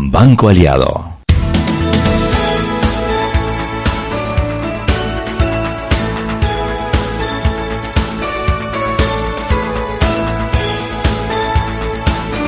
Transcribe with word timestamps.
Banco 0.00 0.48
Aliado. 0.48 1.18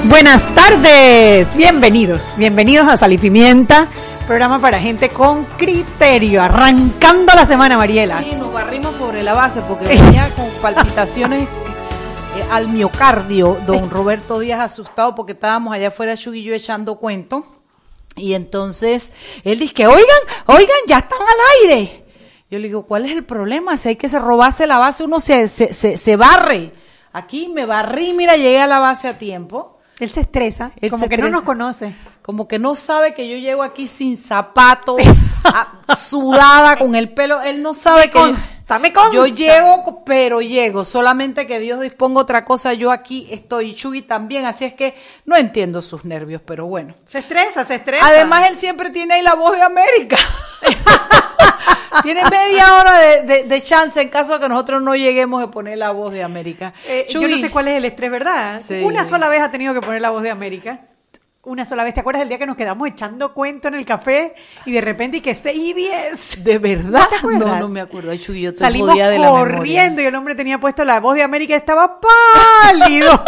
Buenas 0.09 0.47
tardes, 0.55 1.55
bienvenidos, 1.57 2.35
bienvenidos 2.37 2.87
a 2.89 2.97
Sal 2.97 3.13
y 3.13 3.19
Pimienta, 3.19 3.89
programa 4.29 4.61
para 4.61 4.79
gente 4.79 5.09
con 5.09 5.45
criterio, 5.57 6.43
arrancando 6.43 7.35
la 7.35 7.45
semana, 7.45 7.77
Mariela. 7.77 8.21
Sí, 8.23 8.37
nos 8.37 8.53
barrimos 8.53 8.95
sobre 8.95 9.25
la 9.25 9.35
base 9.35 9.61
porque 9.63 9.87
venía 9.89 10.31
con 10.37 10.47
palpitaciones 10.63 11.49
al 12.51 12.69
miocardio, 12.69 13.59
don 13.67 13.91
Roberto 13.91 14.39
Díaz 14.39 14.61
asustado 14.61 15.15
porque 15.15 15.33
estábamos 15.33 15.75
allá 15.75 15.89
afuera, 15.89 16.17
Chuy 16.17 16.41
y 16.41 16.45
yo 16.45 16.55
echando 16.55 16.97
cuento. 16.97 17.45
Y 18.17 18.35
entonces 18.35 19.13
él 19.45 19.59
dice 19.59 19.75
que, 19.75 19.87
oigan, 19.87 20.05
oigan, 20.47 20.77
ya 20.87 20.99
están 20.99 21.21
al 21.21 21.69
aire. 21.71 22.05
Yo 22.51 22.59
le 22.59 22.69
digo, 22.69 22.85
¿cuál 22.85 23.07
es 23.07 23.13
el 23.13 23.25
problema? 23.25 23.77
Si 23.77 23.91
hay 23.91 23.97
que 23.97 24.09
se 24.09 24.19
robase 24.19 24.67
la 24.67 24.79
base, 24.79 25.05
uno 25.05 25.21
se, 25.21 25.49
se, 25.49 25.73
se, 25.73 25.97
se 25.97 26.17
barre. 26.17 26.73
Aquí 27.13 27.49
me 27.49 27.67
barrí, 27.67 28.13
mira, 28.13 28.37
llegué 28.37 28.61
a 28.61 28.67
la 28.67 28.79
base 28.79 29.09
a 29.09 29.19
tiempo. 29.19 29.80
Él 30.01 30.11
se 30.11 30.21
estresa, 30.23 30.73
Él 30.81 30.91
como 30.91 31.03
se 31.05 31.09
que 31.09 31.19
no 31.19 31.29
nos 31.29 31.43
conoce. 31.43 31.95
Como 32.23 32.47
que 32.49 32.59
no 32.59 32.75
sabe 32.75 33.15
que 33.15 33.29
yo 33.29 33.37
llego 33.37 33.63
aquí 33.63 33.87
sin 33.87 34.17
zapato, 34.17 34.97
a- 35.45 35.95
sudada, 35.97 36.77
con 36.77 36.95
el 36.95 37.13
pelo. 37.13 37.41
Él 37.43 37.63
no 37.63 37.75
sabe 37.75 38.03
Me 38.03 38.07
que 38.11 38.19
consta, 38.19 38.79
me 38.79 38.93
consta. 38.93 39.15
yo 39.15 39.27
llego, 39.27 40.03
pero 40.05 40.41
llego. 40.41 40.85
Solamente 40.85 41.47
que 41.47 41.59
Dios 41.59 41.81
disponga 41.81 42.21
otra 42.21 42.45
cosa. 42.45 42.73
Yo 42.73 42.91
aquí 42.93 43.27
estoy, 43.31 43.75
Chuy 43.75 44.03
también. 44.03 44.47
Así 44.47 44.65
es 44.65 44.75
que 44.75 44.95
no 45.27 45.37
entiendo 45.37 45.83
sus 45.83 46.05
nervios, 46.05 46.41
pero 46.45 46.67
bueno. 46.67 46.95
Se 47.05 47.19
estresa, 47.19 47.65
se 47.65 47.77
estresa. 47.77 48.07
Además, 48.07 48.49
él 48.49 48.57
siempre 48.59 48.91
tiene 48.91 49.15
ahí 49.15 49.23
la 49.23 49.35
voz 49.35 49.57
de 49.57 49.63
América. 49.63 50.17
tiene 52.03 52.23
media 52.31 52.75
hora 52.75 52.99
de, 52.99 53.23
de- 53.23 53.45
de 53.45 53.63
chance 53.63 54.01
en 54.01 54.09
caso 54.09 54.35
de 54.35 54.41
que 54.41 54.49
nosotros 54.49 54.83
no 54.83 54.95
lleguemos 54.97 55.43
a 55.43 55.51
poner 55.51 55.79
la 55.79 55.91
voz 55.91 56.13
de 56.13 56.23
América. 56.23 56.73
Eh, 56.87 57.07
yo 57.09 57.21
no 57.21 57.37
sé 57.37 57.51
cuál 57.51 57.69
es 57.69 57.77
el 57.77 57.85
estrés, 57.85 58.11
¿verdad? 58.11 58.61
Sí. 58.63 58.81
Una 58.83 59.05
sola 59.05 59.29
vez 59.29 59.41
ha 59.41 59.51
tenido 59.51 59.75
que 59.75 59.81
poner 59.81 60.01
la 60.01 60.11
voz 60.11 60.23
de 60.23 60.31
América. 60.31 60.81
Una 61.43 61.65
sola 61.65 61.85
vez. 61.85 61.95
¿Te 61.95 62.01
acuerdas 62.01 62.21
del 62.21 62.29
día 62.29 62.37
que 62.37 62.45
nos 62.45 62.55
quedamos 62.55 62.87
echando 62.87 63.33
cuento 63.33 63.69
en 63.69 63.75
el 63.75 63.87
café 63.87 64.35
y 64.67 64.73
de 64.73 64.83
repente 64.83 65.17
y 65.17 65.21
que 65.23 65.35
6 65.35 65.59
y 65.59 65.73
10? 65.73 66.45
¿De 66.45 66.59
verdad? 66.59 67.07
¿No? 67.23 67.31
No, 67.31 67.61
no 67.61 67.69
me 67.69 67.81
acuerdo. 67.81 68.15
Chuy, 68.17 68.43
yo 68.43 68.53
te 68.53 68.59
Salimos 68.59 68.91
jodía 68.91 69.09
de 69.09 69.19
la 69.19 69.31
memoria. 69.31 69.57
corriendo 69.57 70.03
y 70.03 70.05
el 70.05 70.15
hombre 70.15 70.35
tenía 70.35 70.61
puesto 70.61 70.85
la 70.85 71.01
voz 71.01 71.15
de 71.15 71.23
América 71.23 71.55
y 71.55 71.57
estaba 71.57 71.99
pálido. 71.99 73.25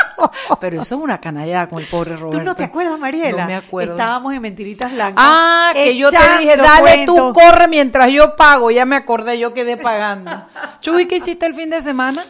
Pero 0.60 0.80
eso 0.82 0.96
es 0.96 1.00
una 1.00 1.20
canallada 1.20 1.68
con 1.68 1.78
el 1.78 1.86
pobre 1.86 2.16
Roberto. 2.16 2.38
¿Tú 2.38 2.44
no 2.44 2.56
te 2.56 2.64
acuerdas, 2.64 2.98
Mariela? 2.98 3.42
No 3.42 3.46
me 3.46 3.54
acuerdo. 3.54 3.92
Estábamos 3.92 4.34
en 4.34 4.42
Mentiritas 4.42 4.90
Blancas. 4.90 5.24
Ah, 5.24 5.70
que 5.72 5.96
yo 5.96 6.10
te 6.10 6.18
dije, 6.40 6.56
dale 6.56 7.06
tú, 7.06 7.32
corre 7.32 7.68
mientras 7.68 8.10
yo 8.10 8.34
pago. 8.34 8.72
Ya 8.72 8.84
me 8.86 8.96
acordé, 8.96 9.38
yo 9.38 9.54
quedé 9.54 9.76
pagando. 9.76 10.32
Chuy, 10.80 11.06
¿qué 11.06 11.18
hiciste 11.18 11.46
el 11.46 11.54
fin 11.54 11.70
de 11.70 11.80
semana? 11.80 12.24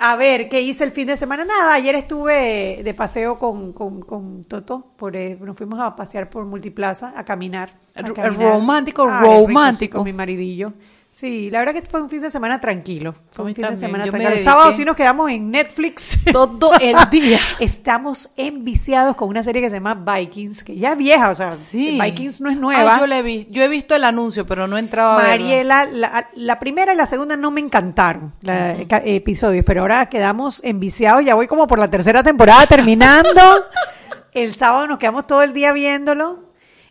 A 0.00 0.14
ver, 0.16 0.48
¿qué 0.48 0.60
hice 0.60 0.84
el 0.84 0.92
fin 0.92 1.08
de 1.08 1.16
semana? 1.16 1.44
Nada, 1.44 1.74
ayer 1.74 1.96
estuve 1.96 2.82
de 2.84 2.94
paseo 2.94 3.36
con, 3.38 3.72
con, 3.72 4.00
con 4.00 4.44
Toto, 4.44 4.92
por, 4.96 5.16
eh, 5.16 5.36
nos 5.40 5.56
fuimos 5.56 5.80
a 5.80 5.96
pasear 5.96 6.30
por 6.30 6.44
Multiplaza, 6.44 7.12
a 7.16 7.24
caminar. 7.24 7.70
a 7.96 8.04
caminar. 8.04 8.60
romántico, 8.60 9.08
Ay, 9.10 9.28
rico, 9.28 9.46
sí, 9.46 9.46
romántico. 9.46 9.98
con 9.98 10.04
mi 10.04 10.12
maridillo. 10.12 10.72
Sí, 11.18 11.50
la 11.50 11.58
verdad 11.58 11.74
que 11.74 11.82
fue 11.82 12.00
un 12.00 12.08
fin 12.08 12.22
de 12.22 12.30
semana 12.30 12.60
tranquilo. 12.60 13.12
Fue 13.32 13.44
un 13.46 13.52
fin 13.52 13.66
de 13.66 13.74
semana 13.74 14.04
yo 14.04 14.12
tranquilo. 14.12 14.34
El 14.34 14.38
sábado 14.38 14.70
sí 14.70 14.84
nos 14.84 14.94
quedamos 14.94 15.28
en 15.32 15.50
Netflix. 15.50 16.16
Todo 16.32 16.74
el 16.80 16.94
día. 17.10 17.40
Estamos 17.58 18.30
enviciados 18.36 19.16
con 19.16 19.28
una 19.28 19.42
serie 19.42 19.60
que 19.60 19.68
se 19.68 19.74
llama 19.80 19.94
Vikings, 19.96 20.62
que 20.62 20.76
ya 20.76 20.92
es 20.92 20.98
vieja, 20.98 21.30
o 21.30 21.34
sea, 21.34 21.52
Sí. 21.52 21.98
Vikings 22.00 22.40
no 22.40 22.50
es 22.50 22.56
nueva. 22.56 22.94
Ay, 22.94 23.00
yo, 23.00 23.06
la 23.08 23.18
he 23.18 23.22
vi- 23.22 23.48
yo 23.50 23.64
he 23.64 23.68
visto 23.68 23.96
el 23.96 24.04
anuncio, 24.04 24.46
pero 24.46 24.68
no 24.68 24.76
he 24.76 24.78
entrado 24.78 25.18
a. 25.18 25.22
Mariela, 25.24 25.86
la, 25.86 26.28
la 26.36 26.60
primera 26.60 26.94
y 26.94 26.96
la 26.96 27.06
segunda 27.06 27.36
no 27.36 27.50
me 27.50 27.62
encantaron, 27.62 28.32
la, 28.42 28.76
episodios, 29.04 29.64
pero 29.64 29.80
ahora 29.80 30.08
quedamos 30.08 30.60
enviciados, 30.62 31.24
ya 31.24 31.34
voy 31.34 31.48
como 31.48 31.66
por 31.66 31.80
la 31.80 31.88
tercera 31.90 32.22
temporada 32.22 32.64
terminando. 32.68 33.40
el 34.34 34.54
sábado 34.54 34.86
nos 34.86 34.98
quedamos 34.98 35.26
todo 35.26 35.42
el 35.42 35.52
día 35.52 35.72
viéndolo. 35.72 36.47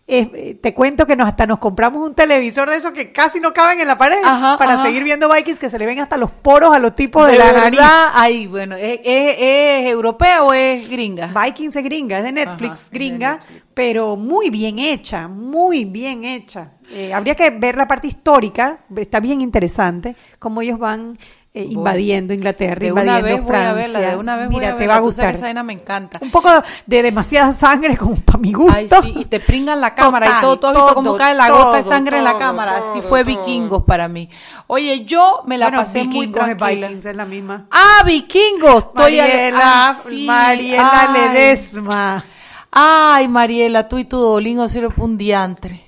Eh, 0.09 0.57
te 0.61 0.73
cuento 0.73 1.05
que 1.05 1.17
nos 1.17 1.27
hasta 1.27 1.45
nos 1.45 1.59
compramos 1.59 2.01
un 2.01 2.15
televisor 2.15 2.69
de 2.69 2.77
esos 2.77 2.93
que 2.93 3.11
casi 3.11 3.41
no 3.41 3.51
caben 3.51 3.81
en 3.81 3.87
la 3.87 3.97
pared 3.97 4.19
Ajá, 4.23 4.57
para 4.57 4.75
ajá. 4.75 4.83
seguir 4.83 5.03
viendo 5.03 5.27
Vikings 5.29 5.59
que 5.59 5.69
se 5.69 5.77
le 5.77 5.85
ven 5.85 5.99
hasta 5.99 6.15
los 6.15 6.31
poros 6.31 6.73
a 6.73 6.79
los 6.79 6.95
tipos 6.95 7.25
de, 7.25 7.33
¿De 7.33 7.39
la 7.39 7.51
nariz. 7.51 7.79
Ay, 8.13 8.47
bueno, 8.47 8.77
¿es, 8.77 9.01
es, 9.03 9.35
es 9.37 9.85
europea 9.91 10.43
o 10.43 10.53
es 10.53 10.89
gringa? 10.89 11.27
Vikings 11.27 11.75
es 11.75 11.83
gringa, 11.83 12.19
es 12.19 12.23
de 12.23 12.31
Netflix, 12.31 12.63
Ajá, 12.71 12.73
es 12.73 12.89
de 12.91 12.97
gringa, 12.97 13.31
Netflix. 13.33 13.63
pero 13.73 14.15
muy 14.15 14.49
bien 14.49 14.79
hecha, 14.79 15.27
muy 15.27 15.83
bien 15.83 16.23
hecha. 16.23 16.71
Eh, 16.89 17.13
habría 17.13 17.35
que 17.35 17.49
ver 17.49 17.75
la 17.75 17.85
parte 17.85 18.07
histórica, 18.07 18.79
está 18.95 19.19
bien 19.19 19.41
interesante, 19.41 20.15
cómo 20.39 20.61
ellos 20.61 20.79
van 20.79 21.17
eh, 21.57 21.63
Voy. 21.65 21.73
invadiendo 21.73 22.33
Inglaterra, 22.33 22.79
De 22.79 22.91
una 22.91 23.01
invadiendo 23.01 23.23
vez 23.27 23.43
voy 23.43 23.55
a 23.55 23.59
Francia. 23.59 23.73
verla, 23.99 24.09
de 24.11 24.15
una 24.17 24.35
vez 24.37 24.45
voy 24.47 24.55
Mira, 24.55 24.67
a 24.69 24.71
te 24.73 24.77
verla. 24.79 24.93
va 24.93 24.97
a 24.97 25.01
gustar. 25.01 25.33
esa 25.35 25.45
vaina 25.45 25.63
me 25.63 25.73
encanta. 25.73 26.19
Un 26.21 26.29
poco 26.31 26.49
de 26.85 27.01
demasiada 27.03 27.51
sangre 27.53 27.97
como 27.97 28.15
para 28.15 28.37
mi 28.37 28.53
gusto. 28.53 28.97
Ay, 29.03 29.11
sí, 29.13 29.19
y 29.21 29.25
te 29.25 29.39
pringan 29.39 29.81
la 29.81 29.93
cámara 29.95 30.25
Total, 30.27 30.39
y 30.39 30.41
todo. 30.41 30.57
¿Tú 30.59 30.67
has 30.67 30.73
visto 30.75 30.93
cómo 30.95 31.09
todo, 31.11 31.17
cae 31.17 31.33
la 31.35 31.49
gota 31.49 31.77
de 31.77 31.81
todo, 31.83 31.91
sangre 31.91 32.17
en 32.19 32.23
la 32.23 32.29
todo, 32.31 32.39
cámara? 32.39 32.77
Así 32.77 32.99
todo, 32.99 33.09
fue 33.09 33.23
todo. 33.23 33.37
vikingos 33.37 33.83
para 33.83 34.07
mí. 34.07 34.29
Oye, 34.67 35.05
yo 35.05 35.41
me 35.45 35.57
la 35.57 35.65
Bueno, 35.67 35.77
pasé 35.79 36.03
muy 36.03 36.27
tranquila. 36.27 36.89
Es 36.91 37.05
la 37.15 37.25
misma. 37.25 37.65
Ah, 37.71 38.03
vikingos. 38.05 38.85
Estoy 38.85 39.19
a- 39.19 39.23
Mariela, 39.23 39.89
Ay, 39.89 39.95
sí, 40.09 40.25
Mariela 40.25 41.01
ay. 41.13 41.29
Ledesma. 41.29 42.25
Ay, 42.71 43.27
Mariela, 43.27 43.87
tú 43.87 43.97
y 43.97 44.05
tu 44.05 44.17
dolingo 44.19 44.67
sirve 44.69 44.89
para 44.89 45.03
un 45.03 45.17
diantre. 45.17 45.81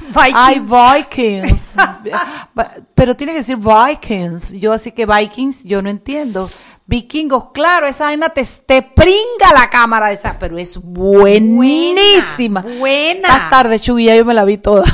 Vikings. 0.00 0.72
Ay, 0.72 1.04
Vikings. 1.04 1.74
Pero 2.94 3.16
tiene 3.16 3.32
que 3.32 3.38
decir 3.38 3.56
Vikings. 3.56 4.52
Yo 4.52 4.72
así 4.72 4.92
que 4.92 5.06
Vikings, 5.06 5.64
yo 5.64 5.82
no 5.82 5.90
entiendo. 5.90 6.50
Vikingos, 6.86 7.52
claro, 7.52 7.86
esa 7.86 8.06
vaina 8.06 8.30
te, 8.30 8.44
te 8.66 8.82
pringa 8.82 9.52
la 9.54 9.70
cámara 9.70 10.10
esa, 10.10 10.36
pero 10.40 10.58
es 10.58 10.76
buenísima. 10.76 12.62
Buena, 12.62 12.78
buena. 12.80 13.28
Más 13.28 13.48
tarde, 13.48 13.78
ya 13.78 14.16
yo 14.16 14.24
me 14.24 14.34
la 14.34 14.44
vi 14.44 14.58
toda. 14.58 14.84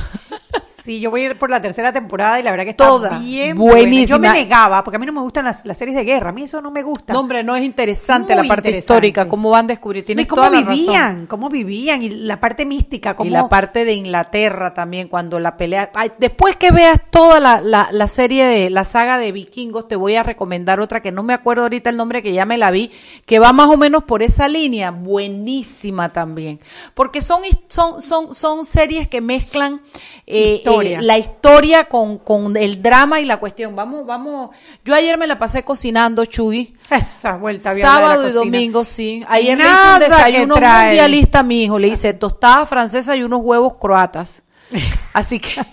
Sí, 0.62 1.00
yo 1.00 1.10
voy 1.10 1.22
a 1.22 1.24
ir 1.30 1.38
por 1.38 1.50
la 1.50 1.60
tercera 1.60 1.92
temporada 1.92 2.38
y 2.40 2.42
la 2.42 2.50
verdad 2.50 2.64
que 2.64 2.70
está 2.70 2.86
Toda. 2.86 3.18
bien 3.18 3.56
Buenísima. 3.56 4.18
buena. 4.18 4.34
Yo 4.34 4.34
me 4.34 4.44
negaba, 4.44 4.84
porque 4.84 4.96
a 4.96 4.98
mí 4.98 5.06
no 5.06 5.12
me 5.12 5.20
gustan 5.20 5.44
las, 5.44 5.64
las 5.66 5.76
series 5.78 5.96
de 5.96 6.04
guerra, 6.04 6.30
a 6.30 6.32
mí 6.32 6.42
eso 6.44 6.60
no 6.62 6.70
me 6.70 6.82
gusta. 6.82 7.12
No, 7.12 7.20
hombre, 7.20 7.42
no 7.42 7.54
es 7.56 7.64
interesante 7.64 8.34
Muy 8.34 8.42
la 8.44 8.48
parte 8.48 8.68
interesante. 8.68 8.94
histórica, 8.94 9.28
cómo 9.28 9.50
van 9.50 9.66
a 9.66 9.68
descubrir. 9.68 10.04
Tienes 10.04 10.26
cómo 10.26 10.42
toda 10.42 10.50
la 10.50 10.60
razón. 10.62 10.74
vivían, 10.76 11.26
cómo 11.26 11.48
vivían, 11.48 12.02
y 12.02 12.08
la 12.10 12.40
parte 12.40 12.64
mística, 12.64 13.14
cómo... 13.16 13.28
Y 13.28 13.32
la 13.32 13.48
parte 13.48 13.84
de 13.84 13.94
Inglaterra 13.94 14.72
también, 14.74 15.08
cuando 15.08 15.38
la 15.40 15.56
pelea. 15.56 15.90
Ay, 15.94 16.12
después 16.18 16.56
que 16.56 16.70
veas 16.70 17.00
toda 17.10 17.40
la, 17.40 17.60
la, 17.60 17.88
la 17.90 18.06
serie 18.08 18.44
de 18.46 18.70
la 18.70 18.84
saga 18.84 19.18
de 19.18 19.32
vikingos, 19.32 19.88
te 19.88 19.96
voy 19.96 20.16
a 20.16 20.22
recomendar 20.22 20.80
otra 20.80 21.00
que 21.02 21.12
no 21.12 21.22
me 21.22 21.34
acuerdo 21.34 21.62
ahorita 21.64 21.90
el 21.90 21.96
nombre, 21.96 22.22
que 22.22 22.32
ya 22.32 22.44
me 22.44 22.58
la 22.58 22.70
vi, 22.70 22.90
que 23.26 23.38
va 23.38 23.52
más 23.52 23.68
o 23.68 23.76
menos 23.76 24.04
por 24.04 24.22
esa 24.22 24.48
línea. 24.48 24.90
Buenísima 24.90 26.12
también. 26.12 26.60
Porque 26.94 27.20
son, 27.20 27.42
son, 27.68 28.00
son, 28.00 28.34
son 28.34 28.64
series 28.64 29.08
que 29.08 29.20
mezclan 29.20 29.80
eh, 30.26 30.45
Historia. 30.54 30.98
eh, 30.98 31.02
la 31.02 31.18
historia 31.18 31.84
con, 31.84 32.18
con 32.18 32.56
el 32.56 32.82
drama 32.82 33.20
y 33.20 33.24
la 33.24 33.38
cuestión. 33.38 33.76
Vamos, 33.76 34.06
vamos. 34.06 34.50
Yo 34.84 34.94
ayer 34.94 35.18
me 35.18 35.26
la 35.26 35.38
pasé 35.38 35.64
cocinando, 35.64 36.24
Chuy. 36.24 36.76
Esa 36.90 37.36
vuelta 37.36 37.74
de 37.74 37.82
la 37.82 37.88
Sábado 37.88 38.28
y 38.28 38.32
domingo, 38.32 38.84
sí. 38.84 39.24
Ayer 39.28 39.58
le 39.58 39.64
hice 39.64 39.72
Nada 39.72 39.94
un 39.94 40.00
desayuno 40.00 40.54
mundialista 40.56 41.40
a 41.40 41.42
mi 41.42 41.64
hijo. 41.64 41.78
Le 41.78 41.88
hice 41.88 42.12
tostada 42.14 42.66
francesa 42.66 43.16
y 43.16 43.22
unos 43.22 43.40
huevos 43.42 43.74
croatas. 43.80 44.42
Así 45.12 45.38
que, 45.40 45.64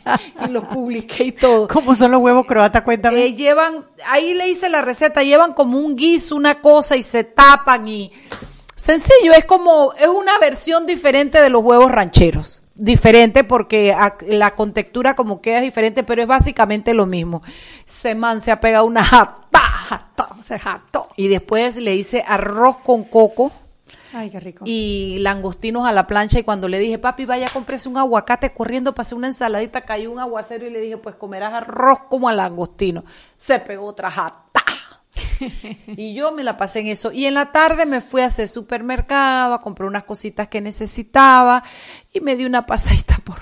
y 0.46 0.50
los 0.50 0.66
publiqué 0.66 1.24
y 1.26 1.32
todo. 1.32 1.68
¿Cómo 1.68 1.96
son 1.96 2.12
los 2.12 2.22
huevos 2.22 2.46
croatas? 2.46 2.84
Cuéntame. 2.84 3.26
Eh, 3.26 3.34
llevan, 3.34 3.86
ahí 4.08 4.34
le 4.34 4.48
hice 4.50 4.70
la 4.70 4.82
receta, 4.82 5.24
llevan 5.24 5.54
como 5.54 5.80
un 5.80 5.96
guiso, 5.96 6.36
una 6.36 6.62
cosa 6.62 6.96
y 6.96 7.04
se 7.04 7.24
tapan 7.24 7.88
y 7.88 8.12
sencillo, 8.76 9.34
es 9.36 9.46
como, 9.46 9.94
es 9.94 10.08
una 10.08 10.38
versión 10.40 10.86
diferente 10.86 11.42
de 11.42 11.50
los 11.50 11.64
huevos 11.64 11.92
rancheros. 11.92 12.62
Diferente 12.76 13.44
porque 13.44 13.96
la 14.28 14.56
contextura 14.56 15.16
como 15.16 15.42
queda 15.42 15.58
es 15.58 15.64
diferente, 15.64 16.04
pero 16.04 16.24
es 16.24 16.28
básicamente 16.28 16.94
lo 16.94 17.06
mismo. 17.06 17.44
Se 17.86 18.16
man 18.16 18.42
se 18.42 18.52
ha 18.52 18.60
pegado 18.60 18.86
una 18.86 19.04
jata. 19.04 19.60
Jató, 19.60 20.28
se 20.42 20.58
jató. 20.58 21.10
Y 21.16 21.28
después 21.28 21.78
le 21.78 21.96
hice 21.96 22.24
arroz 22.28 22.78
con 22.78 23.04
coco 23.04 23.52
Ay, 24.14 24.30
qué 24.30 24.40
rico. 24.40 24.64
y 24.66 25.18
langostinos 25.20 25.86
a 25.88 25.92
la 25.92 26.08
plancha 26.08 26.40
y 26.40 26.44
cuando 26.44 26.68
le 26.68 26.80
dije, 26.80 27.00
papi, 27.00 27.26
vaya, 27.26 27.50
cómprese 27.52 27.90
un 27.90 27.98
aguacate 27.98 28.54
corriendo 28.54 28.94
para 28.94 29.02
hacer 29.02 29.18
una 29.18 29.28
ensaladita, 29.28 29.82
cayó 29.82 30.12
un 30.12 30.20
aguacero 30.20 30.66
y 30.66 30.70
le 30.70 30.80
dije, 30.82 30.98
pues 30.98 31.16
comerás 31.16 31.54
arroz 31.54 32.00
como 32.10 32.30
a 32.30 32.34
langostino. 32.34 33.04
Se 33.38 33.60
pegó 33.60 33.86
otra 33.86 34.10
jata. 34.12 34.43
y 35.88 36.14
yo 36.16 36.32
me 36.32 36.44
la 36.44 36.58
pasé 36.58 36.80
en 36.80 36.88
eso. 36.88 37.12
Y 37.12 37.26
en 37.26 37.34
la 37.36 37.52
tarde 37.52 37.86
me 37.86 38.02
fui 38.02 38.22
a 38.22 38.26
hacer 38.28 38.48
supermercado, 38.48 39.54
a 39.54 39.62
comprar 39.62 39.88
unas 39.88 40.04
cositas 40.04 40.48
que 40.48 40.62
necesitaba 40.62 41.64
y 42.14 42.22
me 42.22 42.36
di 42.36 42.46
una 42.46 42.66
pasadita 42.66 43.18
por 43.24 43.38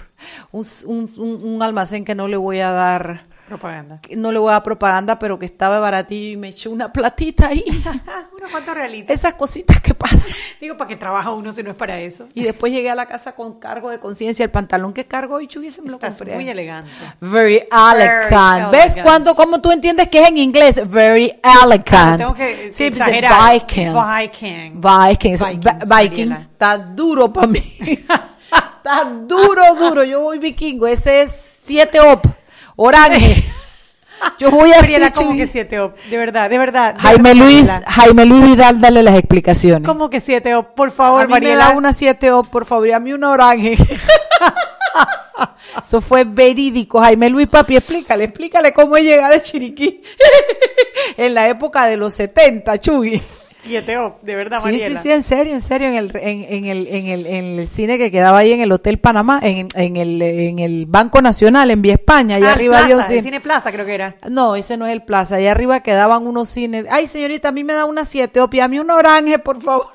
un, 0.52 0.66
un- 0.86 1.44
un- 1.44 1.64
almacén 1.64 2.06
que 2.06 2.16
no 2.16 2.28
le 2.28 2.38
voy 2.38 2.60
a 2.60 2.72
dar, 2.72 3.24
Propaganda. 3.52 4.00
no 4.16 4.32
le 4.32 4.40
voy 4.40 4.48
a 4.48 4.54
dar 4.54 4.64
propaganda, 4.64 5.20
pero 5.20 5.38
que 5.38 5.46
estaba 5.46 5.78
baratillo 5.80 6.32
y 6.32 6.38
me 6.38 6.48
eché 6.48 6.70
una 6.70 6.94
platita 6.94 7.48
ahí. 7.48 7.66
Unos 8.38 8.50
cuantos 8.50 8.74
realitos. 8.74 9.14
Esas 9.14 9.34
cositas 9.34 9.82
que 9.82 9.94
pasan. 9.94 10.38
Digo, 10.62 10.78
¿para 10.78 10.88
qué 10.88 10.96
trabaja 10.96 11.32
uno 11.32 11.52
si 11.52 11.62
no 11.62 11.72
es 11.72 11.76
para 11.76 12.00
eso? 12.00 12.30
Y 12.34 12.44
después 12.44 12.72
llegué 12.72 12.90
a 12.90 12.96
la 12.96 13.08
casa 13.08 13.34
con 13.34 13.60
cargo 13.60 13.90
de 13.90 14.00
conciencia. 14.00 14.46
El 14.46 14.52
pantalón 14.52 14.94
que 14.94 15.04
cargo 15.06 15.36
hoy, 15.36 15.48
Chuy, 15.48 15.70
se 15.70 15.82
me 15.82 15.90
lo 15.90 15.96
Estás 15.96 16.18
compré. 16.18 16.36
muy 16.36 16.48
elegante. 16.48 16.90
Very 17.20 17.64
elegant. 17.70 18.72
¿Ves 18.72 18.94
elegant. 18.94 19.04
cuando, 19.04 19.36
cómo 19.36 19.60
tú 19.60 19.70
entiendes 19.70 20.08
que 20.08 20.22
es 20.22 20.30
en 20.30 20.38
inglés? 20.38 20.90
Very 20.90 21.38
elegant. 21.44 22.20
Tengo 22.20 22.34
que 22.34 22.72
sí, 22.72 22.90
pues, 22.90 23.02
exagerar. 23.02 23.52
Vikings. 23.54 23.94
Vikings. 23.94 24.82
Vikings. 24.82 25.42
Vikings, 25.42 25.90
Vikings 25.90 26.40
está 26.40 26.78
duro 26.78 27.34
para 27.34 27.48
mí. 27.48 27.78
está 28.78 29.04
duro, 29.28 29.76
duro. 29.76 30.06
Yo 30.06 30.22
voy 30.22 30.40
vikingo. 30.40 30.88
Ese 30.88 31.24
es 31.24 31.60
7 31.66 32.00
up. 32.14 32.22
Orange. 32.76 33.44
Yo 34.40 34.52
voy 34.52 34.72
así. 34.72 34.82
Mariela, 34.82 35.12
como 35.12 35.34
que 35.36 35.48
siete 35.48 35.80
op, 35.80 35.98
de 35.98 36.16
verdad, 36.18 36.48
de 36.50 36.58
verdad. 36.60 36.94
de 36.94 37.00
Jaime 37.00 37.30
verdad, 37.34 37.44
Luis, 37.44 37.68
Mariela. 37.68 37.92
Jaime 37.92 38.26
Luis 38.26 38.46
Vidal, 38.46 38.80
dale 38.82 39.02
las 39.04 39.16
explicaciones. 39.16 39.88
Como 39.88 40.10
que 40.12 40.20
siete 40.20 40.54
op, 40.56 40.76
por 40.76 40.92
favor, 40.92 41.24
a 41.24 41.26
mí 41.26 41.32
Mariela. 41.32 41.66
me 41.66 41.72
da 41.72 41.78
una 41.78 41.92
7 41.94 42.32
up, 42.34 42.48
por 42.50 42.66
favor, 42.66 42.88
y 42.88 42.92
a 42.92 43.00
mí 43.00 43.14
una 43.14 43.32
orange. 43.32 43.78
Eso 45.86 46.02
fue 46.02 46.24
verídico. 46.24 47.00
Jaime 47.00 47.30
Luis 47.30 47.48
Papi, 47.48 47.76
explícale, 47.78 48.26
explícale 48.26 48.74
cómo 48.74 48.98
es 48.98 49.04
llegar 49.04 49.32
a 49.34 49.42
Chiriquí 49.42 50.02
en 51.18 51.34
la 51.34 51.48
época 51.50 51.86
de 51.88 51.98
los 51.98 52.14
70, 52.14 52.80
Chuy. 52.80 53.20
Siete 53.20 53.96
op, 54.00 54.22
de 54.24 54.36
verdad, 54.36 54.58
Sí, 54.60 54.66
Mariela. 54.66 54.98
sí, 55.00 55.04
sí, 55.04 55.12
en 55.12 55.22
serio, 55.22 55.54
en 55.54 55.62
serio, 55.62 55.88
en 55.90 55.94
el, 55.96 56.12
en, 56.18 56.44
en 56.50 56.66
el, 56.66 56.88
en 56.88 57.08
el, 57.08 57.26
en 57.28 57.46
el 57.60 57.68
cine 57.68 58.00
que 58.00 58.10
quedaba 58.10 58.40
ahí 58.40 58.54
en 58.54 58.62
el 58.62 58.72
Hotel 58.72 58.98
Panamá, 58.98 59.40
en, 59.44 59.68
en 59.76 59.98
el, 59.98 60.20
en 60.22 60.58
el 60.60 60.86
Banco 60.88 61.22
Nacional, 61.22 61.70
en 61.70 61.82
Vía 61.84 61.94
España, 61.94 62.38
allá 62.38 62.50
Ah, 62.50 62.54
arriba 62.54 62.80
había 62.80 62.96
un 62.96 63.02
Plaza, 63.02 63.14
el 63.14 63.22
cine. 63.22 63.40
Plaza 63.40 63.72
creo 63.72 63.86
que 63.86 63.94
era. 63.94 64.16
No, 64.30 64.56
ese 64.56 64.78
no 64.78 64.88
es 64.88 64.94
el 64.94 65.04
Plaza, 65.04 65.36
allá 65.36 65.52
arriba 65.52 65.82
quedaban 65.82 66.26
unos 66.26 66.50
cines. 66.50 66.86
Ay, 66.90 67.06
señorita, 67.06 67.50
a 67.50 67.52
mí 67.52 67.64
me 67.64 67.74
da 67.74 67.86
una 67.86 68.04
7 68.04 68.42
op 68.42 68.52
y 68.56 68.60
a 68.62 68.68
mí 68.68 68.80
una 68.80 68.96
orange, 68.96 69.38
por 69.38 69.62
favor. 69.62 69.88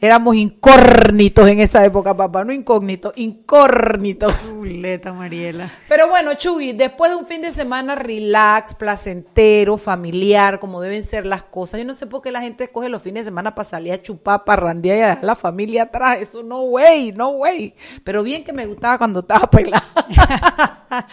Éramos 0.00 0.36
incógnitos 0.36 1.48
en 1.48 1.60
esa 1.60 1.84
época, 1.84 2.16
papá, 2.16 2.44
no 2.44 2.52
incógnitos, 2.52 3.12
incógnitos. 3.16 4.48
Chuleta, 4.48 5.12
Mariela. 5.12 5.70
Pero 5.88 6.08
bueno, 6.08 6.34
Chuy, 6.34 6.72
después 6.72 7.10
de 7.10 7.16
un 7.16 7.26
fin 7.26 7.40
de 7.40 7.50
semana 7.50 7.94
relax, 7.94 8.74
placentero, 8.74 9.78
familiar, 9.78 10.58
como 10.58 10.80
deben 10.80 11.02
ser 11.02 11.26
las 11.26 11.42
cosas, 11.42 11.80
yo 11.80 11.86
no 11.86 11.94
sé 11.94 12.06
por 12.06 12.22
qué 12.22 12.30
la 12.30 12.40
gente 12.40 12.64
escoge 12.64 12.88
los 12.88 13.02
fines 13.02 13.24
de 13.24 13.30
semana 13.30 13.54
para 13.54 13.68
salir 13.68 13.92
a 13.92 14.02
chupar, 14.02 14.44
parrandear 14.44 14.98
y 14.98 15.00
a 15.00 15.08
dejar 15.08 15.24
la 15.24 15.34
familia 15.34 15.84
atrás. 15.84 16.18
Eso 16.20 16.42
no 16.42 16.62
way, 16.62 17.12
no 17.12 17.30
way. 17.30 17.74
Pero 18.04 18.22
bien 18.22 18.44
que 18.44 18.52
me 18.52 18.66
gustaba 18.66 18.98
cuando 18.98 19.20
estaba 19.20 19.48
pelada. 19.50 19.84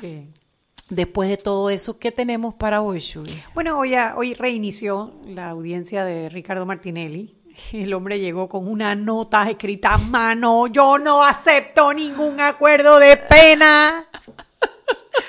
Sí. 0.00 0.30
Después 0.90 1.28
de 1.28 1.36
todo 1.36 1.70
eso, 1.70 1.98
¿qué 1.98 2.10
tenemos 2.10 2.54
para 2.54 2.80
hoy, 2.80 3.00
Chuy? 3.00 3.42
Bueno, 3.54 3.78
hoy, 3.78 3.94
hoy 4.16 4.34
reinició 4.34 5.12
la 5.24 5.50
audiencia 5.50 6.04
de 6.04 6.28
Ricardo 6.28 6.66
Martinelli. 6.66 7.39
El 7.72 7.92
hombre 7.94 8.18
llegó 8.18 8.48
con 8.48 8.66
una 8.66 8.94
nota 8.94 9.48
escrita 9.48 9.94
a 9.94 9.98
mano. 9.98 10.66
Yo 10.66 10.98
no 10.98 11.22
acepto 11.22 11.92
ningún 11.94 12.40
acuerdo 12.40 12.98
de 12.98 13.16
pena. 13.16 14.06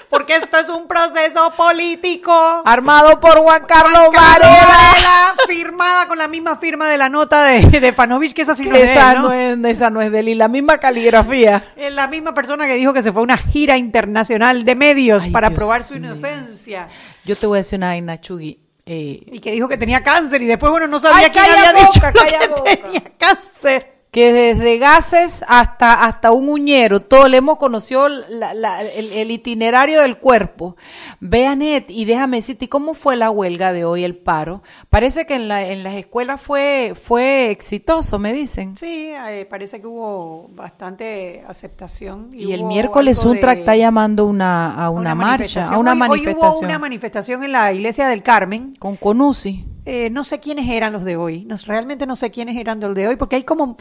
Porque 0.09 0.35
esto 0.35 0.57
es 0.57 0.69
un 0.69 0.87
proceso 0.87 1.51
político. 1.55 2.31
Armado 2.65 3.19
por 3.19 3.37
Juan 3.39 3.65
Carlos 3.65 4.09
Carlos 4.11 4.13
Varela. 4.13 5.35
Firmada 5.47 6.07
con 6.07 6.17
la 6.17 6.27
misma 6.27 6.55
firma 6.57 6.89
de 6.89 6.97
la 6.97 7.09
nota 7.09 7.45
de, 7.45 7.79
de 7.79 7.93
Panovich, 7.93 8.33
que 8.33 8.41
esa 8.43 8.55
sí 8.55 8.65
no 8.65 8.75
es 8.75 8.81
de 8.81 8.91
Esa 8.91 9.11
él, 9.13 9.17
¿no? 9.21 9.27
no 9.29 9.67
es, 9.67 9.77
esa 9.77 9.89
no 9.89 10.01
es 10.01 10.11
de 10.11 10.19
él. 10.19 10.29
Y 10.29 10.35
la 10.35 10.47
misma 10.47 10.77
caligrafía. 10.79 11.73
Es 11.75 11.93
la 11.93 12.07
misma 12.07 12.33
persona 12.33 12.67
que 12.67 12.75
dijo 12.75 12.93
que 12.93 13.01
se 13.01 13.11
fue 13.11 13.21
a 13.21 13.23
una 13.23 13.37
gira 13.37 13.77
internacional 13.77 14.63
de 14.63 14.75
medios 14.75 15.23
Ay, 15.23 15.31
para 15.31 15.49
Dios 15.49 15.57
probar 15.57 15.81
su 15.81 15.95
mío. 15.95 16.05
inocencia. 16.05 16.87
Yo 17.25 17.35
te 17.35 17.47
voy 17.47 17.57
a 17.57 17.59
decir 17.59 17.77
una 17.77 17.87
vaina, 17.87 18.19
Chugui. 18.19 18.59
Eh, 18.85 19.21
Y 19.27 19.39
que 19.39 19.51
dijo 19.51 19.67
que 19.67 19.77
tenía 19.77 20.03
cáncer 20.03 20.41
y 20.41 20.45
después, 20.45 20.71
bueno, 20.71 20.87
no 20.87 20.99
sabía 20.99 21.25
Ay, 21.27 21.31
quién 21.31 21.45
había 21.45 21.73
dicho 21.73 21.91
boca, 21.95 22.11
calla 22.13 22.39
que 22.39 22.47
boca. 22.47 22.63
tenía 22.77 23.03
cáncer. 23.17 24.00
Que 24.11 24.33
desde 24.33 24.77
gases 24.77 25.41
hasta, 25.47 26.03
hasta 26.03 26.31
un 26.33 26.49
uñero, 26.49 26.99
todo 26.99 27.29
le 27.29 27.37
hemos 27.37 27.57
conocido 27.57 28.09
la- 28.09 28.53
la- 28.53 28.81
el, 28.83 29.09
el 29.13 29.31
itinerario 29.31 30.01
del 30.01 30.17
cuerpo. 30.17 30.75
Ve, 31.21 31.47
Anet, 31.47 31.85
y 31.89 32.03
déjame 32.03 32.37
decirte, 32.37 32.67
¿cómo 32.67 32.93
fue 32.93 33.15
la 33.15 33.31
huelga 33.31 33.71
de 33.71 33.85
hoy, 33.85 34.03
el 34.03 34.17
paro? 34.17 34.63
Parece 34.89 35.25
que 35.25 35.35
en, 35.35 35.47
la, 35.47 35.65
en 35.65 35.83
las 35.83 35.93
escuelas 35.93 36.41
fue, 36.41 36.91
fue 36.93 37.51
exitoso, 37.51 38.19
me 38.19 38.33
dicen. 38.33 38.75
Sí, 38.75 39.13
eh, 39.15 39.47
parece 39.49 39.79
que 39.79 39.87
hubo 39.87 40.49
bastante 40.55 41.45
aceptación. 41.47 42.29
Y, 42.33 42.51
el 42.51 42.65
miércoles 42.65 43.23
Untra 43.23 43.53
está 43.53 43.77
llamando 43.77 44.25
una, 44.25 44.75
a 44.75 44.89
una, 44.89 45.15
marcha, 45.15 45.69
a 45.69 45.77
una 45.77 45.91
Hoy- 45.93 45.95
hoy 46.01 46.07
manifestación. 46.09 46.53
hubo 46.53 46.59
una 46.65 46.79
manifestación 46.79 47.43
en 47.45 47.51
la 47.53 47.71
iglesia 47.71 48.09
del 48.09 48.23
Carmen. 48.23 48.75
con 48.77 48.97
Conusi. 48.97 49.65
Eh, 49.85 50.09
no 50.11 50.23
sé 50.23 50.39
quiénes 50.39 50.69
eran 50.69 50.93
los 50.93 51.03
de 51.03 51.15
hoy. 51.15 51.45
No, 51.45 51.55
realmente 51.65 52.05
no 52.05 52.15
sé 52.15 52.31
quiénes 52.31 52.55
eran 52.57 52.79
los 52.79 52.93
de 52.93 53.07
hoy, 53.07 53.15
porque 53.15 53.37
hay 53.37 53.43
como 53.43 53.75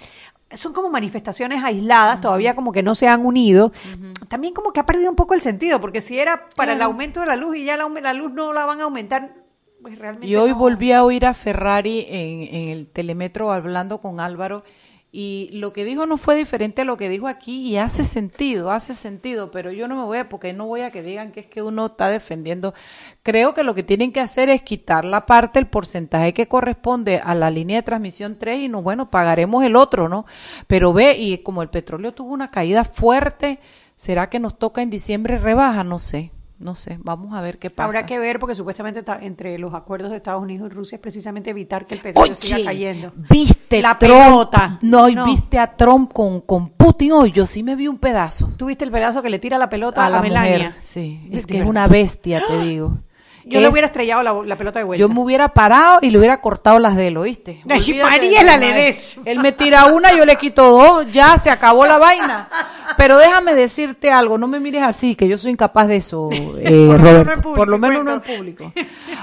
son 0.53 0.73
como 0.73 0.91
manifestaciones 0.91 1.63
aisladas, 1.63 2.21
todavía 2.21 2.55
como 2.55 2.73
que 2.73 2.83
no 2.83 2.95
se 2.95 3.07
han 3.07 3.25
unido. 3.25 3.73
También 4.29 4.53
como 4.53 4.73
que 4.73 4.81
ha 4.81 4.87
perdido 4.87 5.11
un 5.11 5.17
poco 5.17 5.35
el 5.35 5.41
sentido, 5.41 5.81
porque 5.81 6.01
si 6.01 6.19
era 6.19 6.49
para 6.57 6.73
el 6.73 6.83
aumento 6.83 7.21
de 7.21 7.27
la 7.27 7.37
luz 7.37 7.57
y 7.57 7.65
ya 7.65 7.77
la, 7.77 8.13
luz 8.13 8.33
no 8.33 8.53
la 8.53 8.65
van 8.65 8.81
a 8.81 8.85
aumentar, 8.85 9.35
pues 9.81 9.99
realmente 9.99 10.27
Y 10.27 10.35
hoy 10.37 10.51
no. 10.51 10.57
volví 10.57 10.93
a 10.93 11.05
oír 11.05 11.25
a 11.25 11.35
Ferrari 11.35 12.07
en, 12.09 12.43
en 12.43 12.69
el 12.71 12.89
telemetro 12.89 13.53
hablando 13.53 14.01
con 14.01 14.19
Álvaro 14.19 14.65
y 15.13 15.51
lo 15.53 15.73
que 15.73 15.85
dijo 15.85 16.07
no 16.07 16.17
fue 16.17 16.37
diferente 16.37 16.83
a 16.83 16.85
lo 16.85 16.97
que 16.97 17.09
dijo 17.09 17.27
aquí 17.27 17.67
y 17.67 17.79
hace 17.79 18.05
sentido, 18.05 18.71
hace 18.71 18.95
sentido, 18.95 19.51
pero 19.51 19.73
yo 19.73 19.89
no 19.89 19.97
me 19.97 20.05
voy 20.05 20.19
a, 20.19 20.29
porque 20.29 20.53
no 20.53 20.67
voy 20.67 20.83
a 20.83 20.93
que 20.93 21.03
digan 21.03 21.33
que 21.33 21.41
es 21.41 21.47
que 21.47 21.63
uno 21.63 21.87
está 21.87 22.09
defendiendo. 22.09 22.75
Creo 23.25 23.53
que 23.53 23.65
lo 23.65 23.75
que 23.75 23.83
tienen 23.83 24.13
que 24.13 24.21
hacer 24.21 24.49
es 24.51 24.63
quitar 24.63 25.05
la 25.05 25.27
parte, 25.27 25.59
el 25.59 25.67
porcentaje 25.67 26.33
que 26.33 26.47
corresponde 26.47 27.19
a 27.19 27.35
la 27.35 27.51
línea 27.51 27.79
de 27.79 27.83
transmisión 27.83 28.39
3 28.39 28.61
y 28.61 28.69
no, 28.69 28.83
bueno, 28.83 29.11
pagaremos 29.11 29.65
el 29.65 29.75
otro, 29.75 30.09
¿no? 30.09 30.27
Pero 30.69 30.93
ve, 30.93 31.17
y 31.19 31.39
como 31.39 31.63
el 31.63 31.71
petróleo 31.71 32.15
tuvo 32.15 32.33
una 32.33 32.53
caída 32.53 32.85
fuerte, 32.85 33.59
¿será 33.97 34.31
que 34.31 34.39
nos 34.39 34.59
toca 34.59 34.81
en 34.81 34.91
diciembre 34.91 35.39
rebaja? 35.39 35.83
No 35.83 35.99
sé. 35.99 36.31
No 36.61 36.75
sé, 36.75 36.99
vamos 37.03 37.33
a 37.35 37.41
ver 37.41 37.59
qué 37.59 37.71
pasa. 37.71 37.87
Habrá 37.87 38.05
que 38.07 38.19
ver, 38.19 38.39
porque 38.39 38.55
supuestamente 38.55 39.03
ta- 39.03 39.19
entre 39.23 39.59
los 39.59 39.73
acuerdos 39.73 40.11
de 40.11 40.19
Estados 40.19 40.43
Unidos 40.43 40.71
y 40.71 40.75
Rusia 40.75 40.97
es 40.97 41.01
precisamente 41.01 41.49
evitar 41.49 41.87
que 41.87 41.95
el 41.95 42.01
petróleo 42.03 42.35
siga 42.35 42.57
Oye, 42.57 42.65
cayendo. 42.67 43.13
viste 43.31 43.81
La 43.81 43.99
Trump? 43.99 44.13
pelota. 44.13 44.79
No, 44.83 45.09
y 45.09 45.15
No. 45.15 45.25
viste 45.25 45.59
a 45.59 45.75
Trump 45.75 46.13
con, 46.13 46.43
con 46.43 46.69
Putin 46.69 47.13
hoy. 47.13 47.33
Yo 47.33 47.47
sí 47.47 47.63
me 47.63 47.77
vi 47.77 47.89
un 47.89 47.97
pedazo. 47.97 48.51
¿Tú 48.59 48.67
viste 48.67 48.85
el 48.85 48.91
pedazo 48.91 49.23
que 49.23 49.31
le 49.31 49.39
tira 49.39 49.57
la 49.57 49.71
pelota 49.71 50.03
a, 50.03 50.07
a 50.07 50.11
la 50.11 50.21
Melania? 50.21 50.69
mujer. 50.69 50.83
Sí, 50.83 51.27
De 51.31 51.39
es 51.39 51.47
que 51.47 51.61
es 51.61 51.67
una 51.67 51.89
bestia, 51.89 52.43
te 52.47 52.59
digo. 52.67 52.99
Yo 53.51 53.61
le 53.61 53.67
Es- 53.67 53.73
hubiera 53.73 53.87
estrellado 53.87 54.23
la, 54.23 54.33
la 54.47 54.57
pelota 54.57 54.79
de 54.79 54.85
vuelta. 54.85 55.01
Yo 55.01 55.09
me 55.09 55.21
hubiera 55.21 55.49
parado 55.49 55.99
y 56.03 56.11
le 56.11 56.19
hubiera 56.19 56.41
cortado 56.41 56.79
las 56.79 56.97
de 56.97 57.09
él, 57.09 57.17
¿oíste? 57.17 57.61
Mariela, 57.65 58.57
le 58.57 58.73
des. 58.73 59.19
Él 59.25 59.41
me 59.41 59.53
tira 59.53 59.87
una, 59.87 60.17
yo 60.17 60.25
le 60.25 60.37
quito 60.37 60.63
dos, 60.71 61.11
ya 61.13 61.37
se 61.39 61.51
acabó 61.51 61.85
la 61.85 61.99
vaina. 61.99 62.49
Pero 62.97 63.19
déjame 63.19 63.55
decirte 63.55 64.11
algo, 64.11 64.37
no 64.39 64.47
me 64.49 64.61
mires 64.61 64.83
así, 64.83 65.15
que 65.15 65.27
yo 65.29 65.39
soy 65.39 65.53
incapaz 65.53 65.89
de 65.89 65.97
eso, 65.97 66.29
eh, 66.59 66.87
Por 66.89 66.99
lo 66.99 66.99
menos 66.99 67.01
Roberto. 67.01 67.25
no 67.25 67.33
en 67.33 67.41
público, 67.41 67.55
Por 67.55 67.69
lo 67.69 67.79
menos 67.79 68.05
no 68.05 68.13
en 68.15 68.21
cuento. 68.21 68.37
público. 68.37 68.73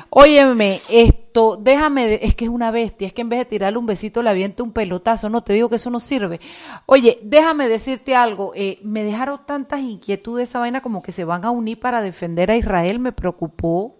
Óyeme, 0.09 0.81
esto, 0.89 1.57
déjame, 1.61 2.07
de- 2.07 2.19
es 2.23 2.35
que 2.35 2.45
es 2.45 2.49
una 2.51 2.71
bestia, 2.71 3.07
es 3.07 3.13
que 3.13 3.21
en 3.21 3.29
vez 3.29 3.39
de 3.39 3.45
tirarle 3.45 3.77
un 3.77 3.85
besito 3.85 4.23
le 4.23 4.29
avienta 4.29 4.63
un 4.63 4.71
pelotazo, 4.71 5.29
no 5.29 5.41
te 5.43 5.53
digo 5.53 5.69
que 5.69 5.75
eso 5.75 5.89
no 5.89 5.99
sirve. 5.99 6.39
Oye, 6.85 7.19
déjame 7.23 7.67
decirte 7.67 8.15
algo, 8.15 8.51
eh, 8.55 8.79
me 8.83 9.03
dejaron 9.03 9.39
tantas 9.45 9.79
inquietudes 9.81 10.49
esa 10.49 10.59
vaina 10.59 10.81
como 10.81 11.01
que 11.01 11.11
se 11.11 11.23
van 11.25 11.45
a 11.45 11.51
unir 11.51 11.79
para 11.79 12.01
defender 12.01 12.49
a 12.51 12.57
Israel, 12.57 12.99
me 12.99 13.11
preocupó. 13.11 13.95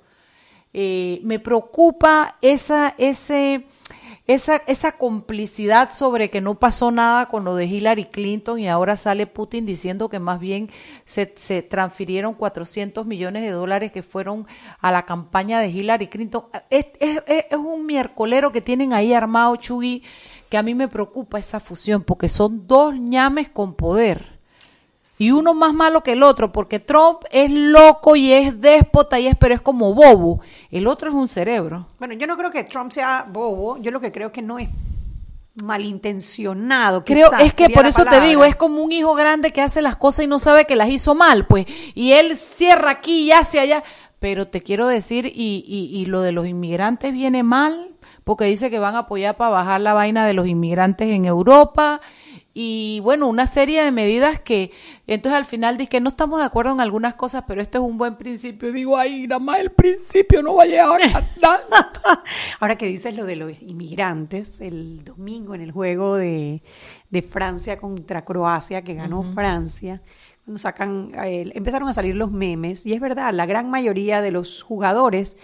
Eh, 0.74 1.22
me 1.24 1.40
preocupa 1.40 2.38
esa, 2.42 2.94
ese, 2.98 3.66
esa, 4.28 4.58
esa 4.68 4.92
complicidad 4.92 5.92
sobre 5.92 6.30
que 6.30 6.42
no 6.42 6.56
pasó 6.60 6.92
nada 6.92 7.28
con 7.28 7.44
lo 7.46 7.56
de 7.56 7.66
Hillary 7.66 8.06
Clinton 8.06 8.60
y 8.60 8.68
ahora 8.68 8.96
sale 8.98 9.26
Putin 9.28 9.66
diciendo 9.66 10.10
que 10.10 10.20
más 10.20 10.40
bien 10.40 10.70
se, 11.06 11.26
transfirieron 11.64 12.34
400 12.36 13.06
millones 13.06 13.44
de 13.44 13.50
dólares 13.52 13.92
que 13.92 14.04
fueron 14.04 14.46
a 14.80 14.92
la 14.92 15.06
campaña 15.06 15.60
de 15.60 15.70
Hillary 15.70 16.08
Clinton. 16.08 16.46
Es- 16.70 16.88
es 17.00 17.58
un 17.58 17.86
miércolero 17.86 18.52
que 18.52 18.62
tienen 18.62 18.94
ahí 18.94 19.14
armado, 19.14 19.56
Chugui, 19.56 20.04
que 20.50 20.58
a 20.58 20.64
mí 20.64 20.76
me 20.76 20.88
preocupa 20.88 21.40
esa 21.40 21.60
fusión 21.60 22.04
porque 22.04 22.30
son 22.30 22.68
dos 22.68 22.94
ñames 23.00 23.50
con 23.50 23.74
poder. 23.74 24.37
Y 25.20 25.32
uno 25.32 25.54
más 25.54 25.74
malo 25.74 26.04
que 26.04 26.12
el 26.12 26.22
otro, 26.22 26.52
porque 26.52 26.80
Trump 26.80 27.22
es 27.32 27.50
loco 27.50 28.16
y 28.16 28.32
es 28.32 28.62
déspota 28.62 29.20
y 29.20 29.28
es, 29.28 29.36
pero 29.36 29.56
es 29.56 29.62
como 29.62 29.94
bobo. 29.94 30.42
El 30.70 30.86
otro 30.88 31.10
es 31.10 31.16
un 31.16 31.28
cerebro. 31.28 31.88
Bueno, 31.98 32.14
yo 32.14 32.28
no 32.28 32.38
creo 32.38 32.52
que 32.52 32.64
Trump 32.64 32.92
sea 32.92 33.26
bobo. 33.28 33.78
Yo 33.78 33.90
lo 33.92 34.00
que 34.00 34.12
creo 34.12 34.32
que 34.32 34.42
no 34.42 34.60
es 34.60 34.70
malintencionado. 35.64 37.04
Creo, 37.04 37.32
quizás 37.32 37.46
es 37.46 37.56
que 37.56 37.70
por 37.70 37.86
eso 37.86 38.06
te 38.06 38.22
digo, 38.22 38.44
es 38.44 38.56
como 38.56 38.82
un 38.84 38.92
hijo 38.92 39.16
grande 39.16 39.52
que 39.52 39.62
hace 39.62 39.82
las 39.82 39.96
cosas 39.96 40.26
y 40.26 40.28
no 40.28 40.40
sabe 40.40 40.66
que 40.66 40.76
las 40.76 40.90
hizo 40.90 41.16
mal, 41.16 41.48
pues. 41.48 41.66
Y 41.96 42.12
él 42.12 42.36
cierra 42.36 42.92
aquí 42.92 43.24
y 43.24 43.32
hace 43.32 43.60
allá. 43.60 43.84
Pero 44.20 44.48
te 44.48 44.62
quiero 44.62 44.88
decir, 44.88 45.26
y, 45.28 45.64
y, 45.68 46.00
y 46.00 46.06
lo 46.06 46.22
de 46.22 46.32
los 46.32 46.48
inmigrantes 46.48 47.14
viene 47.14 47.44
mal, 47.44 47.90
porque 48.24 48.46
dice 48.46 48.70
que 48.70 48.80
van 48.80 48.96
a 48.96 49.00
apoyar 49.00 49.38
para 49.38 49.52
bajar 49.52 49.82
la 49.82 49.94
vaina 49.94 50.26
de 50.26 50.34
los 50.34 50.48
inmigrantes 50.48 51.10
en 51.10 51.26
Europa. 51.26 52.02
Y 52.60 53.02
bueno, 53.02 53.28
una 53.28 53.46
serie 53.46 53.84
de 53.84 53.92
medidas 53.92 54.40
que 54.40 54.72
entonces 55.06 55.38
al 55.38 55.46
final 55.46 55.78
dice 55.78 55.92
que 55.92 56.02
no 56.02 56.10
estamos 56.10 56.40
de 56.40 56.46
acuerdo 56.48 56.72
en 56.72 56.82
algunas 56.82 57.14
cosas, 57.14 57.44
pero 57.48 57.62
este 57.62 57.78
es 57.78 57.84
un 57.84 58.00
buen 58.00 58.16
principio. 58.16 58.74
Digo, 58.74 58.98
ay, 58.98 59.28
nada 59.28 59.38
más 59.38 59.60
el 59.60 59.70
principio 59.70 60.42
no 60.42 60.56
va 60.56 60.64
a 60.64 60.66
llegar 60.66 61.00
a 61.04 61.60
Ahora 62.60 62.76
que 62.76 62.88
dices 62.88 63.14
lo 63.14 63.26
de 63.26 63.36
los 63.36 63.62
inmigrantes, 63.62 64.60
el 64.60 65.06
domingo 65.06 65.54
en 65.54 65.62
el 65.62 65.72
juego 65.72 66.16
de, 66.16 66.64
de 67.12 67.22
Francia 67.22 67.78
contra 67.78 68.26
Croacia, 68.26 68.82
que 68.82 68.96
ganó 68.96 69.22
Francia, 69.22 70.02
cuando 70.44 70.58
sacan, 70.58 71.12
eh, 71.26 71.52
empezaron 71.54 71.88
a 71.90 71.94
salir 71.94 72.16
los 72.16 72.32
memes, 72.32 72.88
y 72.88 72.94
es 72.94 73.00
verdad, 73.00 73.36
la 73.36 73.46
gran 73.46 73.70
mayoría 73.70 74.20
de 74.20 74.32
los 74.32 74.64
jugadores 74.64 75.38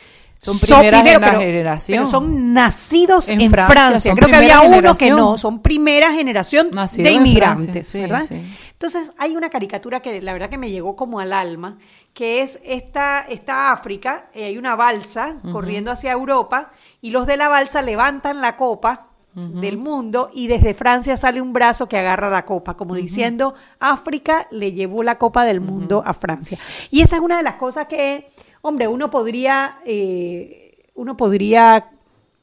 son 0.44 0.60
primera 0.60 1.40
generación. 1.40 1.98
Pero 1.98 2.12
son 2.12 2.54
nacidos 2.54 3.30
en, 3.30 3.50
Francia. 3.50 4.14
Creo 4.14 4.30
que 4.30 4.36
había 4.36 4.62
uno 4.62 4.96
que 4.96 5.10
no, 5.10 5.38
son 5.38 5.62
primera 5.62 6.14
generación 6.14 6.70
de 6.72 7.12
inmigrantes, 7.12 7.94
¿verdad? 7.94 8.24
Entonces 8.72 9.14
hay 9.18 9.38
una 9.38 9.50
caricatura 9.50 10.02
que 10.02 10.22
la 10.22 10.34
verdad 10.34 10.50
que 10.50 10.58
me 10.58 10.70
llegó 10.70 10.96
como 10.98 11.22
al 11.22 11.32
alma, 11.32 11.78
que 12.14 12.42
es 12.42 12.60
esta, 12.66 13.22
esta 13.22 13.72
África, 13.72 14.30
eh, 14.34 14.46
hay 14.46 14.58
una 14.58 14.76
balsa 14.76 15.38
corriendo 15.52 15.92
hacia 15.92 16.12
Europa 16.12 16.72
y 17.02 17.12
los 17.12 17.26
de 17.26 17.38
la 17.38 17.48
balsa 17.48 17.82
levantan 17.82 18.42
la 18.42 18.58
copa 18.58 19.08
del 19.36 19.78
mundo 19.78 20.30
y 20.32 20.48
desde 20.48 20.76
Francia 20.76 21.18
sale 21.18 21.42
un 21.42 21.54
brazo 21.54 21.88
que 21.88 21.98
agarra 21.98 22.30
la 22.30 22.46
copa, 22.46 22.76
como 22.76 22.94
diciendo, 22.94 23.56
África 23.80 24.48
le 24.52 24.74
llevó 24.74 25.02
la 25.02 25.18
copa 25.18 25.44
del 25.44 25.60
mundo 25.60 26.04
a 26.06 26.14
Francia. 26.14 26.60
Y 26.92 27.02
esa 27.02 27.16
es 27.16 27.22
una 27.22 27.38
de 27.38 27.44
las 27.44 27.56
cosas 27.56 27.88
que 27.88 28.28
hombre, 28.66 28.88
uno 28.88 29.12
podría, 29.12 29.80
eh, 29.86 30.90
uno 30.96 31.18
podría 31.18 31.92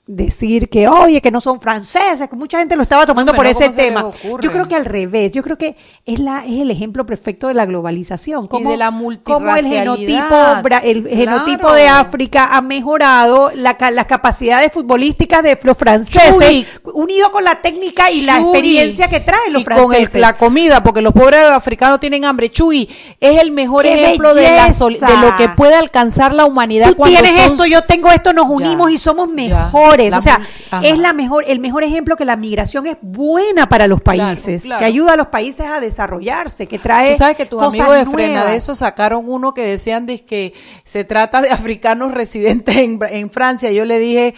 decir 0.07 0.69
que, 0.69 0.89
oye, 0.89 1.21
que 1.21 1.31
no 1.31 1.41
son 1.41 1.61
franceses, 1.61 2.29
que 2.29 2.35
mucha 2.35 2.59
gente 2.59 2.75
lo 2.75 2.83
estaba 2.83 3.07
tomando 3.07 3.33
por 3.33 3.47
ese 3.47 3.69
tema. 3.69 4.11
Yo 4.41 4.51
creo 4.51 4.67
que 4.67 4.75
al 4.75 4.85
revés, 4.85 5.31
yo 5.33 5.43
creo 5.43 5.57
que 5.57 5.77
es 6.05 6.19
la 6.19 6.45
es 6.45 6.61
el 6.61 6.71
ejemplo 6.71 7.07
perfecto 7.07 7.47
de 7.49 7.55
la 7.55 7.65
globalización, 7.65 8.47
como, 8.47 8.71
de 8.71 8.77
la 8.77 8.91
como 9.23 9.55
el 9.55 9.67
genotipo 9.67 10.35
el 10.83 11.09
genotipo 11.09 11.73
de 11.73 11.87
África 11.87 12.49
ha 12.53 12.61
mejorado 12.61 13.53
la, 13.55 13.77
las 13.93 14.07
capacidades 14.07 14.73
futbolísticas 14.73 15.43
de 15.43 15.59
los 15.63 15.77
franceses, 15.77 16.67
unido 16.93 17.31
con 17.31 17.45
la 17.45 17.61
técnica 17.61 18.11
y 18.11 18.23
la 18.23 18.41
experiencia 18.41 19.09
que 19.09 19.21
traen 19.21 19.53
los 19.53 19.63
y 19.63 19.65
franceses. 19.65 20.13
con 20.13 20.21
la 20.23 20.37
comida, 20.37 20.83
porque 20.83 21.03
los 21.03 21.13
pobres 21.13 21.45
africanos 21.47 22.01
tienen 22.01 22.25
hambre. 22.25 22.51
Chuy, 22.51 22.89
es 23.21 23.39
el 23.39 23.53
mejor 23.53 23.87
ejemplo 23.87 24.35
de, 24.35 24.43
la 24.43 24.69
de 24.69 25.17
lo 25.21 25.37
que 25.37 25.49
puede 25.51 25.75
alcanzar 25.75 26.35
la 26.35 26.47
humanidad 26.47 26.95
Tú 26.95 27.05
tienes 27.05 27.47
esto, 27.47 27.65
yo 27.67 27.83
tengo 27.83 28.09
esto, 28.11 28.33
nos 28.33 28.49
unimos 28.49 28.91
y 28.91 28.99
somos 28.99 29.29
mejores 29.29 30.00
o 30.09 30.21
sea, 30.21 30.41
es 30.83 30.99
la 30.99 31.13
mejor, 31.13 31.45
el 31.47 31.61
mejor 31.61 31.85
ejemplo 31.85 32.17
que 32.17 32.25
la 32.25 32.37
migración 32.37 32.87
es 32.87 32.97
buena 33.01 33.69
para 33.69 33.87
los 33.87 34.01
países, 34.01 34.65
que 34.65 34.85
ayuda 34.85 35.15
a 35.15 35.17
los 35.17 35.29
países 35.29 35.67
a 35.67 35.81
desarrollarse, 35.81 36.67
que 36.67 36.79
trae. 36.79 37.13
Tú 37.13 37.19
sabes 37.19 37.37
que 37.37 37.47
tus 37.47 37.63
amigos 37.63 37.95
de 37.95 38.07
Frena 38.07 38.45
de 38.47 38.57
eso 38.57 38.75
sacaron 38.75 39.25
uno 39.27 39.55
que 39.55 39.63
decían 39.63 40.07
que 40.07 40.55
se 40.85 41.05
trata 41.05 41.43
de 41.43 41.51
africanos 41.51 42.13
residentes 42.13 42.77
en, 42.77 43.31
Francia. 43.31 43.71
Yo 43.71 43.85
le 43.85 43.99
dije, 43.99 44.35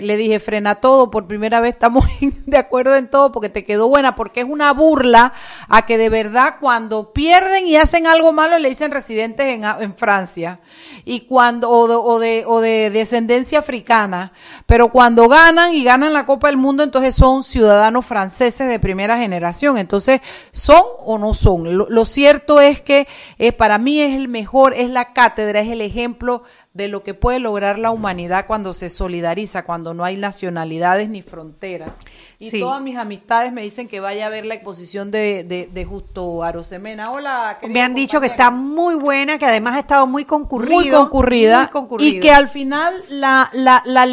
le 0.00 0.16
dije, 0.16 0.40
frena 0.40 0.76
todo, 0.76 1.10
por 1.10 1.26
primera 1.26 1.60
vez 1.60 1.74
estamos 1.74 2.04
de 2.46 2.56
acuerdo 2.58 2.96
en 2.96 3.08
todo 3.08 3.32
porque 3.32 3.48
te 3.48 3.64
quedó 3.64 3.88
buena, 3.88 4.14
porque 4.14 4.40
es 4.40 4.46
una 4.48 4.72
burla 4.72 5.32
a 5.68 5.86
que 5.86 5.98
de 5.98 6.08
verdad 6.08 6.56
cuando 6.60 7.12
pierden 7.12 7.66
y 7.66 7.76
hacen 7.76 8.06
algo 8.06 8.32
malo 8.32 8.58
le 8.58 8.68
dicen 8.68 8.90
residentes 8.90 9.46
en, 9.46 9.64
en 9.64 9.94
Francia 9.96 10.60
y 11.04 11.20
cuando 11.20 11.70
o 11.70 12.18
de, 12.18 12.44
o 12.46 12.60
de 12.60 12.90
descendencia 12.90 13.58
africana, 13.58 14.32
pero 14.66 14.77
cuando 14.86 15.28
ganan 15.28 15.74
y 15.74 15.82
ganan 15.82 16.12
la 16.12 16.24
Copa 16.24 16.46
del 16.46 16.56
Mundo, 16.56 16.84
entonces 16.84 17.16
son 17.16 17.42
ciudadanos 17.42 18.06
franceses 18.06 18.68
de 18.68 18.78
primera 18.78 19.18
generación. 19.18 19.76
Entonces, 19.76 20.20
¿son 20.52 20.82
o 21.00 21.18
no 21.18 21.34
son? 21.34 21.76
Lo, 21.76 22.04
cierto 22.04 22.60
es 22.60 22.80
que 22.80 23.08
eh, 23.38 23.50
para 23.50 23.78
mí 23.78 24.00
es 24.00 24.14
el 24.14 24.28
mejor, 24.28 24.74
es 24.74 24.90
la 24.90 25.12
cátedra, 25.12 25.58
es 25.60 25.68
el 25.68 25.80
ejemplo 25.80 26.44
de 26.78 26.86
lo 26.86 27.02
que 27.02 27.12
puede 27.12 27.40
lograr 27.40 27.76
la 27.76 27.90
humanidad 27.90 28.46
cuando 28.46 28.72
se 28.72 28.88
solidariza, 28.88 29.64
cuando 29.64 29.94
no 29.94 30.04
hay 30.04 30.16
nacionalidades 30.16 31.08
ni 31.08 31.22
fronteras. 31.22 31.98
Y 32.38 32.60
todas 32.60 32.80
mis 32.80 32.96
amistades 32.96 33.52
me 33.52 33.62
dicen 33.62 33.88
que 33.88 33.98
vaya 33.98 34.26
a 34.26 34.28
ver 34.28 34.46
la 34.46 34.54
exposición 34.54 35.10
de, 35.10 35.42
de, 35.42 35.84
Justo 35.84 36.44
Arosemena. 36.44 37.10
Hola, 37.10 37.58
Me 37.68 37.82
han 37.82 37.94
dicho 37.94 38.20
que 38.20 38.28
está 38.28 38.52
muy 38.52 38.94
buena, 38.94 39.38
que 39.38 39.46
además 39.46 39.74
ha 39.74 39.80
estado 39.80 40.06
muy 40.06 40.24
concurrida. 40.24 40.72
Muy 40.72 40.88
concurrida. 40.88 41.68
Y 41.98 42.20
que 42.20 42.30
al 42.30 42.48
final 42.48 42.94
la, 43.08 43.50
la, 43.52 43.82
la, 43.84 44.06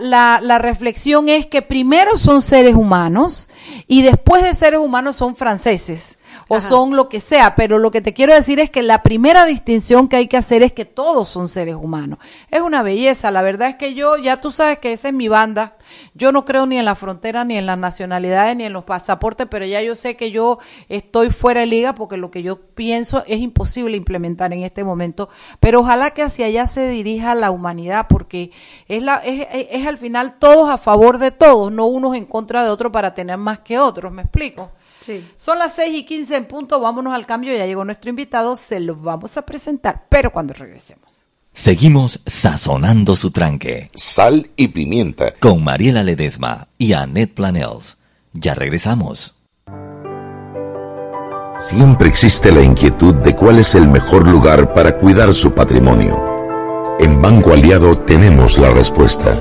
la, 0.00 0.40
la 0.42 0.58
reflexión 0.58 1.30
es 1.30 1.46
que 1.46 1.62
primero 1.62 2.18
son 2.18 2.42
seres 2.42 2.74
humanos 2.74 3.48
y 3.86 4.02
después 4.02 4.42
de 4.42 4.52
seres 4.52 4.80
humanos 4.80 5.16
son 5.16 5.36
franceses 5.36 6.18
o 6.48 6.60
son 6.60 6.96
lo 6.96 7.08
que 7.08 7.20
sea, 7.20 7.54
pero 7.54 7.78
lo 7.78 7.90
que 7.90 8.00
te 8.00 8.12
quiero 8.12 8.34
decir 8.34 8.60
es 8.60 8.70
que 8.70 8.82
la 8.82 9.02
primera 9.02 9.46
distinción 9.46 10.08
que 10.08 10.16
hay 10.16 10.28
que 10.28 10.36
hacer 10.36 10.62
es 10.62 10.72
que 10.72 10.84
todos 10.84 11.28
son 11.28 11.48
seres 11.48 11.76
humanos. 11.76 12.18
Es 12.50 12.60
una 12.60 12.82
belleza, 12.82 13.30
la 13.30 13.42
verdad 13.42 13.70
es 13.70 13.76
que 13.76 13.94
yo, 13.94 14.16
ya 14.16 14.40
tú 14.40 14.50
sabes 14.50 14.78
que 14.78 14.92
esa 14.92 15.08
es 15.08 15.14
mi 15.14 15.28
banda, 15.28 15.76
yo 16.14 16.32
no 16.32 16.44
creo 16.44 16.66
ni 16.66 16.78
en 16.78 16.84
la 16.84 16.94
frontera, 16.94 17.44
ni 17.44 17.56
en 17.56 17.66
las 17.66 17.78
nacionalidades, 17.78 18.56
ni 18.56 18.64
en 18.64 18.72
los 18.72 18.84
pasaportes, 18.84 19.46
pero 19.50 19.64
ya 19.64 19.82
yo 19.82 19.94
sé 19.94 20.16
que 20.16 20.30
yo 20.30 20.58
estoy 20.88 21.30
fuera 21.30 21.60
de 21.60 21.66
liga 21.66 21.94
porque 21.94 22.16
lo 22.16 22.30
que 22.30 22.42
yo 22.42 22.60
pienso 22.60 23.24
es 23.26 23.40
imposible 23.40 23.96
implementar 23.96 24.52
en 24.52 24.62
este 24.62 24.84
momento, 24.84 25.28
pero 25.60 25.80
ojalá 25.80 26.10
que 26.10 26.22
hacia 26.22 26.46
allá 26.46 26.66
se 26.66 26.88
dirija 26.88 27.34
la 27.34 27.50
humanidad 27.50 28.06
porque 28.08 28.50
es, 28.88 29.02
la, 29.02 29.16
es, 29.24 29.46
es 29.52 29.86
al 29.86 29.98
final 29.98 30.38
todos 30.38 30.70
a 30.70 30.78
favor 30.78 31.18
de 31.18 31.30
todos, 31.30 31.72
no 31.72 31.86
unos 31.86 32.16
en 32.16 32.26
contra 32.26 32.62
de 32.62 32.70
otros 32.70 32.92
para 32.92 33.14
tener 33.14 33.38
más 33.38 33.60
que 33.60 33.78
otros, 33.78 34.12
¿me 34.12 34.22
explico? 34.22 34.70
Son 35.36 35.58
las 35.58 35.74
6 35.74 35.94
y 35.94 36.04
15 36.04 36.36
en 36.36 36.46
punto, 36.46 36.80
vámonos 36.80 37.14
al 37.14 37.26
cambio, 37.26 37.56
ya 37.56 37.66
llegó 37.66 37.84
nuestro 37.84 38.10
invitado, 38.10 38.56
se 38.56 38.80
lo 38.80 38.96
vamos 38.96 39.36
a 39.36 39.42
presentar, 39.42 40.06
pero 40.08 40.32
cuando 40.32 40.54
regresemos. 40.54 41.08
Seguimos 41.52 42.20
sazonando 42.24 43.14
su 43.14 43.30
tranque. 43.30 43.90
Sal 43.94 44.50
y 44.56 44.68
pimienta. 44.68 45.34
Con 45.38 45.62
Mariela 45.62 46.02
Ledesma 46.02 46.68
y 46.78 46.94
Annette 46.94 47.34
Planels. 47.34 47.98
Ya 48.32 48.54
regresamos. 48.54 49.34
Siempre 51.58 52.08
existe 52.08 52.50
la 52.50 52.62
inquietud 52.62 53.14
de 53.14 53.36
cuál 53.36 53.58
es 53.58 53.74
el 53.74 53.86
mejor 53.86 54.26
lugar 54.26 54.72
para 54.72 54.96
cuidar 54.96 55.34
su 55.34 55.52
patrimonio. 55.52 56.18
En 56.98 57.20
Banco 57.20 57.52
Aliado 57.52 57.98
tenemos 57.98 58.56
la 58.56 58.70
respuesta. 58.70 59.38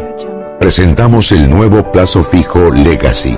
Presentamos 0.60 1.32
el 1.32 1.50
nuevo 1.50 1.92
plazo 1.94 2.24
fijo 2.24 2.72
Legacy 2.72 3.38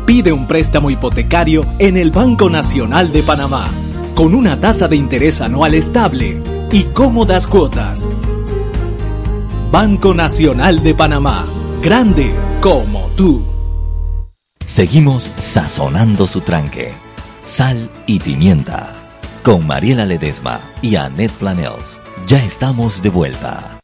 Pide 0.05 0.31
un 0.31 0.47
préstamo 0.47 0.89
hipotecario 0.89 1.65
en 1.79 1.97
el 1.97 2.11
Banco 2.11 2.49
Nacional 2.49 3.11
de 3.11 3.23
Panamá, 3.23 3.69
con 4.15 4.35
una 4.35 4.59
tasa 4.59 4.87
de 4.87 4.95
interés 4.95 5.41
anual 5.41 5.73
estable 5.73 6.41
y 6.71 6.83
cómodas 6.85 7.47
cuotas. 7.47 8.07
Banco 9.71 10.13
Nacional 10.13 10.83
de 10.83 10.93
Panamá, 10.93 11.45
grande 11.81 12.33
como 12.59 13.07
tú. 13.15 13.43
Seguimos 14.65 15.29
sazonando 15.37 16.27
su 16.27 16.41
tranque. 16.41 16.93
Sal 17.45 17.89
y 18.05 18.19
pimienta. 18.19 18.93
Con 19.43 19.67
Mariela 19.67 20.05
Ledesma 20.05 20.61
y 20.81 20.95
Annette 20.95 21.33
Planels. 21.33 21.99
Ya 22.27 22.43
estamos 22.43 23.01
de 23.01 23.09
vuelta. 23.09 23.80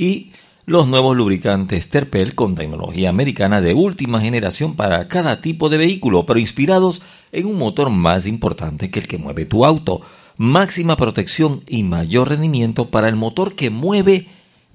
y 0.00 0.32
los 0.64 0.88
nuevos 0.88 1.14
lubricantes 1.14 1.90
Terpel 1.90 2.34
con 2.34 2.54
tecnología 2.54 3.10
americana 3.10 3.60
de 3.60 3.74
última 3.74 4.18
generación 4.18 4.74
para 4.74 5.08
cada 5.08 5.42
tipo 5.42 5.68
de 5.68 5.76
vehículo, 5.76 6.24
pero 6.24 6.40
inspirados 6.40 7.02
en 7.32 7.44
un 7.44 7.58
motor 7.58 7.90
más 7.90 8.26
importante 8.26 8.90
que 8.90 9.00
el 9.00 9.06
que 9.06 9.18
mueve 9.18 9.44
tu 9.44 9.66
auto. 9.66 10.00
Máxima 10.38 10.96
protección 10.96 11.62
y 11.68 11.82
mayor 11.82 12.30
rendimiento 12.30 12.86
para 12.86 13.08
el 13.08 13.16
motor 13.16 13.54
que 13.54 13.68
mueve 13.68 14.26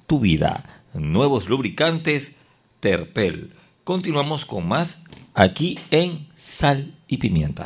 tu 0.05 0.20
vida. 0.20 0.84
Nuevos 0.94 1.50
lubricantes 1.50 2.36
Terpel. 2.79 3.53
Continuamos 3.84 4.46
con 4.46 4.67
más 4.67 5.01
aquí 5.34 5.79
en 5.89 6.27
Sal 6.36 6.94
y 7.08 7.17
Pimienta. 7.17 7.63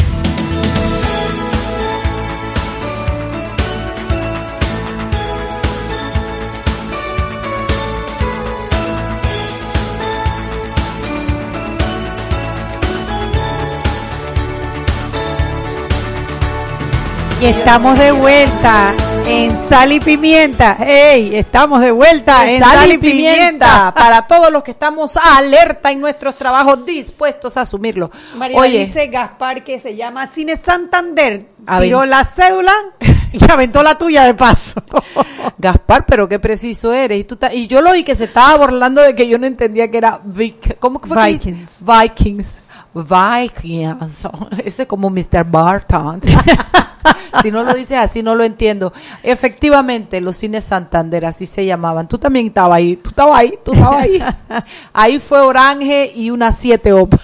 Y 17.42 17.46
estamos 17.46 17.98
de 17.98 18.12
vuelta 18.12 18.94
en 19.26 19.58
Sal 19.58 19.94
y 19.94 20.00
Pimienta. 20.02 20.76
¡Ey! 20.82 21.38
Estamos 21.38 21.80
de 21.80 21.92
vuelta 21.92 22.50
en 22.52 22.60
Sal, 22.60 22.92
y 22.92 22.98
Pimienta. 22.98 23.94
Para 23.96 24.28
todos 24.28 24.52
los 24.52 24.62
que 24.62 24.72
estamos 24.72 25.16
alerta 25.16 25.90
en 25.92 26.02
nuestros 26.02 26.36
trabajos, 26.36 26.86
dispuestos 26.86 27.56
a 27.56 27.62
asumirlo. 27.62 28.12
María 28.36 28.58
Oye, 28.58 28.86
dice 28.86 29.08
Gaspar 29.08 29.64
que 29.64 29.80
se 29.80 29.96
llama 29.96 30.28
Cine 30.28 30.58
Santander. 30.58 31.48
A 31.66 31.80
Tiró 31.80 32.04
la 32.04 32.26
cédula 32.26 32.74
y 33.32 33.50
aventó 33.50 33.84
la 33.84 33.98
tuya 33.98 34.26
de 34.26 34.34
paso. 34.34 34.84
Gaspar, 35.58 36.06
pero 36.06 36.28
qué 36.28 36.40
preciso 36.40 36.92
eres. 36.92 37.20
Y, 37.20 37.24
tú 37.24 37.38
y 37.54 37.68
yo 37.68 37.82
lo 37.82 37.92
oí 37.92 38.04
que 38.04 38.16
se 38.16 38.26
estaba 38.26 38.58
burlando 38.58 39.02
de 39.02 39.16
que 39.16 39.28
yo 39.30 39.38
no 39.38 39.48
entendía 39.48 39.90
que 39.90 39.98
era 39.98 40.20
Vic- 40.26 40.78
¿Cómo 40.80 41.00
que 41.00 41.08
fue? 41.08 41.40
que- 41.40 41.52
Vikings. 41.86 42.62
Vikings. 42.94 44.28
Ese 44.66 44.84
es 44.84 44.88
como 44.88 45.10
Mr. 45.10 45.44
Barton. 45.46 46.22
si 47.42 47.52
no 47.52 47.64
lo 47.64 47.74
dices 47.74 47.98
así, 47.98 48.24
no 48.24 48.36
lo 48.36 48.44
entiendo. 48.44 48.92
Efectivamente, 49.24 50.22
los 50.22 50.36
cines 50.38 50.64
Santander, 50.64 51.26
así 51.26 51.46
se 51.46 51.66
llamaban. 51.66 52.08
Tú 52.08 52.18
también 52.18 52.48
estabas 52.48 52.78
ahí. 52.78 52.96
Tú 52.96 53.10
estabas 53.10 53.40
ahí. 53.40 53.60
Tú 53.64 53.74
estabas 53.74 54.04
ahí. 54.04 54.24
Ahí 54.94 55.20
fue 55.20 55.40
Orange 55.40 56.12
y 56.16 56.30
una 56.32 56.52
7 56.52 56.94
op. 56.94 57.16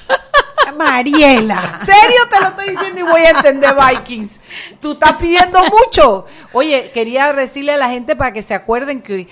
Mariela. 0.78 1.80
serio 1.80 2.28
te 2.30 2.40
lo 2.42 2.48
estoy 2.50 2.70
diciendo 2.72 3.00
y 3.00 3.04
voy 3.04 3.22
a 3.22 3.30
entender 3.30 3.74
Vikings. 3.76 4.40
Tú 4.80 4.92
estás 4.92 5.14
pidiendo 5.14 5.60
mucho. 5.64 6.26
Oye, 6.52 6.92
quería 6.94 7.32
decirle 7.34 7.74
a 7.74 7.78
la 7.78 7.90
gente 7.90 8.16
para 8.16 8.34
que 8.34 8.42
se 8.42 8.54
acuerden 8.54 9.02
que 9.02 9.28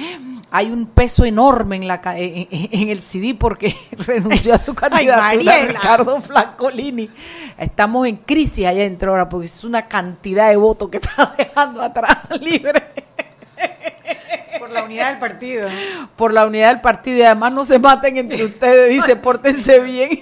hay 0.55 0.69
un 0.69 0.85
peso 0.85 1.25
enorme 1.25 1.77
en 1.77 1.87
la 1.87 1.99
en, 2.15 2.47
en- 2.51 2.89
el 2.89 3.01
CD 3.01 3.33
porque 3.33 3.75
renunció 3.91 4.53
a 4.53 4.59
su 4.59 4.75
candidatura 4.75 5.17
Mariela. 5.33 5.65
Ricardo 5.67 6.21
Francolini. 6.21 7.09
Estamos 7.57 8.05
en 8.07 8.17
crisis 8.17 8.67
allá 8.67 8.83
dentro 8.83 9.11
ahora 9.11 9.27
porque 9.27 9.47
es 9.47 9.63
una 9.63 9.87
cantidad 9.87 10.49
de 10.49 10.55
votos 10.55 10.89
que 10.89 10.97
está 10.97 11.33
dejando 11.37 11.81
atrás 11.81 12.19
libre 12.39 12.83
Por 14.59 14.69
la 14.69 14.83
unidad 14.83 15.09
del 15.09 15.19
partido. 15.19 15.69
por 16.15 16.31
la 16.31 16.45
unidad 16.45 16.69
del 16.69 16.81
partido 16.81 17.17
y 17.17 17.23
además 17.23 17.51
no 17.51 17.63
se 17.63 17.79
maten 17.79 18.17
entre 18.17 18.45
ustedes, 18.45 18.89
dice, 18.91 19.15
pórtense 19.15 19.79
bien. 19.79 20.21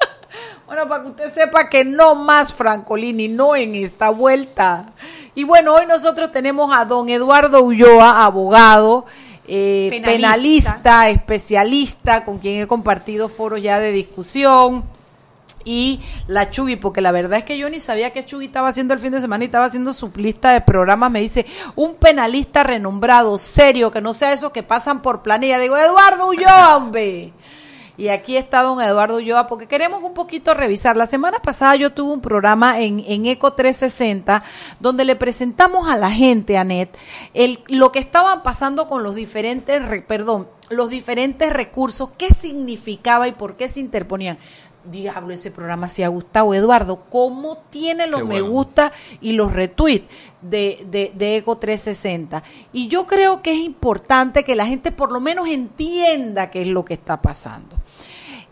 bueno, 0.66 0.86
para 0.88 1.04
que 1.04 1.08
usted 1.08 1.32
sepa 1.32 1.70
que 1.70 1.84
no 1.86 2.14
más 2.14 2.52
Francolini, 2.52 3.28
no 3.28 3.56
en 3.56 3.74
esta 3.76 4.10
vuelta. 4.10 4.92
Y 5.34 5.44
bueno, 5.44 5.74
hoy 5.74 5.86
nosotros 5.86 6.30
tenemos 6.30 6.70
a 6.76 6.84
don 6.84 7.08
Eduardo 7.08 7.62
Ulloa, 7.62 8.24
abogado, 8.24 9.06
eh, 9.46 9.88
Penalista. 9.90 10.12
penalista, 10.12 11.08
especialista, 11.10 12.24
con 12.24 12.38
quien 12.38 12.62
he 12.62 12.66
compartido 12.66 13.28
foros 13.28 13.62
ya 13.62 13.78
de 13.78 13.92
discusión 13.92 14.84
y 15.64 16.00
la 16.26 16.50
Chugui, 16.50 16.76
porque 16.76 17.00
la 17.00 17.12
verdad 17.12 17.38
es 17.38 17.44
que 17.44 17.58
yo 17.58 17.68
ni 17.70 17.80
sabía 17.80 18.10
que 18.10 18.24
Chugui 18.24 18.46
estaba 18.46 18.68
haciendo 18.68 18.94
el 18.94 19.00
fin 19.00 19.12
de 19.12 19.20
semana 19.20 19.44
y 19.44 19.46
estaba 19.46 19.64
haciendo 19.64 19.92
su 19.92 20.10
lista 20.14 20.52
de 20.52 20.60
programas. 20.60 21.10
Me 21.10 21.20
dice, 21.20 21.46
un 21.74 21.94
penalista 21.96 22.62
renombrado, 22.62 23.36
serio, 23.38 23.90
que 23.90 24.00
no 24.00 24.14
sea 24.14 24.32
esos 24.32 24.52
que 24.52 24.62
pasan 24.62 25.02
por 25.02 25.22
planilla. 25.22 25.58
Digo, 25.58 25.76
Eduardo 25.76 26.28
Ulloa, 26.28 26.76
hombre. 26.76 27.32
Y 27.96 28.08
aquí 28.08 28.36
está 28.36 28.62
don 28.62 28.80
Eduardo 28.80 29.16
Ulloa, 29.18 29.46
porque 29.46 29.68
queremos 29.68 30.02
un 30.02 30.14
poquito 30.14 30.52
revisar. 30.52 30.96
La 30.96 31.06
semana 31.06 31.38
pasada 31.38 31.76
yo 31.76 31.92
tuve 31.92 32.12
un 32.12 32.20
programa 32.20 32.80
en, 32.80 33.00
en 33.06 33.26
Eco 33.26 33.52
360, 33.52 34.42
donde 34.80 35.04
le 35.04 35.14
presentamos 35.14 35.88
a 35.88 35.96
la 35.96 36.10
gente, 36.10 36.58
Anet, 36.58 36.96
el, 37.34 37.60
lo 37.68 37.92
que 37.92 38.00
estaban 38.00 38.42
pasando 38.42 38.88
con 38.88 39.02
los 39.04 39.14
diferentes, 39.14 39.86
re- 39.88 40.02
perdón, 40.02 40.48
los 40.70 40.88
diferentes 40.90 41.52
recursos, 41.52 42.10
qué 42.18 42.34
significaba 42.34 43.28
y 43.28 43.32
por 43.32 43.56
qué 43.56 43.68
se 43.68 43.78
interponían. 43.80 44.38
Diablo, 44.86 45.32
ese 45.32 45.50
programa 45.50 45.88
sí 45.88 46.02
ha 46.02 46.08
gustado. 46.08 46.52
Eduardo, 46.52 47.04
¿cómo 47.08 47.56
tiene 47.70 48.06
los 48.06 48.22
me 48.26 48.42
gusta 48.42 48.92
y 49.22 49.32
los 49.32 49.50
retweets 49.50 50.12
de, 50.42 50.84
de, 50.90 51.10
de 51.14 51.36
Eco 51.38 51.56
360? 51.56 52.42
Y 52.70 52.88
yo 52.88 53.06
creo 53.06 53.40
que 53.40 53.52
es 53.52 53.60
importante 53.60 54.44
que 54.44 54.54
la 54.54 54.66
gente 54.66 54.92
por 54.92 55.10
lo 55.10 55.20
menos 55.20 55.48
entienda 55.48 56.50
qué 56.50 56.60
es 56.60 56.68
lo 56.68 56.84
que 56.84 56.92
está 56.92 57.22
pasando. 57.22 57.76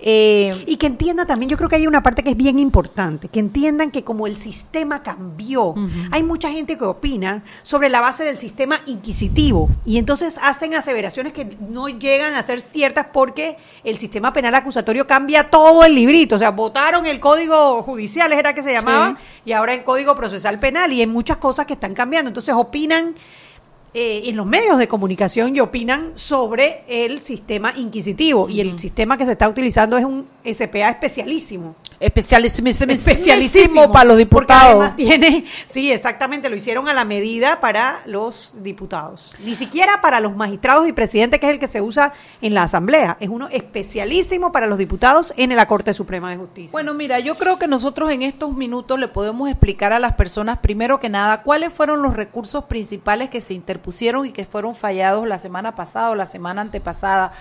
Eh, 0.04 0.64
Y 0.66 0.76
que 0.76 0.88
entienda 0.88 1.26
también, 1.26 1.48
yo 1.48 1.56
creo 1.56 1.68
que 1.68 1.76
hay 1.76 1.86
una 1.86 2.02
parte 2.02 2.24
que 2.24 2.30
es 2.30 2.36
bien 2.36 2.58
importante, 2.58 3.28
que 3.28 3.38
entiendan 3.38 3.92
que 3.92 4.02
como 4.02 4.26
el 4.26 4.36
sistema 4.36 5.02
cambió, 5.02 5.74
hay 6.10 6.24
mucha 6.24 6.50
gente 6.50 6.76
que 6.76 6.84
opina 6.84 7.44
sobre 7.62 7.88
la 7.88 8.00
base 8.00 8.24
del 8.24 8.36
sistema 8.36 8.80
inquisitivo 8.86 9.70
y 9.86 9.98
entonces 9.98 10.40
hacen 10.42 10.74
aseveraciones 10.74 11.32
que 11.32 11.56
no 11.60 11.88
llegan 11.88 12.34
a 12.34 12.42
ser 12.42 12.60
ciertas 12.60 13.06
porque 13.12 13.56
el 13.84 13.96
sistema 13.96 14.32
penal 14.32 14.54
acusatorio 14.56 15.06
cambia 15.06 15.50
todo 15.50 15.84
el 15.84 15.94
librito, 15.94 16.34
o 16.34 16.38
sea, 16.38 16.50
votaron 16.50 17.06
el 17.06 17.20
código 17.20 17.82
judicial, 17.84 18.32
era 18.32 18.54
que 18.54 18.62
se 18.64 18.72
llamaba, 18.72 19.16
y 19.44 19.52
ahora 19.52 19.72
el 19.72 19.84
código 19.84 20.16
procesal 20.16 20.58
penal 20.58 20.92
y 20.92 21.00
hay 21.00 21.06
muchas 21.06 21.36
cosas 21.36 21.66
que 21.66 21.74
están 21.74 21.94
cambiando, 21.94 22.28
entonces 22.28 22.54
opinan 22.56 23.14
eh, 23.94 24.22
en 24.24 24.36
los 24.36 24.46
medios 24.46 24.78
de 24.78 24.88
comunicación 24.88 25.54
y 25.54 25.60
opinan 25.60 26.12
sobre 26.14 26.82
el 26.88 27.20
sistema 27.20 27.74
inquisitivo. 27.76 28.48
Y 28.48 28.60
el 28.60 28.78
sistema 28.78 29.18
que 29.18 29.26
se 29.26 29.32
está 29.32 29.48
utilizando 29.48 29.98
es 29.98 30.04
un 30.04 30.26
SPA 30.44 30.88
especialísimo. 30.88 31.76
Especialísimo, 32.06 32.68
Especialísimo 32.68 33.90
para 33.90 34.04
los 34.04 34.18
diputados. 34.18 34.96
tiene, 34.96 35.44
sí, 35.68 35.92
exactamente, 35.92 36.48
lo 36.48 36.56
hicieron 36.56 36.88
a 36.88 36.92
la 36.92 37.04
medida 37.04 37.60
para 37.60 38.02
los 38.06 38.54
diputados. 38.62 39.34
Ni 39.44 39.54
siquiera 39.54 40.00
para 40.00 40.20
los 40.20 40.36
magistrados 40.36 40.88
y 40.88 40.92
presidentes, 40.92 41.40
que 41.40 41.46
es 41.46 41.52
el 41.52 41.58
que 41.58 41.68
se 41.68 41.80
usa 41.80 42.12
en 42.40 42.54
la 42.54 42.64
Asamblea. 42.64 43.16
Es 43.20 43.28
uno 43.28 43.48
especialísimo 43.48 44.52
para 44.52 44.66
los 44.66 44.78
diputados 44.78 45.32
en 45.36 45.54
la 45.54 45.66
Corte 45.68 45.94
Suprema 45.94 46.30
de 46.30 46.36
Justicia. 46.36 46.72
Bueno, 46.72 46.94
mira, 46.94 47.18
yo 47.20 47.34
creo 47.36 47.58
que 47.58 47.68
nosotros 47.68 48.10
en 48.10 48.22
estos 48.22 48.54
minutos 48.54 48.98
le 48.98 49.08
podemos 49.08 49.48
explicar 49.48 49.92
a 49.92 49.98
las 49.98 50.14
personas, 50.14 50.58
primero 50.58 51.00
que 51.00 51.08
nada, 51.08 51.42
cuáles 51.42 51.72
fueron 51.72 52.02
los 52.02 52.14
recursos 52.14 52.64
principales 52.64 53.30
que 53.30 53.40
se 53.40 53.54
interpusieron 53.54 54.26
y 54.26 54.32
que 54.32 54.44
fueron 54.44 54.74
fallados 54.74 55.26
la 55.26 55.38
semana 55.38 55.74
pasada 55.74 56.10
o 56.10 56.14
la 56.14 56.26
semana 56.26 56.62
antepasada 56.62 57.32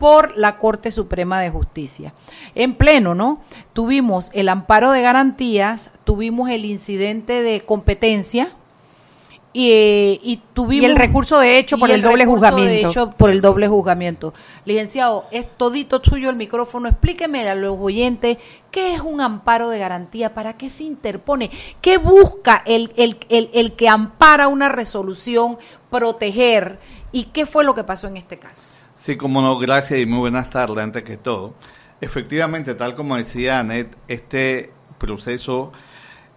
por 0.00 0.34
la 0.38 0.56
Corte 0.56 0.90
Suprema 0.90 1.42
de 1.42 1.50
Justicia. 1.50 2.14
En 2.54 2.74
pleno, 2.74 3.14
¿no? 3.14 3.42
Tuvimos 3.74 4.30
el 4.32 4.48
amparo 4.48 4.92
de 4.92 5.02
garantías, 5.02 5.90
tuvimos 6.04 6.48
el 6.48 6.64
incidente 6.64 7.42
de 7.42 7.60
competencia, 7.60 8.54
y, 9.52 9.72
eh, 9.72 10.20
y 10.22 10.40
tuvimos... 10.54 10.84
Y 10.84 10.90
el 10.90 10.96
recurso 10.96 11.38
de 11.38 11.58
hecho 11.58 11.76
por 11.76 11.90
el 11.90 12.00
doble 12.00 12.24
juzgamiento. 12.24 12.70
De 12.70 12.80
hecho 12.80 13.10
por 13.10 13.28
el 13.28 13.42
doble 13.42 13.68
juzgamiento. 13.68 14.32
Licenciado, 14.64 15.26
es 15.30 15.46
todito 15.58 16.00
suyo 16.02 16.30
el 16.30 16.36
micrófono. 16.36 16.88
Explíqueme 16.88 17.46
a 17.46 17.54
los 17.54 17.76
oyentes 17.78 18.38
qué 18.70 18.94
es 18.94 19.02
un 19.02 19.20
amparo 19.20 19.68
de 19.68 19.80
garantía, 19.80 20.32
para 20.32 20.56
qué 20.56 20.70
se 20.70 20.84
interpone, 20.84 21.50
qué 21.82 21.98
busca 21.98 22.62
el, 22.64 22.92
el, 22.96 23.18
el, 23.28 23.50
el 23.52 23.72
que 23.72 23.90
ampara 23.90 24.48
una 24.48 24.70
resolución 24.70 25.58
proteger 25.90 26.78
y 27.12 27.24
qué 27.24 27.44
fue 27.44 27.64
lo 27.64 27.74
que 27.74 27.84
pasó 27.84 28.08
en 28.08 28.16
este 28.16 28.38
caso. 28.38 28.69
Sí, 29.00 29.16
como 29.16 29.40
no, 29.40 29.58
gracias 29.58 29.98
y 29.98 30.04
muy 30.04 30.18
buenas 30.18 30.50
tardes 30.50 30.76
antes 30.76 31.04
que 31.04 31.16
todo. 31.16 31.54
Efectivamente, 32.02 32.74
tal 32.74 32.94
como 32.94 33.16
decía 33.16 33.58
Anet, 33.58 33.96
este 34.08 34.74
proceso 34.98 35.72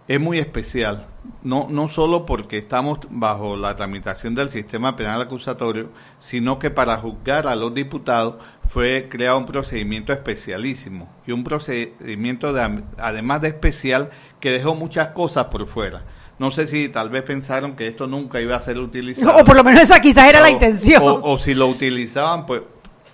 es 0.08 0.18
muy 0.18 0.38
especial, 0.38 1.06
no, 1.42 1.66
no 1.68 1.88
solo 1.88 2.24
porque 2.24 2.56
estamos 2.56 3.00
bajo 3.10 3.54
la 3.56 3.76
tramitación 3.76 4.34
del 4.34 4.50
sistema 4.50 4.96
penal 4.96 5.20
acusatorio, 5.20 5.90
sino 6.20 6.58
que 6.58 6.70
para 6.70 6.96
juzgar 6.96 7.46
a 7.48 7.54
los 7.54 7.74
diputados 7.74 8.42
fue 8.66 9.08
creado 9.10 9.36
un 9.36 9.46
procedimiento 9.46 10.14
especialísimo 10.14 11.12
y 11.26 11.32
un 11.32 11.44
procedimiento 11.44 12.54
de, 12.54 12.82
además 12.96 13.42
de 13.42 13.48
especial 13.48 14.08
que 14.40 14.52
dejó 14.52 14.74
muchas 14.74 15.08
cosas 15.08 15.48
por 15.48 15.66
fuera. 15.66 16.02
No 16.38 16.50
sé 16.50 16.66
si 16.66 16.88
tal 16.88 17.10
vez 17.10 17.22
pensaron 17.22 17.76
que 17.76 17.86
esto 17.86 18.06
nunca 18.06 18.40
iba 18.40 18.56
a 18.56 18.60
ser 18.60 18.78
utilizado. 18.78 19.36
O 19.36 19.44
por 19.44 19.56
lo 19.56 19.62
menos 19.64 19.82
esa 19.82 20.00
quizás 20.00 20.28
era 20.28 20.40
la 20.40 20.50
intención. 20.50 21.02
O, 21.02 21.32
o 21.32 21.38
si 21.38 21.54
lo 21.54 21.66
utilizaban, 21.68 22.44
pues 22.46 22.62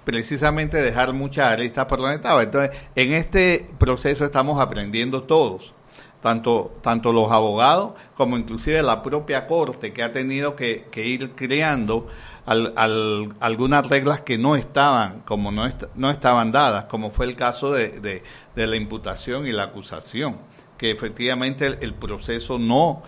precisamente 0.04 0.78
dejar 0.80 1.12
muchas 1.12 1.52
aristas 1.52 1.86
por 1.86 1.98
donde 2.00 2.16
estaba. 2.16 2.42
Entonces, 2.42 2.76
en 2.94 3.12
este 3.12 3.68
proceso 3.78 4.24
estamos 4.24 4.60
aprendiendo 4.60 5.22
todos, 5.24 5.74
tanto, 6.22 6.72
tanto 6.82 7.12
los 7.12 7.30
abogados 7.30 7.92
como 8.14 8.36
inclusive 8.38 8.82
la 8.82 9.02
propia 9.02 9.46
corte 9.46 9.92
que 9.92 10.02
ha 10.02 10.12
tenido 10.12 10.56
que, 10.56 10.86
que 10.90 11.06
ir 11.06 11.32
creando 11.32 12.06
al- 12.46 12.72
al- 12.76 13.28
algunas 13.40 13.86
reglas 13.88 14.22
que 14.22 14.38
no 14.38 14.56
estaban, 14.56 15.20
como 15.26 15.52
no, 15.52 15.66
est- 15.66 15.84
no 15.94 16.10
estaban 16.10 16.50
dadas, 16.52 16.84
como 16.86 17.10
fue 17.10 17.26
el 17.26 17.36
caso 17.36 17.72
de, 17.72 18.00
de- 18.00 18.22
de 18.56 18.66
la 18.66 18.76
imputación 18.76 19.46
y 19.46 19.52
la 19.52 19.64
acusación, 19.64 20.38
que 20.80 20.90
efectivamente 20.90 21.66
el- 21.66 21.92
proceso 21.92 22.58
no 22.58 23.02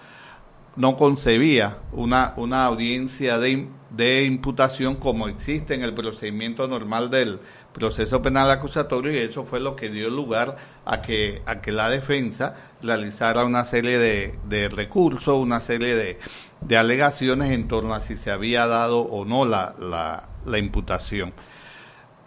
no 0.76 0.96
concebía 0.96 1.78
una, 1.92 2.32
una 2.36 2.64
audiencia 2.64 3.38
de, 3.38 3.68
de 3.90 4.24
imputación 4.24 4.96
como 4.96 5.28
existe 5.28 5.74
en 5.74 5.82
el 5.82 5.92
procedimiento 5.94 6.66
normal 6.66 7.10
del 7.10 7.40
proceso 7.74 8.20
penal 8.22 8.50
acusatorio 8.50 9.12
y 9.12 9.18
eso 9.18 9.44
fue 9.44 9.60
lo 9.60 9.74
que 9.76 9.88
dio 9.90 10.08
lugar 10.10 10.56
a 10.86 11.00
que, 11.02 11.42
a 11.46 11.60
que 11.60 11.72
la 11.72 11.88
defensa 11.90 12.54
realizara 12.82 13.44
una 13.44 13.64
serie 13.64 13.98
de, 13.98 14.38
de 14.48 14.68
recursos, 14.70 15.34
una 15.34 15.60
serie 15.60 15.94
de, 15.94 16.18
de 16.62 16.76
alegaciones 16.78 17.52
en 17.52 17.68
torno 17.68 17.92
a 17.94 18.00
si 18.00 18.16
se 18.16 18.30
había 18.30 18.66
dado 18.66 19.00
o 19.00 19.24
no 19.26 19.44
la, 19.44 19.74
la, 19.78 20.28
la 20.46 20.58
imputación. 20.58 21.32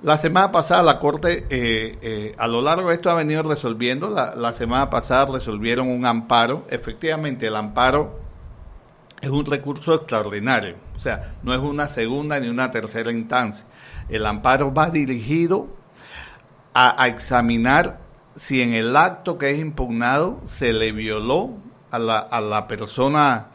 La 0.03 0.17
semana 0.17 0.51
pasada 0.51 0.84
la 0.84 0.99
Corte, 0.99 1.47
eh, 1.49 1.97
eh, 2.01 2.36
a 2.38 2.47
lo 2.47 2.62
largo 2.62 2.89
de 2.89 2.95
esto 2.95 3.10
ha 3.10 3.15
venido 3.15 3.41
resolviendo, 3.43 4.10
la, 4.10 4.36
la 4.36 4.51
semana 4.51 4.89
pasada 4.89 5.25
resolvieron 5.25 5.89
un 5.89 6.05
amparo, 6.05 6.65
efectivamente 6.69 7.47
el 7.47 7.55
amparo 7.55 8.19
es 9.21 9.29
un 9.29 9.45
recurso 9.45 9.95
extraordinario, 9.95 10.75
o 10.95 10.99
sea, 10.99 11.36
no 11.43 11.53
es 11.53 11.60
una 11.62 11.88
segunda 11.88 12.39
ni 12.39 12.49
una 12.49 12.71
tercera 12.71 13.12
instancia. 13.12 13.65
El 14.10 14.25
amparo 14.25 14.73
va 14.73 14.89
dirigido 14.89 15.67
a, 16.73 17.01
a 17.01 17.08
examinar 17.08 17.99
si 18.36 18.62
en 18.62 18.73
el 18.73 18.95
acto 18.97 19.38
que 19.38 19.51
es 19.51 19.60
impugnado 19.60 20.41
se 20.43 20.73
le 20.73 20.91
violó 20.91 21.51
a 21.89 21.99
la, 21.99 22.19
a 22.19 22.41
la 22.41 22.67
persona 22.67 23.47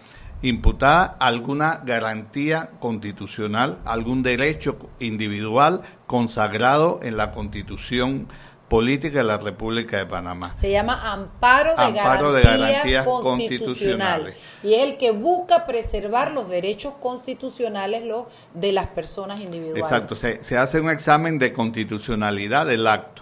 imputada 0.43 1.17
alguna 1.19 1.83
garantía 1.85 2.71
constitucional, 2.81 3.79
algún 3.85 4.23
derecho 4.23 4.79
individual 4.99 5.83
consagrado 6.07 7.01
en 7.03 7.17
la 7.17 7.31
constitución 7.31 8.29
política 8.71 9.19
de 9.19 9.25
la 9.25 9.37
República 9.37 9.99
de 9.99 10.07
Panamá. 10.07 10.55
Se 10.55 10.71
llama 10.71 11.13
amparo 11.13 11.75
de 11.75 11.83
Amparo 11.83 12.33
de 12.33 12.43
garantías, 12.43 13.05
constitucionales. 13.05 14.37
Y 14.63 14.75
es 14.75 14.85
el 14.85 14.97
que 14.97 15.11
busca 15.11 15.67
preservar 15.67 16.31
los 16.31 16.49
derechos 16.49 16.95
constitucionales 17.01 18.05
los, 18.05 18.27
de 18.55 18.73
las 18.73 18.87
personas 18.87 19.41
individuales. 19.41 19.83
Exacto, 19.83 20.15
se, 20.15 20.43
se 20.45 20.57
hace 20.57 20.81
un 20.81 20.89
examen 20.89 21.39
de 21.39 21.53
constitucionalidad 21.53 22.65
del 22.65 22.87
acto. 22.87 23.20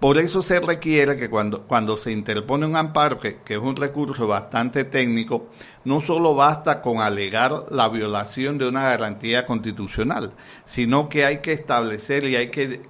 Por 0.00 0.18
eso 0.18 0.42
se 0.42 0.60
requiere 0.60 1.16
que 1.16 1.28
cuando, 1.28 1.62
cuando 1.62 1.96
se 1.96 2.12
interpone 2.12 2.66
un 2.66 2.76
amparo, 2.76 3.18
que, 3.18 3.38
que 3.38 3.54
es 3.54 3.60
un 3.60 3.74
recurso 3.74 4.28
bastante 4.28 4.84
técnico, 4.84 5.48
no 5.84 5.98
solo 5.98 6.36
basta 6.36 6.80
con 6.80 7.00
alegar 7.00 7.64
la 7.70 7.88
violación 7.88 8.58
de 8.58 8.68
una 8.68 8.84
garantía 8.84 9.44
constitucional, 9.44 10.34
sino 10.64 11.08
que 11.08 11.24
hay 11.24 11.38
que 11.38 11.52
establecer 11.52 12.24
y 12.24 12.36
hay 12.36 12.50
que, 12.50 12.82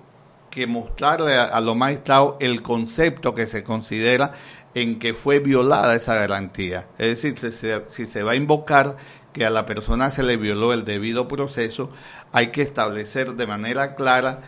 que 0.51 0.67
mostrarle 0.67 1.37
a, 1.37 1.45
a 1.45 1.63
los 1.63 1.77
magistrados 1.77 2.35
el 2.41 2.61
concepto 2.61 3.35
que 3.35 3.47
se 3.47 3.65
considera 3.65 4.33
en 4.75 4.99
que 4.99 5.15
fue 5.15 5.39
violada 5.39 5.95
esa 5.95 6.15
garantía. 6.15 6.89
Es 6.99 7.23
decir, 7.23 7.39
si 7.39 7.53
se, 7.57 7.85
si 7.87 8.05
se 8.05 8.23
va 8.23 8.33
a 8.33 8.37
invocar 8.37 8.97
que 9.33 9.47
a 9.47 9.51
la 9.51 9.65
persona 9.65 10.11
se 10.11 10.23
le 10.23 10.37
violó 10.37 10.75
el 10.75 10.85
debido 10.85 11.27
proceso, 11.27 11.91
hay 12.33 12.49
que 12.49 12.61
establecer 12.61 13.35
de 13.35 13.47
manera 13.47 13.95
clara 13.95 14.41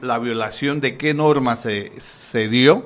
la 0.00 0.18
violación 0.18 0.80
de 0.80 0.96
qué 0.96 1.14
norma 1.14 1.56
se, 1.56 1.92
se 2.00 2.48
dio 2.48 2.84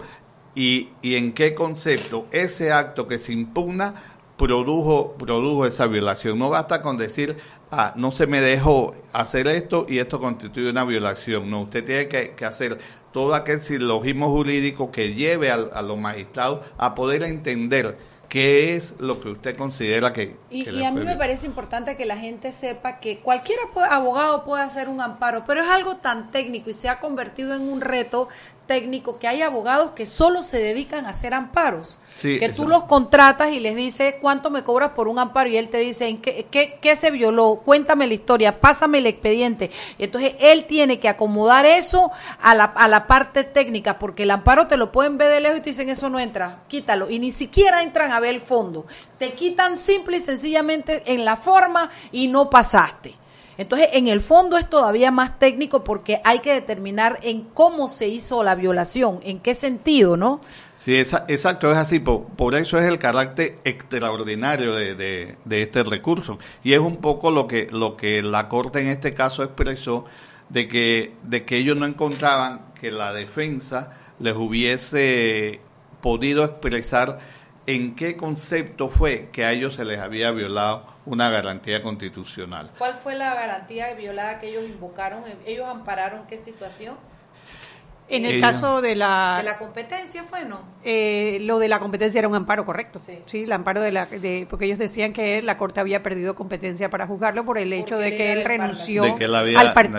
y, 0.55 0.90
y 1.03 1.16
en 1.16 1.33
qué 1.33 1.55
concepto 1.55 2.27
ese 2.31 2.73
acto 2.73 3.07
que 3.07 3.18
se 3.18 3.33
impugna 3.33 3.94
produjo, 4.37 5.14
produjo 5.18 5.66
esa 5.66 5.87
violación. 5.87 6.38
No 6.38 6.51
basta 6.51 6.83
con 6.83 6.97
decir, 6.97 7.37
ah, 7.70 7.92
no 7.97 8.11
se 8.11 8.27
me 8.27 8.40
dejó 8.40 8.94
hacer 9.12 9.47
esto 9.47 9.87
y 9.88 9.99
esto 9.99 10.18
constituye 10.20 10.70
una 10.70 10.85
violación. 10.85 11.51
No, 11.51 11.62
usted 11.62 11.85
tiene 11.85 12.09
que, 12.09 12.44
hacer 12.44 12.79
todo 13.12 13.35
aquel 13.35 13.62
silogismo 13.62 14.31
jurídico 14.33 14.90
que 14.90 15.14
lleve 15.14 15.51
al- 15.51 15.70
a, 15.73 15.83
los 15.83 15.99
magistrados 15.99 16.64
a 16.79 16.94
poder 16.94 17.23
entender 17.23 17.97
qué 18.35 18.75
es 18.75 18.94
lo 18.99 19.20
que 19.20 19.29
usted 19.29 19.57
considera 19.57 20.12
que... 20.12 20.37
Y, 20.51 20.64
que 20.64 20.73
y 20.73 20.83
a 20.83 20.90
mí 20.90 21.05
me 21.05 21.14
parece 21.14 21.47
importante 21.47 21.97
que 21.97 22.05
la 22.05 22.16
gente 22.16 22.53
sepa 22.53 22.99
que 22.99 23.20
cualquier 23.20 23.61
abogado 23.88 24.42
puede 24.44 24.64
hacer 24.64 24.88
un 24.88 25.01
amparo, 25.01 25.44
pero 25.47 25.62
es 25.62 25.68
algo 25.68 25.99
tan 25.99 26.33
técnico 26.33 26.68
y 26.68 26.75
se 26.75 26.88
ha 26.88 26.99
convertido 26.99 27.55
en 27.55 27.68
un 27.68 27.81
reto 27.81 28.27
técnico 28.66 29.18
que 29.18 29.29
hay 29.29 29.42
abogados 29.42 29.92
que 29.92 30.07
solo 30.07 30.42
se 30.42 30.61
dedican 30.61 31.07
a 31.07 31.11
hacer 31.11 31.35
amparos. 31.35 31.98
Sí, 32.16 32.38
que 32.38 32.46
eso. 32.46 32.55
tú 32.55 32.68
los 32.68 32.85
contratas 32.85 33.50
y 33.50 33.59
les 33.59 33.74
dices 33.74 34.14
cuánto 34.20 34.48
me 34.48 34.62
cobras 34.62 34.90
por 34.90 35.09
un 35.09 35.18
amparo 35.18 35.50
y 35.50 35.57
él 35.57 35.68
te 35.68 35.79
dice 35.79 36.07
¿en 36.07 36.22
qué, 36.22 36.46
qué, 36.48 36.79
qué 36.81 36.94
se 36.94 37.11
violó, 37.11 37.62
cuéntame 37.64 38.07
la 38.07 38.14
historia, 38.14 38.61
pásame 38.61 38.98
el 38.98 39.07
expediente. 39.07 39.70
Y 39.98 40.05
entonces 40.05 40.35
él 40.38 40.66
tiene 40.66 41.00
que 41.00 41.09
acomodar 41.09 41.66
eso 41.66 42.12
a 42.40 42.55
la, 42.55 42.64
a 42.64 42.87
la 42.88 43.07
parte 43.07 43.42
técnica, 43.44 43.98
porque 43.98 44.22
el 44.22 44.31
amparo 44.31 44.68
te 44.68 44.77
lo 44.77 44.92
pueden 44.92 45.18
ver 45.18 45.31
de 45.31 45.40
lejos 45.40 45.59
y 45.59 45.62
te 45.62 45.70
dicen 45.70 45.88
eso 45.88 46.09
no 46.09 46.20
entra, 46.20 46.62
quítalo. 46.68 47.11
Y 47.11 47.18
ni 47.18 47.33
siquiera 47.33 47.83
entran 47.83 48.12
a 48.12 48.20
ver 48.20 48.35
el 48.35 48.40
fondo. 48.40 48.87
Te 49.18 49.33
quitan 49.33 49.77
simple 49.77 50.18
y 50.18 50.20
sencillamente 50.20 51.03
en 51.07 51.24
la 51.24 51.37
forma 51.37 51.90
y 52.12 52.29
no 52.29 52.48
pasaste. 52.48 53.14
Entonces, 53.59 53.88
en 53.93 54.09
el 54.09 54.21
fondo 54.21 54.57
es 54.59 54.69
todavía 54.69 55.11
más 55.11 55.38
técnico 55.38 55.85
porque 55.85 56.21
hay 56.25 56.40
que 56.40 56.53
determinar 56.53 57.19
en 57.23 57.43
cómo 57.55 57.88
se 57.88 58.09
hizo 58.09 58.43
la 58.43 58.55
violación, 58.55 59.21
en 59.23 59.40
qué 59.40 59.55
sentido, 59.55 60.17
¿no? 60.17 60.40
Sí, 60.77 60.97
exacto, 60.97 61.71
es 61.71 61.79
así. 61.79 61.99
Por, 61.99 62.55
eso 62.57 62.79
es 62.79 62.85
el 62.85 62.99
carácter 62.99 63.59
extraordinario 63.64 64.75
de, 64.75 64.95
de- 64.95 65.37
de 65.45 65.62
este 65.62 65.83
recurso. 65.83 66.38
Y 66.62 66.73
es 66.75 66.81
un 66.81 66.97
poco 66.99 67.31
lo 67.31 67.47
que, 67.47 67.69
lo 67.71 67.97
que 67.97 68.23
la 68.23 68.49
Corte 68.49 68.81
en 68.81 68.88
este 68.88 69.14
caso 69.14 69.43
expresó, 69.45 70.05
de 70.51 70.69
que, 70.69 71.14
de 71.23 71.45
que 71.45 71.57
ellos 71.57 71.77
no 71.77 71.87
encontraban 71.87 72.67
que 72.79 72.90
la 72.90 73.12
defensa 73.14 73.90
les 74.19 74.37
hubiese 74.37 75.61
podido 76.03 76.45
expresar 76.45 77.19
en 77.66 77.94
qué 77.96 78.16
concepto 78.16 78.88
fue 78.88 79.29
que 79.33 79.44
a 79.44 79.53
ellos 79.53 79.74
se 79.74 79.85
les 79.85 79.98
había 79.98 80.31
violado 80.33 80.85
una 81.07 81.31
garantía 81.31 81.83
constitucional. 81.83 82.70
¿Cuál 82.79 82.94
fue 82.94 83.14
la 83.14 83.35
garantía 83.35 83.92
violada 83.94 84.38
que 84.38 84.48
ellos 84.48 84.64
invocaron? 84.64 85.22
¿Ellos 85.46 85.66
ampararon 85.68 86.27
qué 86.27 86.37
situación? 86.38 86.96
En 88.07 88.27
el 88.27 88.33
Ella- 88.35 88.48
caso 88.48 88.83
de 88.83 88.94
la, 88.96 89.37
¿De 89.38 89.44
la 89.44 89.57
competencia 89.57 90.24
fue, 90.24 90.44
no? 90.44 90.61
eh, 90.85 91.38
lo 91.40 91.59
de 91.59 91.68
la 91.68 91.79
competencia 91.79 92.18
era 92.18 92.29
un 92.29 92.35
amparo, 92.35 92.66
correcto. 92.66 92.98
Sí. 92.98 93.44
el 93.44 93.50
amparo 93.53 93.81
de 93.81 93.92
la, 93.92 94.05
de, 94.05 94.46
porque 94.50 94.66
ellos 94.66 94.79
decían 94.79 95.14
que 95.14 95.40
la 95.40 95.57
corte 95.57 95.81
había 95.81 96.03
perdido 96.03 96.35
competencia 96.35 96.90
para 96.90 97.07
juzgarlo 97.07 97.46
por 97.46 97.57
el 97.57 97.72
hecho 97.72 97.94
Porque 97.94 98.11
de 98.11 98.16
que 98.16 98.33
él 98.35 98.44
renunció 98.44 99.14
que 99.16 99.24
había- 99.24 99.59
al, 99.59 99.72
par- 99.72 99.90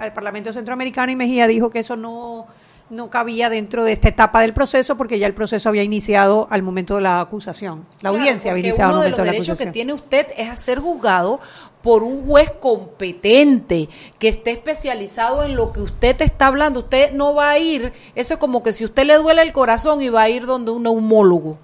al 0.00 0.12
Parlamento 0.12 0.52
Centroamericano 0.52 1.12
y 1.12 1.16
Mejía 1.16 1.46
dijo 1.46 1.70
que 1.70 1.78
eso 1.78 1.94
no 1.96 2.48
no 2.90 3.10
cabía 3.10 3.48
dentro 3.48 3.84
de 3.84 3.92
esta 3.92 4.08
etapa 4.08 4.40
del 4.40 4.52
proceso 4.52 4.96
porque 4.96 5.18
ya 5.18 5.26
el 5.26 5.34
proceso 5.34 5.68
había 5.68 5.82
iniciado 5.82 6.46
al 6.50 6.62
momento 6.62 6.96
de 6.96 7.02
la 7.02 7.20
acusación. 7.20 7.86
La 8.00 8.10
Claro, 8.10 8.16
audiencia 8.16 8.50
había 8.50 8.64
iniciado 8.68 8.90
al 8.90 8.96
uno 8.96 9.02
de 9.02 9.10
momento 9.10 9.18
los 9.18 9.24
de 9.24 9.26
la 9.26 9.32
derechos 9.32 9.58
que 9.58 9.66
tiene 9.66 9.92
usted 9.92 10.26
es 10.36 10.48
a 10.48 10.56
ser 10.56 10.78
juzgado 10.78 11.40
por 11.82 12.02
un 12.02 12.26
juez 12.26 12.50
competente 12.60 13.88
que 14.18 14.28
esté 14.28 14.52
especializado 14.52 15.44
en 15.44 15.54
lo 15.54 15.72
que 15.72 15.80
usted 15.80 16.16
te 16.16 16.24
está 16.24 16.46
hablando. 16.46 16.80
Usted 16.80 17.12
no 17.12 17.34
va 17.34 17.50
a 17.50 17.58
ir, 17.58 17.92
eso 18.14 18.34
es 18.34 18.40
como 18.40 18.62
que 18.62 18.72
si 18.72 18.84
usted 18.84 19.04
le 19.04 19.16
duele 19.16 19.42
el 19.42 19.52
corazón 19.52 20.00
y 20.00 20.08
va 20.08 20.22
a 20.22 20.28
ir 20.28 20.46
donde 20.46 20.70
un 20.70 20.82
neumólogo. 20.84 21.58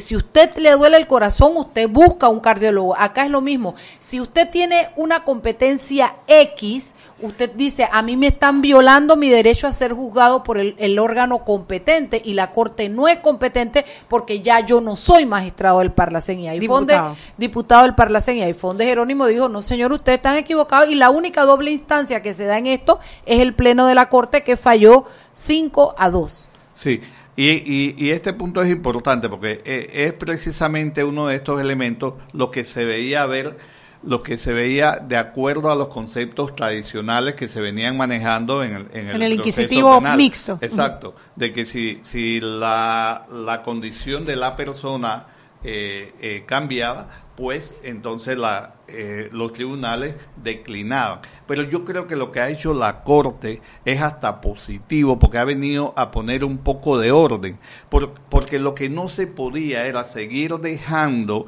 Si 0.00 0.16
usted 0.16 0.56
le 0.56 0.72
duele 0.72 0.96
el 0.96 1.06
corazón, 1.06 1.56
usted 1.56 1.88
busca 1.88 2.28
un 2.28 2.40
cardiólogo. 2.40 2.94
Acá 2.98 3.24
es 3.24 3.30
lo 3.30 3.40
mismo. 3.40 3.74
Si 3.98 4.20
usted 4.20 4.48
tiene 4.50 4.88
una 4.96 5.24
competencia 5.24 6.16
X, 6.26 6.92
usted 7.20 7.50
dice, 7.54 7.88
a 7.90 8.02
mí 8.02 8.16
me 8.16 8.26
están 8.28 8.60
violando 8.60 9.16
mi 9.16 9.28
derecho 9.30 9.66
a 9.66 9.72
ser 9.72 9.92
juzgado 9.92 10.42
por 10.42 10.58
el, 10.58 10.74
el 10.78 10.98
órgano 10.98 11.44
competente 11.44 12.20
y 12.24 12.34
la 12.34 12.52
corte 12.52 12.88
no 12.88 13.08
es 13.08 13.18
competente 13.20 13.84
porque 14.08 14.40
ya 14.42 14.60
yo 14.60 14.80
no 14.80 14.96
soy 14.96 15.26
magistrado 15.26 15.78
del 15.80 15.92
Parlacén. 15.92 16.40
Y 16.40 16.48
ahí 16.48 16.58
donde- 16.66 16.94
Diputado. 16.94 17.16
diputado 17.36 17.82
del 17.82 17.94
Parlacén 17.94 18.38
y 18.38 18.42
ahí 18.42 18.52
fue 18.52 18.68
donde 18.70 18.86
Jerónimo 18.86 19.26
dijo, 19.26 19.48
no 19.48 19.62
señor, 19.62 19.92
ustedes 19.92 20.16
están 20.18 20.36
equivocados 20.36 20.88
y 20.90 20.94
la 20.94 21.10
única 21.10 21.42
doble 21.44 21.70
instancia 21.70 22.22
que 22.22 22.34
se 22.34 22.44
da 22.46 22.58
en 22.58 22.66
esto 22.66 22.98
es 23.26 23.40
el 23.40 23.54
pleno 23.54 23.86
de 23.86 23.94
la 23.94 24.08
corte 24.08 24.42
que 24.42 24.56
falló 24.56 25.04
5 25.32 25.94
a 25.98 26.10
2. 26.10 26.48
Sí, 26.74 27.00
y, 27.36 27.50
y- 27.50 27.94
y 27.98 28.10
este 28.10 28.32
punto 28.32 28.62
es 28.62 28.70
importante 28.70 29.28
porque 29.28 29.60
eh, 29.64 29.90
es 29.92 30.12
precisamente 30.12 31.02
uno 31.04 31.26
de 31.26 31.36
estos 31.36 31.60
elementos 31.60 32.14
lo 32.32 32.50
que 32.50 32.64
se 32.64 32.84
veía 32.84 33.26
ver, 33.26 33.56
lo 34.02 34.22
que 34.22 34.36
se 34.38 34.52
veía 34.52 34.98
de 34.98 35.16
acuerdo 35.16 35.70
a 35.70 35.74
los 35.74 35.88
conceptos 35.88 36.54
tradicionales 36.54 37.34
que 37.34 37.48
se 37.48 37.60
venían 37.60 37.96
manejando 37.96 38.62
en 38.62 38.74
el, 38.74 38.86
en 38.92 39.08
En 39.08 39.22
el 39.22 39.32
inquisitivo 39.32 39.96
penal. 39.98 40.16
mixto. 40.18 40.58
Exacto, 40.60 41.14
de 41.36 41.52
que 41.52 41.64
si, 41.64 41.98
si 42.02 42.38
la, 42.40 43.24
la 43.32 43.62
condición 43.62 44.24
de 44.24 44.36
la 44.36 44.54
persona 44.56 45.26
eh, 45.64 46.12
eh, 46.20 46.42
cambiaba, 46.46 47.08
pues 47.36 47.74
entonces 47.82 48.38
la, 48.38 48.74
eh, 48.86 49.28
los 49.32 49.52
tribunales 49.52 50.14
declinaban. 50.36 51.20
Pero 51.46 51.62
yo 51.62 51.84
creo 51.84 52.06
que 52.06 52.16
lo 52.16 52.30
que 52.30 52.40
ha 52.40 52.48
hecho 52.48 52.74
la 52.74 53.02
Corte 53.02 53.60
es 53.84 54.00
hasta 54.00 54.40
positivo, 54.40 55.18
porque 55.18 55.38
ha 55.38 55.44
venido 55.44 55.92
a 55.96 56.10
poner 56.10 56.44
un 56.44 56.58
poco 56.58 56.98
de 56.98 57.10
orden, 57.12 57.58
por- 57.88 58.12
porque 58.30 58.58
lo 58.58 58.74
que 58.74 58.88
no 58.88 59.08
se 59.08 59.26
podía 59.26 59.86
era 59.86 60.04
seguir 60.04 60.54
dejando 60.58 61.46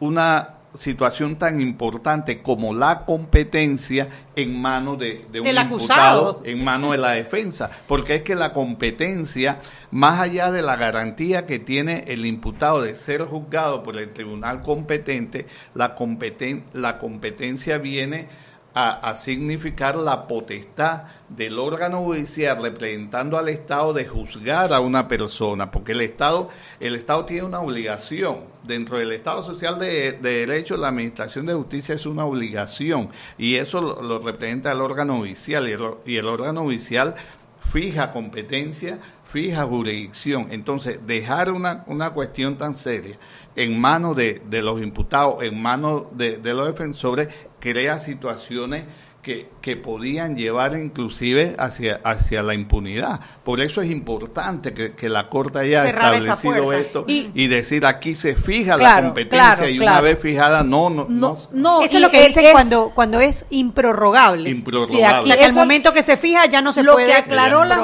una 0.00 0.54
situación 0.78 1.36
tan 1.36 1.60
importante 1.60 2.40
como 2.40 2.72
la 2.72 3.04
competencia 3.04 4.08
en 4.36 4.60
manos 4.60 4.98
de, 4.98 5.26
de 5.30 5.40
un 5.40 5.46
Del 5.46 5.56
imputado, 5.58 6.42
en 6.44 6.64
manos 6.64 6.92
de 6.92 6.98
la 6.98 7.10
defensa, 7.10 7.68
porque 7.86 8.14
es 8.14 8.22
que 8.22 8.34
la 8.36 8.52
competencia, 8.52 9.58
más 9.90 10.20
allá 10.20 10.50
de 10.52 10.62
la 10.62 10.76
garantía 10.76 11.44
que 11.46 11.58
tiene 11.58 12.04
el 12.06 12.24
imputado 12.24 12.80
de 12.82 12.94
ser 12.96 13.22
juzgado 13.22 13.82
por 13.82 13.96
el 13.98 14.10
tribunal 14.12 14.60
competente, 14.62 15.46
la, 15.74 15.96
competen- 15.96 16.62
la 16.72 16.98
competencia 16.98 17.78
viene 17.78 18.28
a, 18.74 19.16
significar 19.16 19.96
la 19.96 20.28
potestad 20.28 21.02
del 21.28 21.58
órgano 21.58 22.02
judicial 22.04 22.62
representando 22.62 23.36
al 23.36 23.48
Estado 23.48 23.92
de 23.92 24.06
juzgar 24.06 24.72
a 24.72 24.78
una 24.80 25.08
persona, 25.08 25.70
porque 25.70 25.92
el 25.92 26.00
Estado, 26.02 26.48
el 26.78 26.94
Estado 26.94 27.24
tiene 27.24 27.42
una 27.44 27.60
obligación. 27.60 28.44
Dentro 28.62 28.98
del 28.98 29.12
Estado 29.12 29.42
Social 29.42 29.78
de, 29.78 30.12
de 30.12 30.46
Derecho, 30.46 30.76
la 30.76 30.88
Administración 30.88 31.46
de 31.46 31.54
Justicia 31.54 31.94
es 31.94 32.06
una 32.06 32.24
obligación 32.24 33.08
y 33.36 33.56
eso 33.56 33.80
lo, 33.80 34.18
representa 34.20 34.70
el 34.72 34.80
órgano 34.80 35.16
judicial 35.16 35.68
y 35.68 35.72
el, 35.72 35.82
or- 35.82 36.00
y 36.06 36.16
el 36.16 36.28
órgano 36.28 36.62
judicial 36.62 37.14
fija 37.60 38.12
competencia, 38.12 38.98
fija 39.24 39.64
jurisdicción. 39.64 40.48
Entonces, 40.50 41.06
dejar 41.06 41.50
una, 41.50 41.84
una 41.86 42.10
cuestión 42.10 42.56
tan 42.56 42.76
seria 42.76 43.18
en 43.56 43.78
manos 43.80 44.14
de, 44.14 44.40
de 44.48 44.62
los 44.62 44.80
imputados, 44.80 45.42
en 45.42 45.60
manos 45.60 46.04
de, 46.16 46.36
de 46.36 46.54
los 46.54 46.66
defensores, 46.68 47.28
crea 47.60 47.98
situaciones 47.98 48.84
que, 49.28 49.46
que 49.60 49.76
podían 49.76 50.36
llevar 50.36 50.74
inclusive 50.78 51.54
hacia, 51.58 52.00
hacia 52.02 52.42
la 52.42 52.54
impunidad. 52.54 53.20
Por 53.44 53.60
eso 53.60 53.82
es 53.82 53.90
importante 53.90 54.72
que, 54.72 54.94
que 54.94 55.10
la 55.10 55.28
Corte 55.28 55.58
haya 55.58 55.82
Cerrar 55.82 56.14
establecido 56.14 56.72
esto 56.72 57.04
Y- 57.06 57.30
y, 57.34 57.46
decir 57.48 57.84
aquí 57.84 58.14
se 58.14 58.34
fija 58.34 58.78
la 58.78 59.02
competencia 59.02 59.54
claro, 59.56 59.68
y 59.68 59.76
claro. 59.76 59.92
una 59.92 60.00
vez 60.00 60.18
fijada 60.18 60.62
no, 60.64 60.88
no, 60.88 61.04
No, 61.08 61.28
no- 61.34 61.38
no, 61.52 61.82
Eso 61.82 61.96
es 61.96 62.02
lo 62.02 62.10
que 62.10 62.26
dicen 62.26 62.46
es- 62.46 62.52
cuando, 62.52 62.90
cuando 62.94 63.20
es 63.20 63.44
improrrogable. 63.50 64.48
improrrogable. 64.48 64.96
Sí, 64.98 65.04
aquí 65.04 65.20
O 65.20 65.26
sea, 65.26 65.36
que 65.36 65.44
al 65.44 65.50
Eso- 65.50 65.60
momento 65.60 65.92
que 65.92 66.02
se 66.02 66.16
fija 66.16 66.46
ya 66.46 66.62
no 66.62 66.72
se 66.72 66.82
lo 66.82 66.94
puede 66.94 67.08
que 67.08 67.12
aclaró 67.14 67.64
la, 67.66 67.76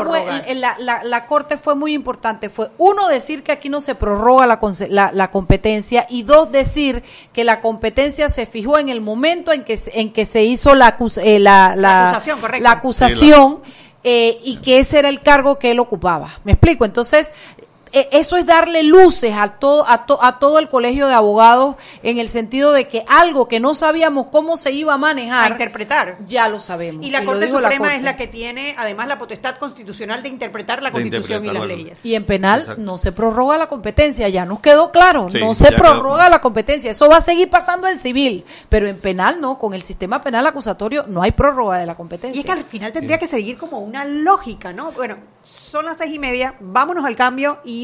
la, 0.54 0.76
la- 0.78 1.04
la 1.04 1.26
corte 1.26 1.58
fue 1.58 1.74
muy 1.74 1.92
importante 1.92 2.48
fue 2.48 2.70
uno 2.78 3.08
decir 3.08 3.42
que 3.42 3.52
aquí 3.52 3.68
no 3.68 3.80
se 3.82 3.94
prorroga 3.94 4.46
la, 4.46 4.58
la, 4.88 5.12
la 5.12 5.30
competencia 5.30 6.06
y 6.08 6.22
dos 6.22 6.50
decir 6.50 7.02
que 7.34 7.44
la 7.44 7.60
competencia 7.60 8.28
se 8.30 8.46
fijó 8.46 8.78
en 8.78 8.88
el 8.88 9.00
momento 9.02 9.52
en 9.52 9.64
que 9.64 9.76
se- 9.76 10.00
en 10.00 10.12
que 10.12 10.24
se 10.24 10.42
hizo 10.44 10.74
la 10.74 10.96
acus- 10.98 11.18
eh, 11.22 11.33
la, 11.38 11.74
La 11.76 12.10
acusación, 12.10 12.40
correcto. 12.40 12.62
la 12.62 12.70
acusación 12.70 13.60
eh, 14.02 14.38
y 14.44 14.56
que 14.56 14.78
ese 14.78 14.98
era 14.98 15.08
el 15.08 15.20
cargo 15.22 15.58
que 15.58 15.70
él 15.70 15.80
ocupaba 15.80 16.30
me 16.44 16.52
explico 16.52 16.84
entonces 16.84 17.32
eh, 17.58 17.63
eso 18.12 18.36
es 18.36 18.46
darle 18.46 18.82
luces 18.82 19.34
a 19.36 19.48
todo, 19.58 19.84
a, 19.88 20.06
to- 20.06 20.22
a 20.22 20.38
todo 20.38 20.58
el 20.58 20.68
colegio 20.68 21.06
de 21.06 21.14
abogados 21.14 21.76
en 22.02 22.18
el 22.18 22.28
sentido 22.28 22.72
de 22.72 22.88
que 22.88 23.04
algo 23.08 23.48
que 23.48 23.60
no 23.60 23.74
sabíamos 23.74 24.26
cómo 24.32 24.56
se 24.56 24.72
iba 24.72 24.92
a 24.92 24.94
a 24.94 24.98
manejar, 24.98 25.52
interpretar. 25.52 26.16
ya 26.26 26.48
lo 26.48 26.60
sabemos. 26.60 27.04
Y 27.04 27.10
la 27.10 27.24
Corte 27.24 27.50
Suprema 27.50 27.78
Corte. 27.78 27.96
es 27.96 28.02
la 28.02 28.16
que 28.16 28.26
tiene 28.28 28.74
además 28.78 29.06
la 29.08 29.18
potestad 29.18 29.56
constitucional 29.56 30.22
de 30.22 30.28
interpretar 30.28 30.82
la 30.82 30.90
De 30.90 30.92
Constitución 30.92 31.44
y 31.44 31.48
las 31.48 31.56
la- 31.56 31.66
leyes. 31.66 32.04
Y 32.06 32.14
en 32.14 32.24
penal 32.24 32.60
Exacto. 32.60 32.82
no 32.82 32.96
se 32.98 33.12
prorroga 33.12 33.58
la 33.58 33.66
competencia, 33.68 34.28
ya 34.28 34.44
nos 34.44 34.60
quedó 34.60 34.90
claro, 34.90 35.28
Sí, 35.30 35.38
no 35.40 35.54
se 35.54 35.72
prorroga 35.72 36.22
quedó. 36.22 36.30
la 36.30 36.40
competencia, 36.40 36.90
eso 36.90 37.08
va 37.08 37.18
a 37.18 37.20
seguir 37.20 37.50
pasando 37.50 37.86
en 37.88 37.98
civil, 37.98 38.44
pero 38.68 38.86
en 38.88 38.98
penal 38.98 39.40
no, 39.40 39.58
con 39.58 39.74
el 39.74 39.82
sistema 39.82 40.20
penal 40.22 40.46
acusatorio 40.46 41.04
no 41.08 41.22
hay 41.22 41.32
prórroga 41.32 41.78
de 41.78 41.86
la 41.86 41.94
competencia. 41.96 42.36
Y 42.36 42.40
es 42.40 42.46
que 42.46 42.52
al 42.52 42.64
final 42.64 42.92
tendría 42.92 43.18
que 43.18 43.26
seguir 43.26 43.56
como 43.58 43.78
una 43.80 44.04
lógica, 44.04 44.72
¿no? 44.72 44.92
Bueno, 44.92 45.16
son 45.42 45.84
las 45.84 45.98
seis 45.98 46.14
y 46.14 46.18
media, 46.18 46.54
vámonos 46.60 47.04
al 47.04 47.16
cambio 47.16 47.58
y 47.64 47.83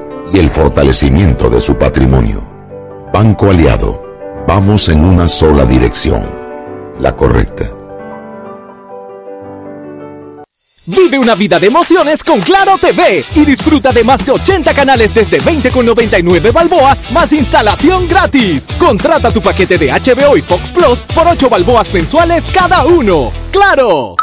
y 0.33 0.39
el 0.39 0.49
fortalecimiento 0.49 1.49
de 1.49 1.61
su 1.61 1.75
patrimonio. 1.77 2.43
Banco 3.13 3.49
Aliado, 3.49 4.03
vamos 4.47 4.89
en 4.89 5.03
una 5.03 5.27
sola 5.27 5.65
dirección, 5.65 6.25
la 6.99 7.15
correcta. 7.15 7.71
Vive 10.85 11.19
una 11.19 11.35
vida 11.35 11.59
de 11.59 11.67
emociones 11.67 12.23
con 12.23 12.41
Claro 12.41 12.77
TV 12.77 13.23
y 13.35 13.45
disfruta 13.45 13.93
de 13.93 14.03
más 14.03 14.25
de 14.25 14.31
80 14.31 14.73
canales 14.73 15.13
desde 15.13 15.39
20,99 15.39 16.51
balboas 16.51 17.09
más 17.11 17.31
instalación 17.33 18.07
gratis. 18.07 18.67
Contrata 18.79 19.31
tu 19.31 19.41
paquete 19.41 19.77
de 19.77 19.91
HBO 19.91 20.35
y 20.37 20.41
Fox 20.41 20.71
Plus 20.71 21.03
por 21.13 21.27
8 21.27 21.49
balboas 21.49 21.93
mensuales 21.93 22.47
cada 22.51 22.85
uno. 22.85 23.31
¡Claro! 23.51 24.15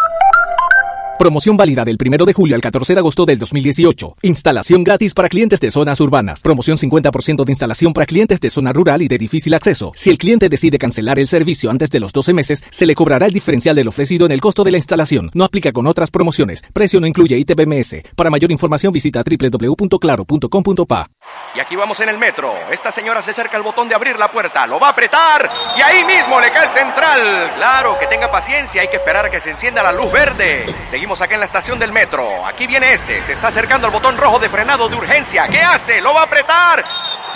Promoción 1.18 1.56
válida 1.56 1.84
del 1.84 1.98
1 2.00 2.26
de 2.26 2.32
julio 2.32 2.54
al 2.54 2.62
14 2.62 2.94
de 2.94 3.00
agosto 3.00 3.26
del 3.26 3.38
2018. 3.40 4.18
Instalación 4.22 4.84
gratis 4.84 5.14
para 5.14 5.28
clientes 5.28 5.58
de 5.58 5.72
zonas 5.72 6.00
urbanas. 6.00 6.42
Promoción 6.42 6.76
50% 6.76 7.44
de 7.44 7.50
instalación 7.50 7.92
para 7.92 8.06
clientes 8.06 8.40
de 8.40 8.48
zona 8.50 8.72
rural 8.72 9.02
y 9.02 9.08
de 9.08 9.18
difícil 9.18 9.52
acceso. 9.54 9.90
Si 9.96 10.10
el 10.10 10.18
cliente 10.18 10.48
decide 10.48 10.78
cancelar 10.78 11.18
el 11.18 11.26
servicio 11.26 11.72
antes 11.72 11.90
de 11.90 11.98
los 11.98 12.12
12 12.12 12.32
meses, 12.34 12.64
se 12.70 12.86
le 12.86 12.94
cobrará 12.94 13.26
el 13.26 13.32
diferencial 13.32 13.74
del 13.74 13.88
ofrecido 13.88 14.26
en 14.26 14.32
el 14.32 14.40
costo 14.40 14.62
de 14.62 14.70
la 14.70 14.76
instalación. 14.76 15.28
No 15.34 15.42
aplica 15.42 15.72
con 15.72 15.88
otras 15.88 16.12
promociones. 16.12 16.62
Precio 16.72 17.00
no 17.00 17.08
incluye 17.08 17.36
ITBMS. 17.36 17.96
Para 18.14 18.30
mayor 18.30 18.52
información 18.52 18.92
visita 18.92 19.24
www.claro.com.pa. 19.24 21.10
Y 21.56 21.58
aquí 21.58 21.74
vamos 21.74 21.98
en 21.98 22.10
el 22.10 22.18
metro. 22.18 22.54
Esta 22.70 22.92
señora 22.92 23.22
se 23.22 23.32
acerca 23.32 23.56
al 23.56 23.64
botón 23.64 23.88
de 23.88 23.96
abrir 23.96 24.16
la 24.16 24.30
puerta, 24.30 24.68
lo 24.68 24.78
va 24.78 24.88
a 24.88 24.90
apretar 24.90 25.50
y 25.76 25.80
ahí 25.80 26.04
mismo 26.04 26.40
le 26.40 26.52
cae 26.52 26.66
el 26.66 26.70
central. 26.70 27.54
Claro, 27.56 27.98
que 27.98 28.06
tenga 28.06 28.30
paciencia, 28.30 28.82
hay 28.82 28.88
que 28.88 28.98
esperar 28.98 29.26
a 29.26 29.30
que 29.30 29.40
se 29.40 29.50
encienda 29.50 29.82
la 29.82 29.90
luz 29.90 30.12
verde. 30.12 30.64
Seguimos 30.88 31.07
acá 31.16 31.34
en 31.34 31.40
la 31.40 31.46
estación 31.46 31.78
del 31.78 31.90
metro. 31.90 32.46
Aquí 32.46 32.66
viene 32.66 32.92
este, 32.92 33.22
se 33.22 33.32
está 33.32 33.48
acercando 33.48 33.86
al 33.86 33.92
botón 33.92 34.16
rojo 34.18 34.38
de 34.38 34.48
frenado 34.48 34.88
de 34.88 34.96
urgencia. 34.96 35.48
¿Qué 35.48 35.60
hace? 35.60 36.00
Lo 36.02 36.12
va 36.12 36.20
a 36.20 36.24
apretar. 36.24 36.84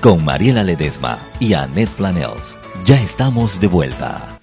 Con 0.00 0.24
Mariela 0.24 0.64
Ledesma 0.64 1.18
y 1.40 1.54
Annette 1.54 1.90
Planels. 1.90 2.56
Ya 2.84 3.00
estamos 3.00 3.60
de 3.60 3.66
vuelta. 3.66 4.38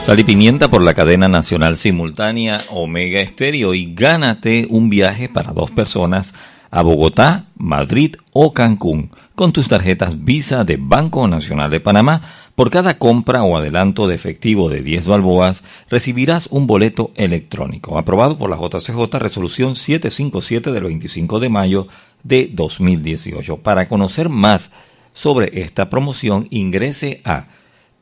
Sal 0.00 0.18
y 0.18 0.24
pimienta 0.24 0.68
por 0.68 0.82
la 0.82 0.94
cadena 0.94 1.28
nacional 1.28 1.76
simultánea 1.76 2.60
Omega 2.70 3.20
Estéreo 3.20 3.74
y 3.74 3.94
gánate 3.94 4.66
un 4.68 4.90
viaje 4.90 5.28
para 5.28 5.52
dos 5.52 5.70
personas 5.70 6.34
a 6.70 6.82
Bogotá, 6.82 7.44
Madrid 7.56 8.16
o 8.32 8.52
Cancún 8.52 9.10
con 9.34 9.52
tus 9.52 9.68
tarjetas 9.68 10.24
Visa 10.24 10.64
de 10.64 10.76
Banco 10.76 11.26
Nacional 11.28 11.70
de 11.70 11.80
Panamá. 11.80 12.20
Por 12.54 12.70
cada 12.70 12.98
compra 12.98 13.44
o 13.44 13.56
adelanto 13.56 14.06
de 14.06 14.14
efectivo 14.14 14.68
de 14.68 14.82
10 14.82 15.06
balboas, 15.06 15.64
recibirás 15.88 16.48
un 16.48 16.66
boleto 16.66 17.10
electrónico, 17.16 17.96
aprobado 17.96 18.36
por 18.36 18.50
la 18.50 18.58
JCJ 18.58 19.18
Resolución 19.18 19.74
757 19.74 20.70
del 20.70 20.84
25 20.84 21.40
de 21.40 21.48
mayo 21.48 21.88
de 22.22 22.50
2018. 22.52 23.56
Para 23.58 23.88
conocer 23.88 24.28
más 24.28 24.70
sobre 25.14 25.62
esta 25.62 25.88
promoción, 25.88 26.46
ingrese 26.50 27.22
a 27.24 27.46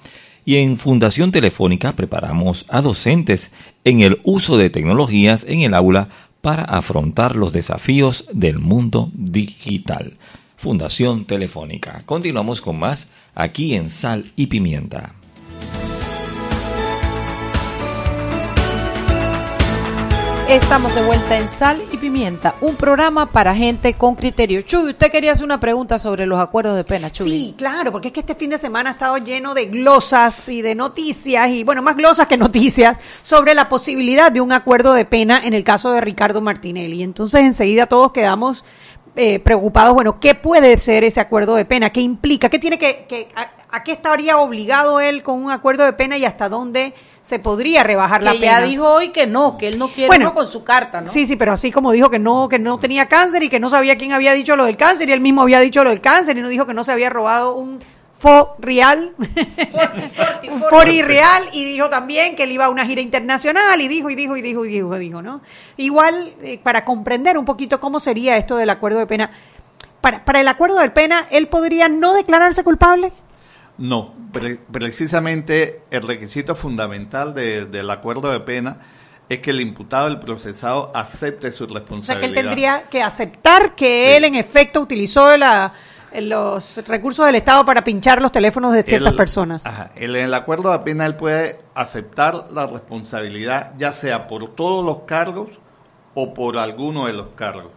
Y 0.45 0.57
en 0.57 0.77
Fundación 0.77 1.31
Telefónica 1.31 1.93
preparamos 1.93 2.65
a 2.69 2.81
docentes 2.81 3.53
en 3.83 4.01
el 4.01 4.19
uso 4.23 4.57
de 4.57 4.69
tecnologías 4.69 5.45
en 5.47 5.61
el 5.61 5.73
aula 5.73 6.09
para 6.43 6.63
afrontar 6.63 7.37
los 7.37 7.53
desafíos 7.53 8.25
del 8.33 8.59
mundo 8.59 9.09
digital. 9.13 10.17
Fundación 10.57 11.23
Telefónica. 11.23 12.03
Continuamos 12.05 12.59
con 12.59 12.77
más 12.77 13.13
aquí 13.33 13.75
en 13.75 13.89
Sal 13.89 14.33
y 14.35 14.47
Pimienta. 14.47 15.13
Estamos 20.49 20.93
de 20.93 21.01
vuelta 21.01 21.37
en 21.37 21.47
Sal 21.47 21.81
y 21.91 21.97
Pimienta, 21.97 22.53
un 22.59 22.75
programa 22.75 23.25
para 23.25 23.55
gente 23.55 23.93
con 23.93 24.13
criterio. 24.15 24.61
Chuy, 24.61 24.89
usted 24.89 25.09
quería 25.09 25.31
hacer 25.31 25.45
una 25.45 25.59
pregunta 25.59 25.97
sobre 25.97 26.25
los 26.25 26.37
acuerdos 26.37 26.75
de 26.75 26.83
pena, 26.83 27.09
Chuy. 27.09 27.29
Sí, 27.29 27.55
claro, 27.57 27.93
porque 27.93 28.09
es 28.09 28.13
que 28.13 28.19
este 28.19 28.35
fin 28.35 28.49
de 28.49 28.57
semana 28.57 28.89
ha 28.89 28.93
estado 28.93 29.17
lleno 29.17 29.53
de 29.53 29.67
glosas 29.67 30.49
y 30.49 30.61
de 30.61 30.75
noticias, 30.75 31.49
y 31.49 31.63
bueno, 31.63 31.81
más 31.81 31.95
glosas 31.95 32.27
que 32.27 32.35
noticias, 32.35 32.99
sobre 33.21 33.53
la 33.53 33.69
posibilidad 33.69 34.33
de 34.33 34.41
un 34.41 34.51
acuerdo 34.51 34.93
de 34.93 35.05
pena 35.05 35.41
en 35.43 35.53
el 35.53 35.63
caso 35.63 35.91
de 35.93 36.01
Ricardo 36.01 36.41
Martinelli. 36.41 37.03
Entonces, 37.03 37.41
enseguida 37.41 37.85
todos 37.85 38.11
quedamos 38.11 38.65
eh, 39.15 39.39
preocupados, 39.39 39.93
bueno, 39.93 40.19
¿qué 40.19 40.33
puede 40.33 40.77
ser 40.77 41.03
ese 41.03 41.19
acuerdo 41.19 41.55
de 41.55 41.65
pena? 41.65 41.91
¿Qué 41.91 42.01
implica? 42.01 42.49
¿Qué 42.49 42.57
tiene 42.57 42.79
que, 42.79 43.05
que 43.07 43.29
a, 43.35 43.51
a, 43.69 43.83
qué 43.83 43.91
estaría 43.91 44.37
obligado 44.37 44.99
él 44.99 45.21
con 45.21 45.43
un 45.43 45.51
acuerdo 45.51 45.85
de 45.85 45.93
pena 45.93 46.17
y 46.17 46.25
hasta 46.25 46.49
dónde 46.49 46.93
se 47.21 47.37
podría 47.37 47.83
rebajar 47.83 48.19
que 48.19 48.25
la 48.25 48.33
ya 48.33 48.39
pena? 48.39 48.61
dijo 48.61 48.87
hoy 48.89 49.09
que 49.09 49.27
no, 49.27 49.57
que 49.57 49.67
él 49.67 49.77
no 49.77 49.89
quiere 49.89 50.07
Bueno, 50.07 50.25
uno 50.25 50.33
con 50.33 50.47
su 50.47 50.63
carta, 50.63 51.01
¿no? 51.01 51.07
Sí, 51.07 51.27
sí, 51.27 51.35
pero 51.35 51.53
así 51.53 51.71
como 51.71 51.91
dijo 51.91 52.09
que 52.09 52.17
no, 52.19 52.49
que 52.49 52.57
no 52.57 52.79
tenía 52.79 53.07
cáncer 53.07 53.43
y 53.43 53.49
que 53.49 53.59
no 53.59 53.69
sabía 53.69 53.97
quién 53.97 54.13
había 54.13 54.33
dicho 54.33 54.55
lo 54.55 54.65
del 54.65 54.77
cáncer 54.77 55.09
y 55.09 55.11
él 55.11 55.21
mismo 55.21 55.43
había 55.43 55.59
dicho 55.59 55.83
lo 55.83 55.91
del 55.91 56.01
cáncer 56.01 56.35
y 56.37 56.41
no 56.41 56.49
dijo 56.49 56.65
que 56.65 56.73
no 56.73 56.83
se 56.83 56.91
había 56.91 57.09
robado 57.11 57.55
un 57.55 57.79
fo 58.23 58.55
real, 58.59 59.13
un 60.49 60.61
fori 60.69 61.01
real 61.01 61.43
y 61.51 61.65
dijo 61.65 61.89
también 61.89 62.35
que 62.35 62.43
él 62.43 62.51
iba 62.53 62.65
a 62.65 62.69
una 62.69 62.85
gira 62.85 63.01
internacional 63.01 63.81
y 63.81 63.87
dijo 63.89 64.09
y 64.09 64.15
dijo 64.15 64.37
y 64.37 64.41
dijo 64.41 64.65
y 64.65 64.69
dijo, 64.69 64.97
dijo 64.97 65.21
¿no? 65.21 65.41
Igual 65.77 66.33
eh, 66.41 66.57
para 66.63 66.85
comprender 66.85 67.37
un 67.37 67.43
poquito 67.45 67.79
cómo 67.79 67.99
sería 67.99 68.37
esto 68.37 68.55
del 68.55 68.69
acuerdo 68.69 68.99
de 68.99 69.07
pena, 69.07 69.31
para, 70.01 70.23
para 70.23 70.39
el 70.39 70.47
acuerdo 70.47 70.79
de 70.79 70.89
pena, 70.89 71.27
él 71.31 71.47
podría 71.47 71.89
no 71.89 72.13
declararse 72.13 72.63
culpable. 72.63 73.11
No, 73.77 74.13
pre- 74.31 74.59
precisamente 74.71 75.81
el 75.91 76.03
requisito 76.07 76.55
fundamental 76.55 77.33
de- 77.33 77.65
del 77.65 77.89
acuerdo 77.89 78.31
de 78.31 78.39
pena 78.39 78.77
es 79.29 79.39
que 79.39 79.49
el 79.51 79.61
imputado, 79.61 80.07
el 80.07 80.19
procesado, 80.19 80.91
acepte 80.93 81.51
su 81.51 81.63
O 81.63 81.67
sea 81.67 81.75
responsabilidad. 81.79 82.33
que 82.33 82.39
él 82.39 82.45
tendría 82.45 82.83
que 82.89 83.01
aceptar 83.03 83.75
que 83.75 84.07
Sí. 84.09 84.15
él 84.17 84.25
en 84.25 84.35
efecto 84.35 84.79
utilizó 84.81 85.35
la- 85.37 85.73
los 86.21 86.85
recursos 86.87 87.25
del 87.25 87.35
Estado 87.35 87.65
para 87.65 87.83
pinchar 87.83 88.21
los 88.21 88.31
teléfonos 88.31 88.73
de 88.73 88.83
ciertas 88.83 89.13
personas. 89.13 89.65
ajá, 89.65 89.91
él 89.95 90.15
en 90.15 90.25
el 90.25 90.33
acuerdo 90.33 90.71
de 90.71 90.79
pena 90.79 91.05
él 91.05 91.15
puede 91.15 91.59
aceptar 91.73 92.51
la 92.51 92.67
responsabilidad, 92.67 93.73
ya 93.77 93.93
sea 93.93 94.27
por 94.27 94.53
todos 94.55 94.85
los 94.85 95.01
cargos 95.01 95.49
o 96.13 96.33
por 96.33 96.57
alguno 96.57 97.07
de 97.07 97.13
los 97.13 97.27
cargos. 97.35 97.71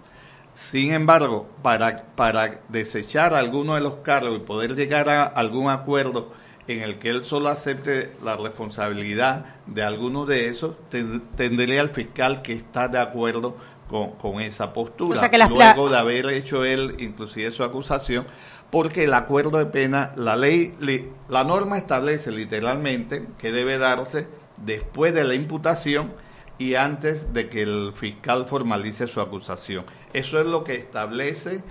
Sin 0.53 0.93
embargo, 0.93 1.47
para, 1.63 2.05
para 2.15 2.61
desechar 2.69 3.35
alguno 3.35 3.75
de 3.75 3.81
los 3.83 3.97
cargos 3.97 4.37
y 4.37 4.41
poder 4.41 4.75
llegar 4.75 5.09
a 5.09 5.25
algún 5.25 5.69
acuerdo 5.71 6.33
en 6.69 6.81
el 6.83 6.99
que 6.99 7.11
él 7.11 7.25
solo 7.25 7.49
acepte 7.49 8.13
la 8.25 8.37
responsabilidad 8.37 9.45
de 9.67 9.83
alguno 9.85 10.27
de 10.27 10.49
esos, 10.49 10.75
ten- 10.89 11.23
tendría 11.37 11.81
al 11.81 11.91
fiscal 11.91 12.43
que 12.43 12.53
está 12.55 12.89
de 12.89 12.99
acuerdo 12.99 13.57
con, 13.89 14.13
con 14.13 14.41
esa 14.41 14.73
postura. 14.73 15.17
O 15.17 15.21
sea 15.21 15.31
que 15.31 15.39
las- 15.39 15.49
Luego 15.51 15.89
de 15.91 15.99
haber 15.99 16.27
hecho 16.31 16.65
él 16.65 16.97
inclusive 16.99 17.51
su 17.51 17.63
acusación, 17.65 18.27
porque 18.71 19.05
el 19.05 19.15
acuerdo 19.15 19.59
de 19.59 19.67
pena, 19.67 20.13
la 20.17 20.37
ley, 20.37 20.75
li- 20.81 21.09
la 21.29 21.45
norma 21.45 21.79
establece 21.79 22.33
literalmente 22.33 23.27
que 23.39 23.53
debe 23.53 23.79
darse 23.79 24.27
después 24.57 25.15
de 25.15 25.25
la 25.25 25.35
imputación 25.35 26.13
y 26.59 26.75
antes 26.75 27.33
de 27.35 27.49
que 27.49 27.63
el 27.63 27.93
fiscal 27.95 28.47
formalice 28.47 29.07
su 29.07 29.21
acusación. 29.21 29.85
Eso 30.15 30.41
es 30.41 30.47
lo 30.47 30.65
que 30.65 30.75
establece 30.75 31.63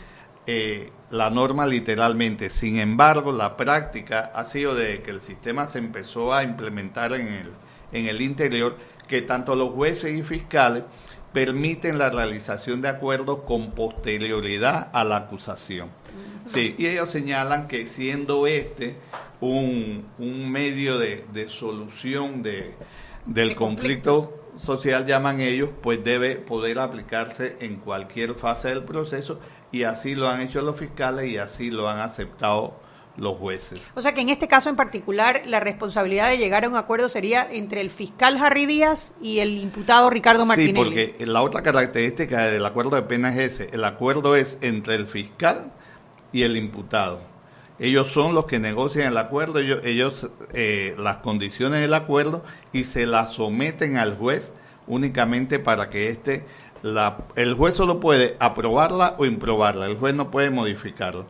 eh, 0.47 0.91
la 1.09 1.31
norma 1.31 1.65
literalmente. 1.65 2.49
Sin 2.51 2.77
embargo, 2.77 3.31
la 3.31 3.57
práctica 3.57 4.31
ha 4.35 4.43
sido 4.43 4.75
de 4.75 5.01
que 5.01 5.09
el 5.11 5.21
sistema 5.21 5.67
se 5.67 5.79
empezó 5.79 6.33
a 6.33 6.43
implementar 6.43 7.13
en 7.13 7.27
el, 7.27 7.51
en 7.91 8.05
el 8.05 8.21
interior, 8.21 8.77
que 9.07 9.23
tanto 9.23 9.55
los 9.55 9.73
jueces 9.73 10.15
y 10.15 10.21
fiscales 10.21 10.83
permiten 11.35 11.97
la 11.97 12.09
realización 12.09 12.81
de 12.81 12.87
acuerdos 12.87 13.39
con 13.45 13.71
posterioridad 13.71 14.89
a 14.93 15.03
la 15.03 15.17
acusación. 15.17 15.89
Sí, 16.45 16.75
y 16.77 16.87
ellos 16.87 17.09
señalan 17.09 17.67
que 17.67 17.87
siendo 17.87 18.47
este 18.47 18.95
un, 19.41 20.05
un 20.17 20.49
medio 20.49 20.97
de, 20.97 21.25
de 21.33 21.49
solución 21.49 22.41
de, 22.41 22.73
del 23.25 23.49
De 23.49 23.55
conflicto 23.55 24.47
social, 24.55 25.05
llaman 25.05 25.41
ellos, 25.41 25.71
pues 25.83 26.01
debe 26.05 26.37
poder 26.37 26.79
aplicarse 26.79 27.57
en 27.59 27.75
cualquier 27.81 28.35
fase 28.35 28.69
del 28.69 28.83
proceso 28.83 29.41
y 29.73 29.83
así 29.83 30.15
lo 30.15 30.29
han 30.29 30.39
hecho 30.39 30.61
los 30.61 30.79
fiscales 30.79 31.27
y 31.27 31.37
así 31.37 31.69
lo 31.69 31.89
han 31.89 31.99
aceptado 31.99 32.79
los 33.17 33.37
jueces. 33.37 33.79
O 33.95 34.01
sea 34.01 34.13
que 34.13 34.21
en 34.21 34.29
este 34.29 34.47
caso 34.47 34.69
en 34.69 34.75
particular 34.75 35.43
la 35.45 35.59
responsabilidad 35.59 36.29
de 36.29 36.37
llegar 36.37 36.65
a 36.65 36.69
un 36.69 36.75
acuerdo 36.75 37.09
sería 37.09 37.47
entre 37.49 37.81
el 37.81 37.89
fiscal 37.89 38.37
Harry 38.37 38.65
Díaz 38.65 39.13
y 39.21 39.39
el 39.39 39.57
imputado 39.57 40.09
Ricardo 40.09 40.45
Martinelli. 40.45 40.73
Sí, 40.73 41.13
porque 41.13 41.25
la 41.25 41.41
otra 41.41 41.63
característica 41.63 42.45
del 42.45 42.65
acuerdo 42.65 42.95
de 42.95 43.03
pena 43.03 43.33
es 43.33 43.53
ese. 43.53 43.69
El 43.71 43.85
acuerdo 43.85 44.35
es 44.35 44.57
entre 44.61 44.95
el 44.95 45.07
fiscal 45.07 45.71
y 46.31 46.43
el 46.43 46.57
imputado. 46.57 47.21
Ellos 47.77 48.07
son 48.07 48.33
los 48.35 48.45
que 48.45 48.59
negocian 48.59 49.07
el 49.07 49.17
acuerdo, 49.17 49.59
ellos, 49.59 49.81
ellos 49.83 50.29
eh, 50.53 50.95
las 50.97 51.17
condiciones 51.17 51.81
del 51.81 51.93
acuerdo 51.93 52.43
y 52.71 52.85
se 52.85 53.05
las 53.05 53.33
someten 53.33 53.97
al 53.97 54.15
juez 54.15 54.53
únicamente 54.87 55.59
para 55.59 55.89
que 55.89 56.09
éste, 56.09 56.45
la, 56.83 57.17
el 57.35 57.53
juez 57.53 57.75
solo 57.75 57.99
puede 57.99 58.37
aprobarla 58.39 59.15
o 59.17 59.25
improbarla, 59.25 59.87
el 59.87 59.97
juez 59.97 60.15
no 60.15 60.31
puede 60.31 60.51
modificarla. 60.51 61.25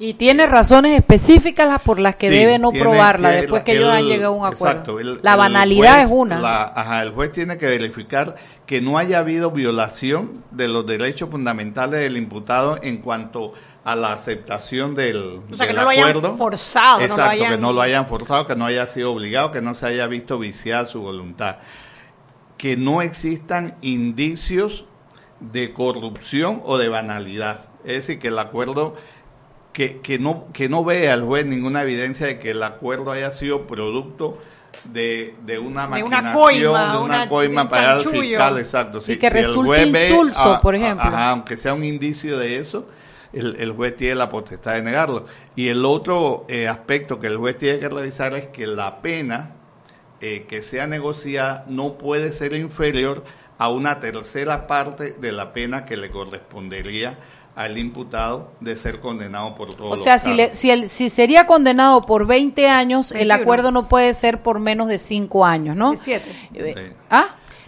Y 0.00 0.14
tiene 0.14 0.46
razones 0.46 0.98
específicas 0.98 1.68
las 1.68 1.80
por 1.80 2.00
las 2.00 2.16
que 2.16 2.26
Sí, 2.28 2.34
debe 2.34 2.58
no 2.58 2.70
tiene 2.70 2.84
probarla 2.84 3.30
que- 3.30 3.36
después 3.42 3.62
que 3.62 3.72
el- 3.72 3.78
ellos 3.78 3.92
han 3.92 4.04
llegado 4.06 4.32
a 4.34 4.36
un 4.36 4.44
acuerdo. 4.46 4.66
exacto, 4.72 4.98
el- 4.98 5.20
la 5.22 5.36
banalidad 5.36 5.94
juez- 5.94 6.04
es 6.06 6.10
una. 6.10 6.40
la- 6.40 6.64
ajá, 6.64 7.02
el 7.02 7.12
juez 7.12 7.30
tiene 7.30 7.58
que 7.58 7.66
verificar 7.66 8.34
que 8.66 8.80
no 8.80 8.98
haya 8.98 9.20
habido 9.20 9.52
violación 9.52 10.42
de 10.50 10.66
los 10.66 10.84
derechos 10.84 11.30
fundamentales 11.30 12.00
del 12.00 12.16
imputado 12.16 12.76
en 12.82 12.96
cuanto 12.98 13.52
a 13.84 13.94
la 13.94 14.12
aceptación 14.12 14.96
del, 14.96 15.40
O 15.50 15.54
sea, 15.54 15.68
que 15.68 15.72
no 15.74 15.84
lo 15.84 15.90
hayan 15.90 16.08
acuerdo. 16.08 16.36
forzado, 16.36 16.94
no 16.94 16.98
lo 16.98 17.04
Exacto, 17.04 17.30
hayan- 17.30 17.50
que 17.52 17.58
no 17.58 17.72
lo 17.72 17.80
hayan 17.80 18.06
forzado, 18.08 18.46
que 18.46 18.56
no 18.56 18.66
haya 18.66 18.86
sido 18.88 19.12
obligado, 19.12 19.52
que 19.52 19.62
no 19.62 19.76
se 19.76 19.86
haya 19.86 20.08
visto 20.08 20.40
viciar 20.40 20.88
su 20.88 21.02
voluntad. 21.02 21.58
Que 22.56 22.76
no 22.76 23.00
existan 23.00 23.76
indicios 23.80 24.86
de 25.38 25.72
corrupción 25.72 26.62
o 26.64 26.78
de 26.78 26.88
banalidad. 26.88 27.66
Es 27.84 27.92
decir, 28.06 28.18
que 28.18 28.28
el 28.28 28.38
acuerdo 28.38 28.94
que, 29.74 29.98
que 30.00 30.18
no 30.18 30.46
que 30.52 30.70
no 30.70 30.84
vea 30.84 31.12
el 31.12 31.22
juez 31.24 31.44
ninguna 31.44 31.82
evidencia 31.82 32.26
de 32.26 32.38
que 32.38 32.52
el 32.52 32.62
acuerdo 32.62 33.10
haya 33.10 33.30
sido 33.32 33.66
producto 33.66 34.38
de, 34.84 35.34
de 35.44 35.58
una 35.58 35.88
De 35.88 36.02
una 36.02 36.22
maquinación, 36.22 36.32
coima, 36.32 36.92
de 36.92 36.98
una 36.98 37.28
coima 37.28 37.62
un 37.62 37.68
para 37.68 37.96
el 37.96 38.00
fiscal, 38.00 38.58
exacto. 38.58 39.00
Y 39.06 39.16
que 39.16 39.26
el 39.26 39.32
resulte 39.32 39.68
juez 39.68 39.92
ve, 39.92 40.08
insulso, 40.08 40.54
ah, 40.54 40.60
por 40.60 40.74
ejemplo. 40.74 41.06
ajá, 41.06 41.30
aunque 41.30 41.56
sea 41.56 41.74
un 41.74 41.84
indicio 41.84 42.38
de 42.38 42.58
eso, 42.58 42.86
el, 43.32 43.56
el 43.56 43.72
juez 43.72 43.96
tiene 43.96 44.14
la 44.14 44.28
potestad 44.28 44.74
de 44.74 44.82
negarlo. 44.82 45.26
Y 45.56 45.68
el 45.68 45.84
otro 45.84 46.44
eh, 46.48 46.68
aspecto 46.68 47.18
que 47.18 47.26
el 47.26 47.36
juez 47.36 47.58
tiene 47.58 47.78
que 47.78 47.88
revisar 47.88 48.34
es 48.34 48.48
que 48.48 48.66
la 48.66 49.00
pena 49.00 49.52
eh, 50.20 50.46
que 50.48 50.62
sea 50.62 50.86
negociada 50.86 51.64
no 51.68 51.98
puede 51.98 52.32
ser 52.32 52.54
inferior 52.54 53.24
a 53.58 53.70
una 53.70 54.00
tercera 54.00 54.66
parte 54.66 55.12
de 55.12 55.32
la 55.32 55.52
pena 55.52 55.84
que 55.84 55.96
le 55.96 56.10
correspondería 56.10 57.18
al 57.56 57.78
imputado 57.78 58.50
de 58.60 58.76
ser 58.76 59.00
condenado 59.00 59.54
por 59.54 59.74
todo 59.74 59.90
O 59.90 59.96
sea, 59.96 60.18
si, 60.18 60.32
le, 60.34 60.54
si, 60.54 60.70
el, 60.70 60.88
si 60.88 61.08
sería 61.08 61.46
condenado 61.46 62.04
por 62.04 62.26
20 62.26 62.68
años, 62.68 63.12
el 63.12 63.18
21. 63.28 63.34
acuerdo 63.42 63.70
no 63.70 63.88
puede 63.88 64.12
ser 64.14 64.42
por 64.42 64.58
menos 64.58 64.88
de 64.88 64.98
5 64.98 65.44
años, 65.46 65.76
¿no? 65.76 65.90
17. 65.90 66.30
Eh, 66.54 66.74
Sí. 66.76 66.92
¿Ah? 67.10 67.26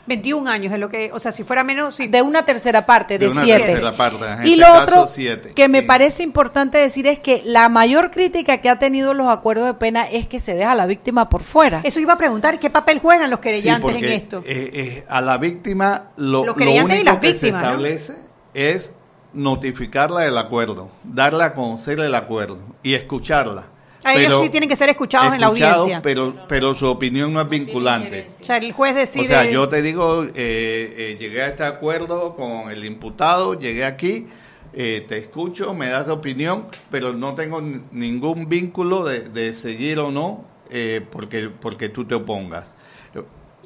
21 0.08 0.48
años 0.48 0.72
es 0.72 0.78
lo 0.78 0.88
que, 0.88 1.10
o 1.12 1.18
sea, 1.18 1.32
si 1.32 1.42
fuera 1.42 1.64
menos, 1.64 1.96
si 1.96 2.06
De 2.06 2.22
una 2.22 2.44
tercera 2.44 2.86
parte, 2.86 3.18
de, 3.18 3.26
De 3.26 3.32
una 3.32 3.42
7. 3.42 3.64
tercera 3.64 3.92
parte, 3.96 4.24
en 4.24 4.46
Y 4.46 4.52
este 4.52 4.56
lo 4.56 4.66
caso, 4.66 4.82
otro 4.82 5.06
siete. 5.12 5.52
que 5.52 5.68
me 5.68 5.80
Sí. 5.80 5.86
parece 5.86 6.22
importante 6.22 6.78
decir 6.78 7.08
es 7.08 7.18
que 7.18 7.42
la 7.44 7.68
mayor 7.68 8.12
crítica 8.12 8.58
que 8.58 8.68
ha 8.70 8.78
tenido 8.78 9.14
los 9.14 9.26
acuerdos 9.26 9.66
de 9.66 9.74
pena 9.74 10.08
es 10.08 10.28
que 10.28 10.38
se 10.38 10.54
deja 10.54 10.70
a 10.72 10.74
la 10.76 10.86
víctima 10.86 11.28
por 11.28 11.42
fuera. 11.42 11.80
eso 11.82 11.98
iba 11.98 12.12
a 12.12 12.18
preguntar, 12.18 12.60
¿qué 12.60 12.70
papel 12.70 13.00
juegan 13.00 13.30
los 13.30 13.40
querellantes 13.40 13.96
Sí, 13.96 14.04
en 14.04 14.12
esto? 14.12 14.42
eh, 14.46 14.70
eh, 14.74 15.04
a 15.08 15.20
la 15.20 15.38
víctima 15.38 16.10
lo, 16.16 16.44
Los 16.46 16.56
lo 16.56 16.64
y 16.64 16.78
único 16.78 17.04
las 17.04 17.16
que 17.18 17.26
víctimas, 17.32 17.40
se 17.40 17.50
¿no? 17.50 17.58
establece 17.58 18.16
es 18.54 18.92
notificarla 19.36 20.22
del 20.22 20.38
acuerdo, 20.38 20.90
darle 21.04 21.44
a 21.44 21.54
conocer 21.54 22.00
el 22.00 22.14
acuerdo 22.14 22.58
y 22.82 22.94
escucharla. 22.94 23.66
A 24.02 24.14
ellos 24.14 24.40
sí 24.40 24.50
tienen 24.50 24.68
que 24.68 24.76
ser 24.76 24.88
escuchados 24.88 25.34
en 25.34 25.40
la 25.40 25.46
escuchados, 25.46 25.78
audiencia. 25.78 26.02
Pero, 26.02 26.34
pero 26.48 26.74
su 26.74 26.86
opinión 26.86 27.32
no 27.32 27.40
es 27.40 27.48
vinculante. 27.48 28.28
o 28.40 28.44
sea, 28.44 28.56
el 28.58 28.72
juez 28.72 28.94
decide... 28.94 29.24
O 29.24 29.28
sea, 29.28 29.50
yo 29.50 29.68
te 29.68 29.82
digo, 29.82 30.24
eh, 30.24 30.30
eh, 30.34 31.16
llegué 31.18 31.42
a 31.42 31.48
este 31.48 31.64
acuerdo 31.64 32.36
con 32.36 32.70
el 32.70 32.84
imputado, 32.84 33.58
llegué 33.58 33.84
aquí, 33.84 34.26
eh, 34.72 35.04
te 35.08 35.18
escucho, 35.18 35.74
me 35.74 35.88
das 35.88 36.06
tu 36.06 36.12
opinión, 36.12 36.66
pero 36.90 37.14
no 37.14 37.34
tengo 37.34 37.60
ningún 37.60 38.48
vínculo 38.48 39.02
de, 39.04 39.28
de 39.28 39.54
seguir 39.54 39.98
o 39.98 40.12
no 40.12 40.56
eh, 40.70 41.04
porque, 41.10 41.48
porque 41.48 41.88
tú 41.88 42.04
te 42.04 42.14
opongas. 42.14 42.74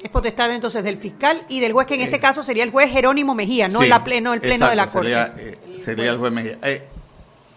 Es 0.03 0.09
potestad 0.09 0.51
entonces 0.51 0.83
del 0.83 0.97
fiscal 0.97 1.43
y 1.47 1.59
del 1.59 1.73
juez, 1.73 1.85
que 1.85 1.95
en 1.95 2.01
este 2.01 2.19
caso 2.19 2.41
sería 2.41 2.63
el 2.63 2.71
juez 2.71 2.89
Jerónimo 2.91 3.35
Mejía, 3.35 3.67
no 3.67 3.81
Sí, 3.81 3.87
la 3.87 4.03
pleno, 4.03 4.33
el 4.33 4.41
pleno 4.41 4.67
de 4.67 4.75
la 4.75 4.83
exacto, 4.83 4.99
Corte. 4.99 5.11
Sería, 5.11 5.33
eh, 5.37 5.79
sería 5.81 6.09
el 6.11 6.17
juez 6.17 6.31
Mejía. 6.31 6.57
Eh, 6.63 6.87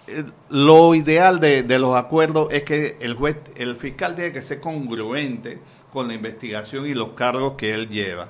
eh, 0.07 0.25
lo 0.51 0.95
ideal 0.95 1.41
de, 1.41 1.63
de 1.63 1.79
los 1.79 1.97
acuerdos 1.97 2.49
es 2.53 2.63
que 2.65 2.99
el 3.01 3.15
juez, 3.15 3.37
el 3.57 3.77
fiscal 3.77 4.15
tiene 4.15 4.33
que 4.33 4.43
ser 4.43 4.61
congruente 4.61 5.59
con 5.91 6.09
la 6.09 6.15
investigación 6.15 6.87
y 6.87 6.93
los 6.93 7.11
cargos 7.11 7.55
que 7.55 7.73
él 7.73 7.89
lleva. 7.89 8.29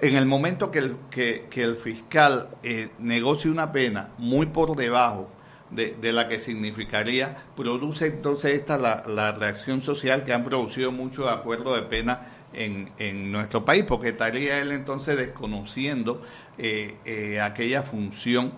En 0.00 0.16
el 0.16 0.24
momento 0.24 0.70
que 0.70 0.78
el, 0.78 0.96
que, 1.10 1.46
que 1.50 1.62
el 1.62 1.76
fiscal 1.76 2.48
eh, 2.62 2.90
negocie 2.98 3.50
una 3.50 3.72
pena 3.72 4.10
muy 4.18 4.46
por 4.46 4.76
debajo 4.76 5.28
de, 5.70 5.96
de 6.00 6.12
la 6.12 6.28
que 6.28 6.38
significaría, 6.38 7.36
produce 7.56 8.06
entonces 8.06 8.54
esta 8.54 8.78
la, 8.78 9.02
la 9.06 9.32
reacción 9.32 9.82
social 9.82 10.22
que 10.22 10.32
han 10.32 10.44
producido 10.44 10.92
muchos 10.92 11.28
acuerdos 11.28 11.76
de 11.76 11.82
pena 11.82 12.20
en, 12.56 12.90
en 12.98 13.30
nuestro 13.30 13.64
país, 13.64 13.84
porque 13.86 14.08
estaría 14.08 14.58
él 14.58 14.72
entonces 14.72 15.16
desconociendo 15.16 16.22
eh, 16.58 16.96
eh, 17.04 17.40
aquella 17.40 17.82
función 17.82 18.52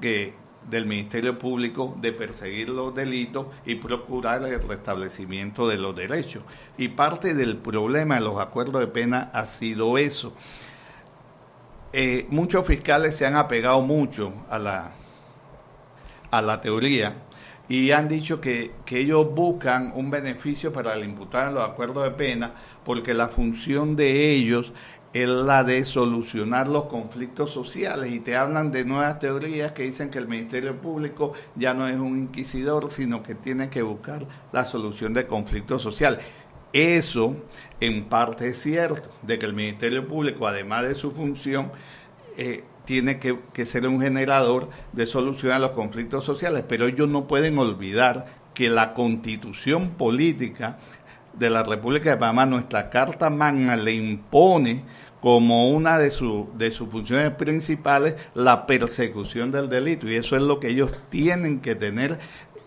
que 0.00 0.34
del 0.68 0.86
Ministerio 0.86 1.38
Público 1.38 1.96
de 2.00 2.12
perseguir 2.12 2.68
los 2.68 2.94
delitos 2.94 3.46
y 3.64 3.76
procurar 3.76 4.42
el 4.44 4.62
restablecimiento 4.62 5.66
de 5.66 5.78
los 5.78 5.96
derechos. 5.96 6.42
Y 6.76 6.88
parte 6.88 7.34
del 7.34 7.56
problema 7.56 8.16
de 8.16 8.20
los 8.20 8.40
acuerdos 8.40 8.80
de 8.80 8.86
pena 8.86 9.30
ha 9.32 9.46
sido 9.46 9.98
eso. 9.98 10.34
Eh, 11.92 12.26
muchos 12.30 12.66
fiscales 12.66 13.16
se 13.16 13.26
han 13.26 13.36
apegado 13.36 13.82
mucho 13.82 14.32
a 14.48 14.58
la, 14.58 14.92
a 16.30 16.42
la 16.42 16.60
teoría 16.60 17.16
y 17.68 17.92
han 17.92 18.08
dicho 18.08 18.40
que, 18.40 18.72
que 18.84 18.98
ellos 18.98 19.32
buscan 19.32 19.92
un 19.94 20.10
beneficio 20.10 20.72
para 20.72 20.94
el 20.94 21.04
imputado 21.04 21.48
en 21.48 21.54
los 21.54 21.68
acuerdos 21.68 22.04
de 22.04 22.10
pena 22.10 22.52
porque 22.90 23.14
la 23.14 23.28
función 23.28 23.94
de 23.94 24.32
ellos 24.32 24.72
es 25.12 25.28
la 25.28 25.62
de 25.62 25.84
solucionar 25.84 26.66
los 26.66 26.86
conflictos 26.86 27.52
sociales 27.52 28.10
y 28.10 28.18
te 28.18 28.34
hablan 28.34 28.72
de 28.72 28.84
nuevas 28.84 29.20
teorías 29.20 29.70
que 29.70 29.84
dicen 29.84 30.10
que 30.10 30.18
el 30.18 30.26
Ministerio 30.26 30.76
Público 30.76 31.32
ya 31.54 31.72
no 31.72 31.86
es 31.86 31.96
un 31.96 32.18
inquisidor, 32.18 32.90
sino 32.90 33.22
que 33.22 33.36
tiene 33.36 33.70
que 33.70 33.82
buscar 33.82 34.26
la 34.50 34.64
solución 34.64 35.14
de 35.14 35.28
conflictos 35.28 35.82
sociales. 35.82 36.18
Eso 36.72 37.36
en 37.78 38.06
parte 38.06 38.48
es 38.48 38.60
cierto, 38.60 39.08
de 39.22 39.38
que 39.38 39.46
el 39.46 39.54
Ministerio 39.54 40.08
Público, 40.08 40.48
además 40.48 40.82
de 40.82 40.96
su 40.96 41.12
función, 41.12 41.70
eh, 42.36 42.64
tiene 42.86 43.20
que, 43.20 43.38
que 43.52 43.66
ser 43.66 43.86
un 43.86 44.00
generador 44.00 44.68
de 44.92 45.06
solución 45.06 45.52
a 45.52 45.60
los 45.60 45.70
conflictos 45.70 46.24
sociales, 46.24 46.64
pero 46.68 46.88
ellos 46.88 47.08
no 47.08 47.28
pueden 47.28 47.56
olvidar 47.56 48.40
que 48.52 48.68
la 48.68 48.92
constitución 48.94 49.90
política 49.90 50.78
de 51.34 51.50
la 51.50 51.62
República 51.62 52.10
de 52.10 52.16
Panamá, 52.16 52.46
nuestra 52.46 52.90
Carta 52.90 53.30
Magna 53.30 53.76
le 53.76 53.92
impone 53.92 54.82
como 55.20 55.70
una 55.70 55.98
de, 55.98 56.10
su- 56.10 56.48
de 56.56 56.70
sus 56.70 56.88
funciones 56.88 57.30
principales 57.32 58.14
la 58.34 58.66
persecución 58.66 59.50
del 59.50 59.68
delito 59.68 60.08
y 60.08 60.16
eso 60.16 60.34
es 60.36 60.42
lo 60.42 60.58
que 60.60 60.68
ellos 60.68 60.90
tienen 61.10 61.60
que 61.60 61.74
tener 61.74 62.18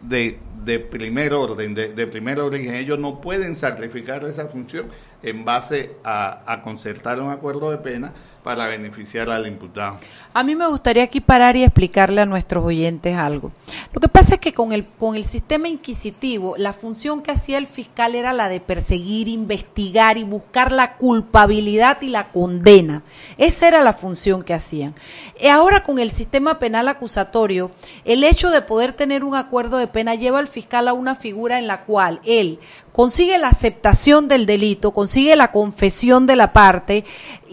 de, 0.01 0.39
de 0.64 0.80
primer 0.80 1.34
orden, 1.34 1.74
de, 1.74 1.93
de 1.93 2.07
primer 2.07 2.39
origen. 2.39 2.76
Ellos 2.76 2.99
no 2.99 3.22
pueden 3.22 3.55
sacrificar 3.55 4.24
esa 4.26 4.47
función 4.47 4.88
en 5.24 5.45
base 5.45 5.91
a, 6.03 6.41
a 6.51 6.61
concertar 6.61 7.20
un 7.22 7.32
acuerdo 7.32 7.72
de 7.72 7.78
pena 7.78 8.14
para 8.44 8.68
beneficiar 8.68 9.30
al 9.30 9.48
imputado. 9.48 9.96
A 10.34 10.44
mí 10.44 10.56
me 10.56 10.68
gustaría 10.68 11.04
aquí 11.04 11.22
parar 11.22 11.56
y 11.56 11.64
explicarle 11.64 12.22
a 12.22 12.26
nuestros 12.26 12.66
oyentes 12.66 13.16
algo. 13.16 13.52
Lo 13.94 14.02
que 14.02 14.10
pasa 14.10 14.36
es 14.36 14.39
que 14.39 14.54
con 14.54 14.74
el, 14.74 14.86
con 14.86 15.16
el 15.16 15.24
sistema 15.24 15.68
inquisitivo, 15.68 16.56
la 16.58 16.74
función 16.74 17.22
que 17.22 17.32
hacía 17.32 17.58
el 17.58 17.68
fiscal 17.68 18.16
era 18.16 18.34
la 18.34 18.50
de 18.50 18.60
perseguir, 18.60 19.28
investigar 19.28 20.18
y 20.18 20.24
buscar 20.24 20.72
la 20.72 20.98
culpabilidad 20.98 22.02
y 22.02 22.10
la 22.10 22.32
condena. 22.32 23.04
Esa 23.38 23.68
era 23.68 23.82
la 23.82 23.94
función 23.94 24.44
que 24.44 24.54
hacían. 24.54 24.94
Ahora 25.50 25.84
con 25.84 26.00
el 26.00 26.12
sistema 26.12 26.60
penal 26.60 26.88
acusatorio, 26.88 27.72
el 28.06 28.24
hecho 28.24 28.50
de 28.50 28.62
poder 28.62 28.94
tener 28.94 29.24
un 29.24 29.36
acuerdo 29.36 29.78
de 29.78 29.88
pena 29.88 30.16
lleva 30.16 30.39
al 30.39 30.48
fiscal 30.48 30.88
a 30.88 30.94
una 30.94 31.16
figura 31.16 31.58
en 31.58 31.68
la 31.68 31.82
cual 31.82 32.20
él 32.26 32.60
consigue 32.94 33.38
la 33.39 33.50
aceptación 33.50 34.28
del 34.28 34.46
delito, 34.46 34.91
consigue 34.91 35.36
la 35.36 35.52
confesión 35.52 36.28
de 36.28 36.36
la 36.36 36.54
parte 36.54 37.04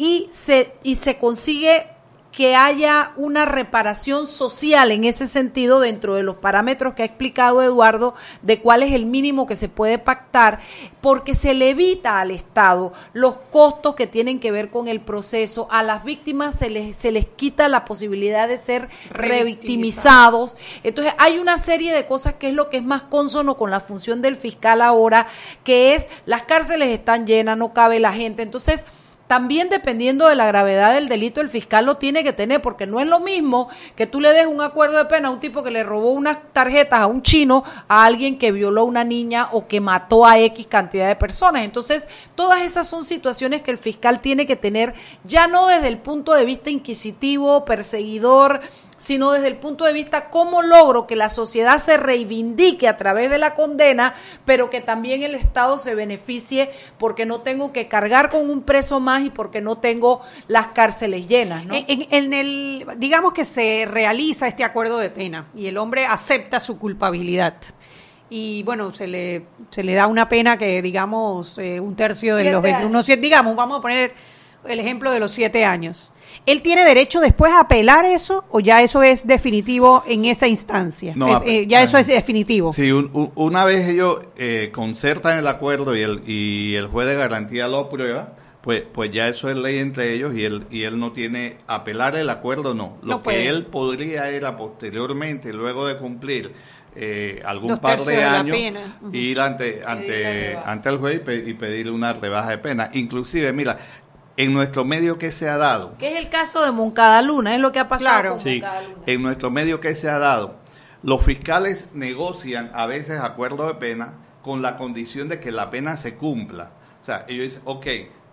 y 0.01 0.27
se, 0.31 0.73
y 0.83 0.95
se 0.95 1.19
consigue 1.19 1.87
que 2.33 2.57
haya 2.57 3.13
una 3.17 3.45
reparación 3.45 4.27
social 4.27 4.93
en 4.93 5.05
ese 5.05 5.27
sentido 5.27 5.79
dentro 5.79 6.15
de 6.15 6.23
los 6.23 6.37
parámetros 6.37 6.95
que 6.95 7.03
ha 7.03 7.05
explicado 7.05 7.63
Eduardo 7.63 8.15
de 8.41 8.63
cuál 8.63 8.83
es 8.83 8.95
el 8.95 9.05
mínimo 9.05 9.47
que 9.47 9.57
se 9.57 9.69
puede 9.69 9.99
pactar, 9.99 10.61
porque 11.03 11.35
se 11.35 11.53
le 11.53 11.69
evita 11.69 12.19
al 12.19 12.31
Estado 12.31 12.95
los 13.13 13.37
costos 13.51 13.95
que 13.95 14.07
tienen 14.07 14.41
que 14.41 14.53
ver 14.53 14.71
con 14.71 14.89
el 14.89 15.03
proceso, 15.03 15.69
a 15.71 15.83
las 15.83 16.03
víctimas 16.03 16.55
se 16.55 16.71
les, 16.71 16.97
se 16.97 17.13
les 17.13 17.27
quita 17.27 17.69
la 17.69 17.85
posibilidad 17.85 18.49
de 18.49 18.57
ser 18.57 18.89
revictimizados. 19.11 20.57
Entonces 20.83 21.13
hay 21.19 21.39
una 21.39 21.59
serie 21.59 21.93
de 21.93 22.07
cosas 22.07 22.35
que 22.35 22.49
es 22.49 22.55
lo 22.55 22.71
que 22.71 22.79
es 22.79 22.85
más 22.85 23.03
consono 23.03 23.59
con 23.59 23.71
la 23.71 23.81
función 23.81 24.23
del 24.23 24.37
fiscal 24.37 24.81
ahora, 24.81 25.27
que 25.63 25.95
es 25.95 26.09
las 26.25 26.45
cárceles 26.45 26.89
están 26.89 27.27
llenas, 27.27 27.59
no 27.59 27.75
cabe 27.75 28.01
la 28.01 28.15
gente. 28.15 28.43
Entonces, 28.43 28.87
también 29.31 29.69
dependiendo 29.69 30.27
de 30.27 30.35
la 30.35 30.45
gravedad 30.45 30.93
del 30.93 31.07
delito, 31.07 31.41
el 31.41 31.49
fiscal 31.49 31.87
lo 31.87 31.99
tiene 31.99 32.25
que 32.25 32.33
tener, 32.33 32.61
porque 32.61 32.85
no 32.85 32.99
es 32.99 33.07
lo 33.07 33.21
mismo 33.21 33.69
que 33.95 34.09
tú 34.09 34.21
le 34.21 34.33
des 34.33 34.45
un 34.45 34.61
acuerdo 34.61 34.99
de 34.99 35.05
pena 35.05 35.29
a 35.29 35.31
un 35.31 35.39
tipo 35.39 35.63
que 35.63 35.71
le 35.71 35.85
robó 35.85 36.11
unas 36.11 36.39
tarjetas 36.53 36.99
a 36.99 37.07
un 37.07 37.23
chino, 37.23 37.63
a 37.87 38.07
alguien 38.07 38.41
que 38.41 38.51
violó 38.51 38.81
a 38.81 38.85
una 38.87 39.05
niña 39.05 39.51
o 39.53 39.69
que 39.69 39.81
mató 39.81 40.27
a 40.27 40.37
X 40.41 40.67
cantidad 40.67 41.07
de 41.07 41.15
personas. 41.15 41.63
Entonces, 41.63 42.09
todas 42.35 42.63
esas 42.63 42.89
son 42.89 43.05
situaciones 43.05 43.63
que 43.63 43.71
el 43.71 43.79
fiscal 43.79 44.19
tiene 44.19 44.49
que 44.49 44.57
tener, 44.57 44.95
ya 45.23 45.47
no 45.47 45.69
desde 45.69 45.87
el 45.87 45.99
punto 45.99 46.35
de 46.35 46.45
vista 46.45 46.71
inquisitivo, 46.71 47.65
perseguidor, 47.65 48.61
sino 49.01 49.33
desde 49.33 49.49
el 49.49 49.57
punto 49.57 49.87
de 49.87 49.95
vista 49.95 50.29
cómo 50.29 50.61
logro 50.61 51.07
que 51.07 51.17
la 51.17 51.31
sociedad 51.31 51.79
se 51.79 51.97
reivindique 51.97 52.87
a 52.87 52.99
través 52.99 53.31
de 53.31 53.39
la 53.39 53.55
condena, 53.55 54.15
pero 54.45 54.69
que 54.69 54.83
también 54.83 55.23
el 55.23 55.35
Estado 55.35 55.79
se 55.79 55.95
beneficie 55.95 56.71
porque 56.99 57.25
no 57.25 57.41
tengo 57.41 57.73
que 57.73 57.89
cargar 57.89 58.29
con 58.29 58.51
un 58.51 58.63
preso 58.63 59.01
más 59.01 59.23
y 59.23 59.31
porque 59.31 59.63
no 59.63 59.79
tengo 59.79 60.21
las 60.49 60.69
cárceles 60.69 61.27
llenas, 61.27 61.65
¿no? 61.65 61.75
En, 61.75 61.85
en- 61.89 62.07
en 62.11 62.33
el, 62.35 62.87
digamos 62.99 63.33
que 63.33 63.47
se 63.47 63.89
realiza 63.91 64.47
este 64.47 64.65
acuerdo 64.65 64.99
de 64.99 65.09
pena 65.09 65.49
y 65.55 65.67
el 65.67 65.79
hombre 65.79 66.05
acepta 66.05 66.61
su 66.61 66.79
culpabilidad. 66.79 67.55
Y 68.29 68.63
bueno, 68.65 68.95
se 68.95 69.07
le, 69.09 69.47
se 69.71 69.83
le 69.83 69.95
da 69.95 70.07
una 70.07 70.29
pena 70.29 70.57
que, 70.59 70.83
digamos, 70.83 71.59
eh, 71.59 71.81
un 71.81 71.97
tercio 71.97 72.37
de 72.37 72.43
Siete 72.43 72.53
los 72.55 72.63
20, 72.63 72.77
años. 72.79 72.91
unos 72.91 73.07
siete- 73.07 73.23
digamos, 73.23 73.57
vamos 73.57 73.79
a 73.79 73.83
poner 73.83 74.13
el 74.67 74.81
ejemplo 74.81 75.11
de 75.13 75.21
los 75.21 75.33
siete 75.33 75.65
años. 75.65 76.13
¿Él 76.47 76.63
tiene 76.63 76.85
derecho 76.85 77.21
después 77.21 77.51
a 77.53 77.61
apelar 77.61 78.05
eso 78.05 78.45
o 78.51 78.61
ya 78.61 78.83
eso 78.83 79.03
es 79.03 79.27
definitivo 79.27 80.05
en 80.07 80.25
esa 80.27 80.47
instancia? 80.47 81.13
No, 81.17 81.43
Eh, 81.43 81.63
eh, 81.63 81.67
ya 81.67 81.83
eso 81.83 81.99
es 81.99 82.07
definitivo. 82.07 82.73
Sí, 82.73 82.91
un- 82.93 83.11
un- 83.13 83.33
una 83.35 83.65
vez 83.65 83.89
ellos 83.89 84.21
eh, 84.37 84.71
concertan 84.73 85.39
el 85.39 85.47
acuerdo 85.49 85.97
y 85.97 86.03
el, 86.03 86.23
y 86.27 86.75
el 86.77 86.87
juez 86.87 87.09
de 87.09 87.17
garantía 87.17 87.67
lo 87.69 87.79
aprueba, 87.79 88.35
pues, 88.63 88.83
pues 88.93 89.11
ya 89.11 89.27
eso 89.29 89.51
es 89.51 89.57
ley 89.57 89.79
entre 89.79 90.13
ellos 90.15 90.35
y 90.35 90.45
él, 90.45 90.67
y 90.71 90.83
él 90.83 90.99
no 91.01 91.13
tiene 91.13 91.57
apelar 91.67 92.15
el 92.17 92.29
acuerdo, 92.31 92.75
no. 92.75 92.99
Lo 93.03 93.15
No 93.17 93.23
que 93.23 93.49
él 93.49 93.67
podría 93.67 94.29
era 94.29 94.57
posteriormente, 94.57 95.53
luego 95.53 95.87
de 95.87 95.97
cumplir 95.97 96.53
eh, 96.95 97.41
algún 97.45 97.79
par 97.79 98.01
de 98.05 98.23
años, 98.25 98.59
ir 99.13 99.41
ante, 99.41 99.83
ante, 99.87 100.57
ante 100.57 100.89
el 100.89 100.99
juez 100.99 101.17
y, 101.17 101.19
pe- 101.21 101.45
y 101.47 101.55
pedirle 101.55 101.93
una 101.93 102.13
rebaja 102.13 102.51
de 102.51 102.59
pena. 102.59 102.91
Inclusive, 102.93 103.53
mira, 103.53 103.79
en 104.37 104.53
nuestro 104.55 104.85
medio 104.85 105.19
que 105.19 105.33
se 105.33 105.49
ha 105.49 105.57
dado, 105.57 105.97
Que 105.99 106.13
es 106.13 106.19
el 106.19 106.29
caso 106.31 106.65
de 106.65 106.73
Moncada 106.73 107.21
Luna, 107.23 107.55
es 107.55 107.61
lo 107.61 107.73
que 107.73 107.79
ha 107.81 107.89
pasado 107.89 108.11
Claro. 108.11 108.31
con 108.33 108.41
Sí, 108.41 108.61
Moncada 108.61 108.83
Luna. 108.83 109.03
en 109.07 109.23
nuestro 109.23 109.51
medio 109.51 109.81
que 109.81 109.95
se 109.95 110.09
ha 110.09 110.19
dado, 110.19 110.55
los 111.03 111.25
fiscales 111.25 111.89
negocian 111.95 112.71
a 112.75 112.87
veces 112.87 113.21
acuerdos 113.21 113.67
de 113.69 113.75
pena 113.75 114.15
con 114.43 114.63
la 114.63 114.77
condición 114.77 115.29
de 115.29 115.41
que 115.41 115.53
la 115.53 115.71
pena 115.71 115.97
se 115.97 116.15
cumpla. 116.15 116.71
O 117.03 117.05
sea, 117.05 117.25
ellos 117.29 117.45
dicen, 117.47 117.63
ok, 117.65 117.87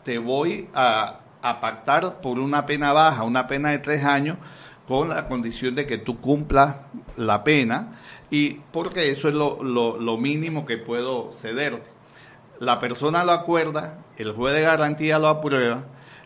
te 0.04 0.18
voy 0.18 0.70
a, 0.74 1.20
a 1.42 1.60
pactar 1.62 2.22
por 2.22 2.40
una 2.40 2.66
pena 2.66 2.94
baja, 2.94 3.24
una 3.24 3.48
pena 3.48 3.70
de 3.70 3.80
tres 3.80 4.04
años, 4.04 4.38
con 4.88 5.10
la 5.10 5.28
condición 5.28 5.76
de 5.76 5.86
que 5.86 5.98
tú 5.98 6.22
cumplas 6.22 6.78
la 7.18 7.44
pena, 7.44 7.94
y 8.30 8.52
porque 8.72 9.10
eso 9.12 9.28
es 9.28 9.34
lo, 9.36 9.62
lo- 9.62 9.98
lo 9.98 10.18
mínimo 10.18 10.66
que 10.66 10.78
puedo 10.78 11.34
cederte 11.34 11.90
la 12.60 12.80
persona 12.80 13.24
lo 13.24 13.32
acuerda, 13.32 13.98
el 14.18 14.32
juez 14.34 14.56
de 14.56 14.62
garantía 14.62 15.20
lo 15.20 15.28
aprueba 15.28 15.84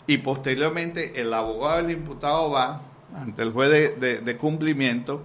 y 0.07 0.17
posteriormente 0.19 1.19
el 1.21 1.33
abogado 1.33 1.77
del 1.77 1.91
imputado 1.91 2.49
va 2.51 2.81
ante 3.15 3.41
el 3.43 3.51
juez 3.51 3.69
de, 3.69 3.89
de- 3.95 4.17
de 4.19 4.37
cumplimiento 4.37 5.21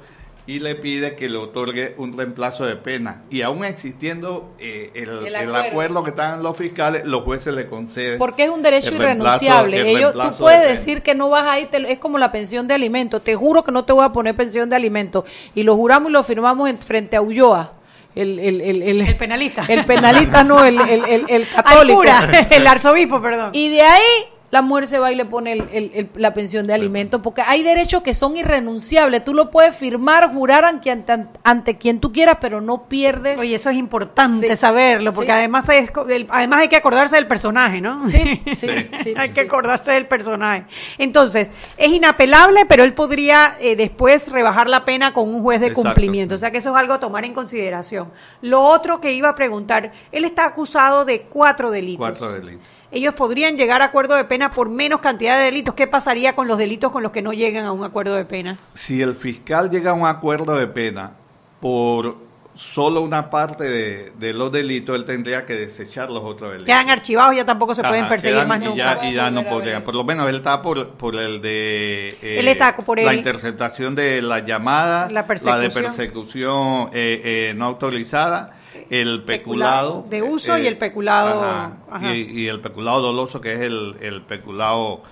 y 0.48 0.60
le 0.60 0.76
pide 0.76 1.16
que 1.16 1.28
le 1.28 1.38
otorgue 1.38 1.94
un 1.98 2.16
reemplazo 2.16 2.64
de 2.66 2.76
pena. 2.76 3.22
Y 3.30 3.42
aún 3.42 3.64
existiendo 3.64 4.52
eh, 4.60 4.92
el, 4.94 5.26
El 5.26 5.34
el 5.34 5.54
acuerdo. 5.56 6.04
que 6.04 6.10
están 6.10 6.40
los 6.44 6.56
fiscales, 6.56 7.04
los 7.04 7.22
jueces 7.24 7.52
le 7.52 7.66
conceden. 7.66 8.16
Porque 8.16 8.44
es 8.44 8.50
un 8.50 8.62
derecho 8.62 8.90
el 8.90 8.94
irrenunciable. 8.94 9.80
el 9.80 9.86
Ellos, 9.88 10.12
tú 10.14 10.36
puedes 10.38 10.60
de 10.60 10.68
decir 10.68 11.02
que 11.02 11.16
no 11.16 11.30
vas 11.30 11.46
a 11.46 11.58
ir, 11.58 11.66
te- 11.66 11.90
es 11.90 11.98
como 11.98 12.16
la 12.18 12.30
pensión 12.30 12.68
de 12.68 12.74
alimentos. 12.74 13.22
Te 13.24 13.34
juro 13.34 13.64
que 13.64 13.72
no 13.72 13.84
te 13.84 13.92
voy 13.92 14.04
a 14.04 14.10
poner 14.12 14.36
pensión 14.36 14.70
de 14.70 14.76
alimentos. 14.76 15.24
Y 15.52 15.64
lo 15.64 15.74
juramos 15.74 16.10
y 16.10 16.12
lo 16.12 16.22
firmamos 16.22 16.70
en, 16.70 16.78
frente 16.80 17.16
a 17.16 17.22
Ulloa. 17.22 17.72
El, 18.16 18.38
el, 18.38 18.60
el, 18.62 18.82
el, 18.82 19.00
El 19.02 19.14
penalista. 19.16 19.64
El 19.68 19.84
penalista, 19.84 20.42
no, 20.42 20.64
el, 20.64 20.78
el, 20.78 21.46
católico. 21.48 21.98
cura, 21.98 22.46
el 22.50 22.66
arzobispo, 22.66 23.20
perdón. 23.20 23.50
Y 23.52 23.68
de 23.68 23.82
ahí 23.82 24.24
la 24.50 24.62
mujer 24.62 24.86
se 24.86 24.98
va 24.98 25.10
y 25.12 25.14
le 25.16 25.24
pone 25.24 25.52
el- 25.52 25.68
el- 25.72 25.90
el- 25.94 26.10
la 26.16 26.32
pensión 26.34 26.66
de 26.66 26.74
alimentos, 26.74 27.20
porque 27.22 27.42
hay 27.42 27.62
derechos 27.62 28.02
que 28.02 28.14
son 28.14 28.36
irrenunciables. 28.36 29.24
Tú 29.24 29.34
lo 29.34 29.50
puedes 29.50 29.74
firmar, 29.74 30.32
jurar 30.32 30.64
ante, 30.64 30.90
ante, 30.90 31.18
ante 31.44 31.76
quien 31.78 32.00
tú 32.00 32.12
quieras, 32.12 32.38
pero 32.40 32.60
no 32.60 32.84
pierdes. 32.88 33.38
Oye, 33.38 33.54
eso 33.56 33.70
es 33.70 33.76
importante 33.76 34.48
Sí. 34.48 34.56
saberlo, 34.56 35.12
porque 35.12 35.32
Sí. 35.32 35.38
además 35.38 35.68
es, 35.68 35.90
el- 36.08 36.26
además 36.30 36.60
hay 36.60 36.68
que 36.68 36.76
acordarse 36.76 37.16
del 37.16 37.26
personaje, 37.26 37.80
¿no? 37.80 38.08
Sí, 38.08 38.18
sí, 38.54 38.68
sí, 39.02 39.14
hay 39.16 39.28
sí. 39.28 39.34
que 39.34 39.40
acordarse 39.40 39.92
del 39.92 40.06
personaje. 40.06 40.64
Entonces, 40.98 41.52
es 41.76 41.88
inapelable, 41.90 42.64
pero 42.66 42.84
él 42.84 42.94
podría 42.94 43.56
eh, 43.60 43.74
después 43.76 44.30
rebajar 44.30 44.68
la 44.68 44.84
pena 44.84 45.12
con 45.12 45.28
un 45.28 45.42
juez 45.42 45.60
de 45.60 45.68
Exacto, 45.68 45.82
cumplimiento. 45.88 46.34
O 46.34 46.38
sea 46.38 46.50
que 46.50 46.58
eso 46.58 46.70
es 46.70 46.76
algo 46.76 46.94
a 46.94 47.00
tomar 47.00 47.24
en 47.24 47.34
consideración. 47.34 48.12
Lo 48.42 48.62
otro 48.62 49.00
que 49.00 49.12
iba 49.12 49.28
a 49.30 49.34
preguntar, 49.34 49.92
él 50.12 50.24
está 50.24 50.44
acusado 50.46 51.04
de 51.04 51.22
cuatro 51.22 51.70
delitos. 51.70 51.98
Cuatro 52.06 52.32
delitos. 52.32 52.62
Ellos 52.90 53.14
podrían 53.14 53.56
llegar 53.56 53.82
a 53.82 53.86
acuerdo 53.86 54.14
de 54.14 54.24
pena 54.24 54.52
por 54.52 54.68
menos 54.68 55.00
cantidad 55.00 55.36
de 55.38 55.44
delitos. 55.44 55.74
¿Qué 55.74 55.86
pasaría 55.86 56.34
con 56.36 56.46
los 56.46 56.58
delitos 56.58 56.92
con 56.92 57.02
los 57.02 57.12
que 57.12 57.22
no 57.22 57.32
llegan 57.32 57.64
a 57.64 57.72
un 57.72 57.84
acuerdo 57.84 58.14
de 58.14 58.24
pena? 58.24 58.56
Si 58.74 59.02
el 59.02 59.14
fiscal 59.14 59.70
llega 59.70 59.90
a 59.90 59.94
un 59.94 60.06
acuerdo 60.06 60.54
de 60.56 60.66
pena 60.66 61.12
por 61.60 62.25
solo 62.56 63.02
una 63.02 63.28
parte 63.30 63.64
de, 63.64 64.12
de 64.18 64.32
los 64.32 64.50
delitos, 64.50 64.96
él 64.96 65.04
tendría 65.04 65.44
que 65.44 65.54
desechar 65.54 66.10
los 66.10 66.24
otros 66.24 66.50
delitos. 66.52 66.66
Quedan 66.66 66.88
archivados, 66.90 67.36
ya 67.36 67.44
tampoco 67.44 67.74
se 67.74 67.82
pueden 67.82 68.08
perseguir 68.08 68.36
quedan 68.36 68.48
más 68.48 68.62
y 68.62 68.64
nunca. 68.64 68.76
ya, 69.02 69.08
y 69.08 69.14
ya 69.14 69.30
no 69.30 69.36
Volver 69.42 69.46
a 69.46 69.54
podría. 69.54 69.74
ver. 69.74 69.84
Por 69.84 69.94
lo 69.94 70.04
menos 70.04 70.28
él 70.28 70.36
está 70.36 70.62
por, 70.62 70.88
por 70.90 71.14
el 71.16 71.40
de 71.42 72.08
eh, 72.22 72.40
Él 72.40 72.48
está 72.48 72.74
por 72.74 72.98
la 73.00 73.12
interceptación 73.14 73.94
de 73.94 74.22
la 74.22 74.40
llamada, 74.40 75.10
La 75.10 75.22
de 75.22 75.70
persecución. 75.70 76.88
eh, 76.92 77.20
eh, 77.50 77.54
no 77.56 77.66
autorizada, 77.66 78.46
el 78.90 79.22
Peculado 79.24 80.04
peculado 80.04 80.06
de 80.08 80.22
uso 80.22 80.58
y 80.58 80.66
el 80.66 80.78
peculado- 80.78 81.42
ajá, 81.44 81.72
ajá. 81.90 82.14
Y, 82.14 82.22
y 82.42 82.48
el 82.48 82.60
peculado 82.60 83.00
doloso 83.02 83.40
que 83.40 83.52
es 83.54 83.60
el, 83.60 83.96
el 84.00 84.22
peculado 84.22 85.02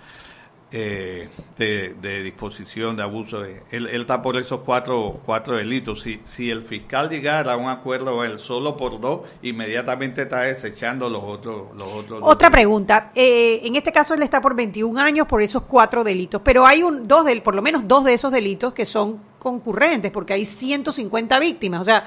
eh, 0.77 1.29
de, 1.57 1.95
de 2.03 2.23
disposición 2.25 2.97
de 2.97 3.05
abuso. 3.05 3.41
de- 3.41 3.63
él, 3.71 3.87
él 3.87 4.01
está 4.01 4.21
por 4.21 4.37
esos 4.37 4.61
cuatro, 4.61 5.21
cuatro 5.25 5.57
delitos. 5.57 6.03
Si, 6.03 6.21
si 6.25 6.51
el 6.51 6.65
fiscal 6.65 7.09
llegara 7.09 7.53
a 7.53 7.57
un 7.57 7.69
acuerdo 7.69 8.25
él 8.25 8.41
solo 8.41 8.77
por 8.77 9.01
dos, 9.01 9.21
inmediatamente 9.43 10.23
está 10.23 10.41
desechando 10.41 11.09
los 11.09 11.23
otros. 11.23 11.75
Los 11.77 11.87
otros 11.93 12.21
Otra 12.25 12.51
pregunta. 12.51 13.13
Eh, 13.15 13.61
en 13.63 13.77
este 13.77 13.93
caso 13.93 14.15
él 14.15 14.23
está 14.25 14.41
por 14.41 14.57
21 14.57 14.99
años 15.01 15.29
por 15.29 15.41
esos 15.43 15.63
cuatro 15.63 16.03
delitos, 16.03 16.43
pero 16.45 16.67
hay 16.67 16.83
un 16.83 17.07
dos 17.07 17.25
del, 17.25 17.41
por 17.41 17.55
lo 17.55 17.63
menos 17.63 17.87
dos 17.87 18.03
de 18.05 18.15
esos 18.15 18.33
delitos 18.33 18.75
que 18.75 18.85
son 18.85 19.21
concurrentes, 19.39 20.11
porque 20.11 20.33
hay 20.33 20.45
150 20.45 21.39
víctimas. 21.39 21.83
O 21.83 21.85
sea, 21.85 22.05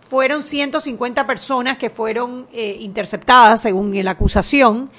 fueron 0.00 0.42
150 0.42 1.24
personas 1.28 1.76
que 1.78 1.90
fueron 1.90 2.48
eh, 2.52 2.76
interceptadas 2.80 3.62
según 3.62 3.94
la 4.02 4.10
acusación 4.10 4.90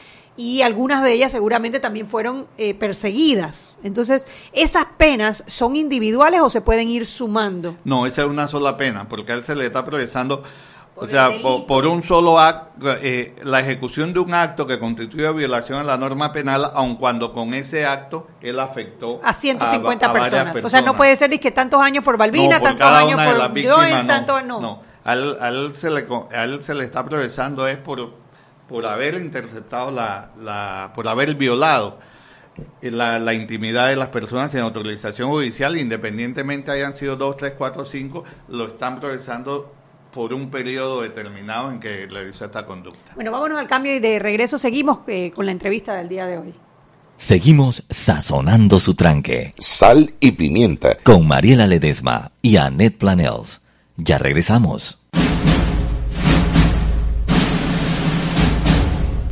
y 0.42 0.64
algunas 0.64 1.04
de 1.04 1.14
ellas 1.14 1.32
seguramente 1.32 1.80
también 1.80 2.08
fueron 2.08 2.48
eh, 2.58 2.74
perseguidas. 2.74 3.78
Entonces, 3.84 4.26
¿esas 4.54 4.86
penas 4.98 5.44
son 5.46 5.76
individuales 5.76 6.42
o 6.42 6.50
se 6.50 6.62
pueden 6.62 6.88
ir 6.88 7.06
sumando? 7.06 7.76
No, 7.84 8.08
esa 8.08 8.24
es 8.24 8.28
una 8.28 8.48
sola 8.48 8.76
pena, 8.76 9.08
porque 9.08 9.34
a 9.34 9.36
él 9.36 9.44
se 9.44 9.56
le 9.56 9.68
está 9.68 9.86
procesando, 9.86 10.42
o 10.96 11.02
Por 11.02 11.10
sea, 11.10 11.28
el 11.28 11.42
por, 11.44 11.86
un 11.86 12.02
solo 12.02 12.40
acto, 12.40 12.92
eh, 13.04 13.36
la 13.44 13.60
ejecución 13.60 14.14
de 14.14 14.20
un 14.20 14.34
acto 14.34 14.66
que 14.66 14.80
constituye 14.80 15.32
violación 15.32 15.78
a 15.78 15.84
la 15.84 15.96
norma 15.96 16.34
penal, 16.34 16.72
aun 16.74 16.96
cuando 16.96 17.34
con 17.34 17.54
ese 17.54 17.86
acto 17.86 18.28
él 18.42 18.60
afectó 18.60 19.22
A 19.24 19.34
150 19.34 20.08
a- 20.08 20.12
personas. 20.12 20.64
O 20.64 20.70
sea, 20.70 20.82
no 20.82 20.96
puede 20.96 21.16
ser 21.18 21.40
que 21.40 21.52
tantos 21.52 21.80
años 21.80 22.04
por 22.04 22.18
Balbina, 22.18 22.58
No, 22.58 22.62
por 22.62 22.70
tantos 22.70 22.88
años 22.88 23.22
por 23.22 23.62
Joyce, 23.64 24.02
no, 24.02 24.08
tanto 24.08 24.42
no. 24.42 24.60
no. 24.60 24.92
A 25.04 25.14
él, 25.14 25.38
a 25.40 25.50
él 25.50 25.74
se 25.76 25.90
le, 25.92 26.08
a 26.32 26.44
él 26.46 26.64
se 26.64 26.74
le 26.74 26.84
está 26.84 27.06
procesando 27.06 27.68
es 27.68 27.78
por, 27.78 28.21
por 28.72 28.86
haber 28.86 29.16
interceptado 29.16 29.92
la, 29.92 30.32
la, 30.42 30.94
por 30.96 31.06
haber 31.08 31.36
violado 31.36 32.00
la, 32.82 33.20
la 33.20 33.34
intimidad 33.34 33.90
de 33.90 33.98
las 33.98 34.08
personas 34.08 34.52
sin 34.52 34.62
autorización 34.62 35.30
judicial, 35.30 35.78
independientemente 35.78 36.72
hayan 36.72 36.96
sido 36.96 37.18
dos, 37.18 37.36
tres, 37.36 37.54
cuatro, 37.58 37.86
cinco, 37.86 38.24
lo 38.48 38.68
están 38.68 39.02
procesando 39.02 39.74
por 40.14 40.34
un 40.34 40.50
periodo 40.50 41.02
determinado 41.02 41.70
en 41.70 41.80
que 41.82 42.08
le 42.08 42.30
hizo 42.30 42.46
esta 42.46 42.66
conducta. 42.66 43.12
Bueno, 43.16 43.32
vámonos 43.32 43.60
al 43.60 43.68
cambio 43.68 43.94
y 43.96 44.00
de 44.00 44.20
regreso 44.20 44.58
seguimos 44.58 45.00
eh, 45.08 45.32
con 45.36 45.46
la 45.46 45.52
entrevista 45.52 45.94
del 45.96 46.08
día 46.08 46.26
de 46.26 46.38
hoy. 46.38 46.54
Seguimos 47.18 47.84
sazonando 47.90 48.80
su 48.80 48.96
tranque 48.96 49.54
Sal 49.58 50.14
y 50.20 50.32
pimienta. 50.32 50.98
con 51.04 51.28
Mariela 51.28 51.68
Ledesma 51.68 52.32
y 52.42 52.56
Annette 52.58 52.98
Planels. 52.98 53.62
Ya 53.98 54.18
regresamos. 54.18 55.01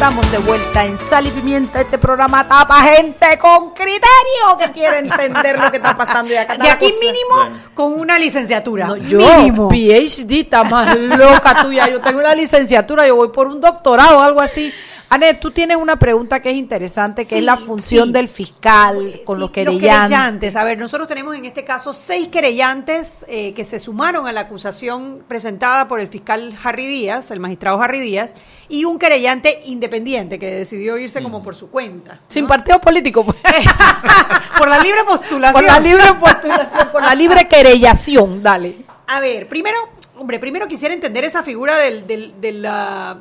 Estamos 0.00 0.32
de 0.32 0.38
vuelta 0.38 0.86
en 0.86 0.98
Sal 1.10 1.26
y 1.26 1.30
Pimienta, 1.30 1.82
este 1.82 1.98
programa 1.98 2.48
tapa 2.48 2.80
gente 2.84 3.38
con 3.38 3.74
criterio 3.74 4.56
que 4.58 4.72
quiere 4.72 5.00
entender 5.00 5.60
lo 5.62 5.70
que 5.70 5.76
está 5.76 5.94
pasando. 5.94 6.32
Y 6.32 6.36
acá 6.36 6.56
De 6.56 6.70
aquí 6.70 6.86
cosa. 6.86 7.00
mínimo 7.00 7.60
con 7.74 8.00
una 8.00 8.18
licenciatura. 8.18 8.86
No, 8.86 8.96
yo, 8.96 9.18
mínimo. 9.18 9.68
PhD, 9.68 10.40
está 10.40 10.64
más 10.64 10.98
loca 10.98 11.62
tuya. 11.62 11.86
Yo 11.90 12.00
tengo 12.00 12.18
una 12.18 12.34
licenciatura, 12.34 13.06
yo 13.06 13.14
voy 13.14 13.28
por 13.28 13.46
un 13.46 13.60
doctorado 13.60 14.20
o 14.20 14.22
algo 14.22 14.40
así. 14.40 14.72
Anet, 15.12 15.40
tú 15.40 15.50
tienes 15.50 15.76
una 15.76 15.96
pregunta 15.98 16.40
que 16.40 16.50
es 16.50 16.56
interesante, 16.56 17.22
que 17.24 17.30
Sí, 17.30 17.38
es 17.38 17.44
la 17.44 17.56
función 17.56 18.06
sí. 18.08 18.12
del 18.12 18.28
fiscal 18.28 19.20
con 19.24 19.36
Sí, 19.36 19.40
los 19.40 19.50
querellantes. 19.50 19.90
querellantes. 19.90 20.54
A 20.56 20.62
ver, 20.62 20.78
nosotros 20.78 21.08
tenemos 21.08 21.34
en 21.36 21.44
este 21.46 21.64
caso 21.64 21.92
seis 21.92 22.28
querellantes 22.28 23.26
eh, 23.28 23.52
que 23.52 23.64
se 23.64 23.80
sumaron 23.80 24.28
a 24.28 24.32
la 24.32 24.42
acusación 24.42 25.24
presentada 25.26 25.88
por 25.88 25.98
el 25.98 26.06
fiscal 26.06 26.56
Harry 26.62 26.86
Díaz, 26.86 27.32
el 27.32 27.40
magistrado 27.40 27.82
Harry 27.82 27.98
Díaz, 27.98 28.36
y 28.68 28.84
un 28.84 29.00
querellante 29.00 29.62
independiente 29.64 30.38
que 30.38 30.46
decidió 30.54 30.96
irse 30.96 31.20
como 31.22 31.42
por 31.42 31.56
su 31.56 31.70
cuenta. 31.70 32.20
Sin 32.28 32.46
partido 32.46 32.80
político, 32.80 33.24
pues. 33.24 33.36
por 34.58 34.68
la 34.68 34.78
libre 34.78 35.00
postulación. 35.04 35.52
por 35.54 35.64
la 35.64 35.80
libre 35.80 36.04
postulación, 36.20 36.88
por 36.92 37.02
la 37.02 37.14
libre 37.16 37.48
querellación, 37.48 38.42
dale. 38.44 38.76
A 39.08 39.18
ver, 39.18 39.48
primero, 39.48 39.76
hombre, 40.18 40.38
primero 40.38 40.68
quisiera 40.68 40.94
entender 40.94 41.24
esa 41.24 41.42
figura 41.42 41.76
del, 41.78 42.06
del, 42.06 42.40
del, 42.40 42.64
ah, 42.64 43.16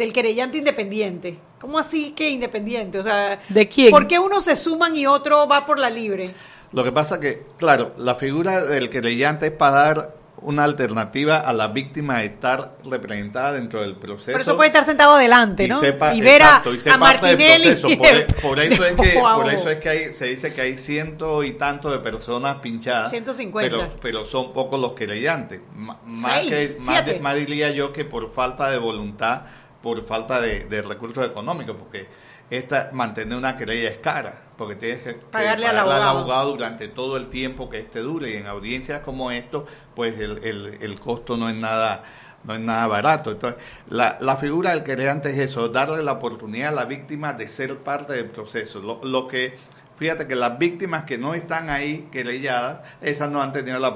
del 0.00 0.12
querellante 0.12 0.58
independiente. 0.58 1.38
¿Cómo 1.60 1.78
así 1.78 2.10
que 2.12 2.28
independiente? 2.30 2.98
O 2.98 3.02
sea, 3.02 3.38
¿De 3.48 3.68
quién? 3.68 3.90
¿Por 3.90 4.08
qué 4.08 4.18
uno 4.18 4.40
se 4.40 4.56
suman 4.56 4.96
y 4.96 5.06
otro 5.06 5.46
va 5.46 5.64
por 5.64 5.78
la 5.78 5.90
libre? 5.90 6.30
Lo 6.72 6.82
que 6.84 6.90
pasa 6.92 7.20
que, 7.20 7.42
claro, 7.58 7.92
la 7.98 8.14
figura 8.14 8.64
del 8.64 8.90
querellante 8.90 9.46
es 9.46 9.52
para 9.52 9.72
dar 9.72 10.14
una 10.42 10.64
alternativa 10.64 11.36
a 11.38 11.52
la 11.52 11.68
víctima 11.68 12.20
de 12.20 12.26
estar 12.26 12.76
representada 12.88 13.52
dentro 13.52 13.82
del 13.82 13.96
proceso. 13.96 14.32
Por 14.32 14.40
eso 14.40 14.56
puede 14.56 14.68
estar 14.68 14.84
sentado 14.84 15.16
adelante, 15.16 15.64
y 15.64 15.68
¿no? 15.68 15.80
sepa- 15.80 16.14
y 16.14 16.22
ver 16.22 16.42
a, 16.42 16.46
exacto, 16.46 16.72
y 16.72 16.78
ser 16.80 16.92
a 16.92 16.94
del 16.94 17.00
Martinelli. 17.00 17.64
proceso. 17.64 17.88
de- 17.88 17.96
Por, 17.98 18.06
e- 18.06 18.26
por 18.40 18.60
eso 18.72 18.84
es 18.86 18.92
que, 18.94 19.18
ojo 19.18 19.28
a 19.28 19.34
por 19.34 19.44
ojo. 19.44 19.50
eso 19.54 19.68
es 19.70 19.78
que 19.80 19.88
hay, 19.90 20.14
se 20.14 20.26
dice 20.26 20.54
que 20.54 20.62
hay 20.62 20.78
ciento 20.78 21.42
y 21.44 21.52
tanto 21.58 21.90
de 21.90 21.98
personas 21.98 22.56
pinchadas. 22.60 23.10
150. 23.10 23.68
Pero, 23.76 23.92
pero 24.00 24.24
son 24.24 24.54
pocos 24.54 24.80
los 24.80 24.94
querellantes. 24.94 25.60
M- 25.76 25.92
Más, 26.06 26.42
Seis, 26.46 26.48
que, 26.50 26.84
más, 26.86 26.96
siete. 26.96 27.12
de- 27.14 27.20
más 27.20 27.34
diría 27.36 27.70
yo 27.72 27.92
que 27.92 28.06
por 28.06 28.32
falta 28.32 28.70
de 28.70 28.78
voluntad, 28.78 29.42
por 29.82 30.04
falta 30.06 30.40
de, 30.40 30.64
de 30.64 30.82
recursos 30.82 31.26
económicos, 31.26 31.76
porque 31.76 32.06
esta 32.50 32.90
mantener 32.92 33.38
una 33.38 33.56
querella 33.56 33.88
es 33.88 33.98
cara, 33.98 34.42
porque 34.56 34.74
tienes 34.74 35.00
que, 35.00 35.14
que 35.14 35.20
Pagarle 35.26 35.66
al 35.68 35.78
abogado. 35.78 36.50
durante 36.50 36.88
todo 36.88 37.16
el 37.16 37.28
tiempo 37.28 37.70
que 37.70 37.78
este 37.78 38.00
dure 38.00 38.30
y 38.30 38.36
en 38.36 38.46
audiencias 38.46 39.00
como 39.00 39.30
esto, 39.30 39.66
pues 39.94 40.18
el, 40.18 40.44
el, 40.44 40.78
el 40.80 41.00
costo 41.00 41.36
no 41.36 41.48
es 41.48 41.56
nada 41.56 42.02
no 42.42 42.54
es 42.54 42.60
nada 42.60 42.86
barato. 42.86 43.32
Entonces, 43.32 43.62
la, 43.88 44.16
la 44.20 44.36
figura 44.36 44.70
del 44.70 44.82
querellante 44.82 45.30
es 45.30 45.38
eso, 45.38 45.68
darle 45.68 46.02
la 46.02 46.12
oportunidad 46.12 46.70
a 46.70 46.72
la 46.72 46.84
víctima 46.86 47.32
de 47.34 47.46
ser 47.48 47.78
parte 47.78 48.14
del 48.14 48.30
proceso. 48.30 48.80
Lo, 48.80 49.00
lo 49.04 49.26
que, 49.26 49.58
fíjate 50.00 50.26
que 50.26 50.34
las 50.34 50.58
víctimas 50.58 51.04
que 51.04 51.18
no 51.18 51.34
están 51.34 51.68
ahí 51.68 52.08
querelladas, 52.10 52.80
esas 53.02 53.30
no 53.30 53.42
han 53.42 53.52
tenido 53.52 53.78
la 53.78 53.94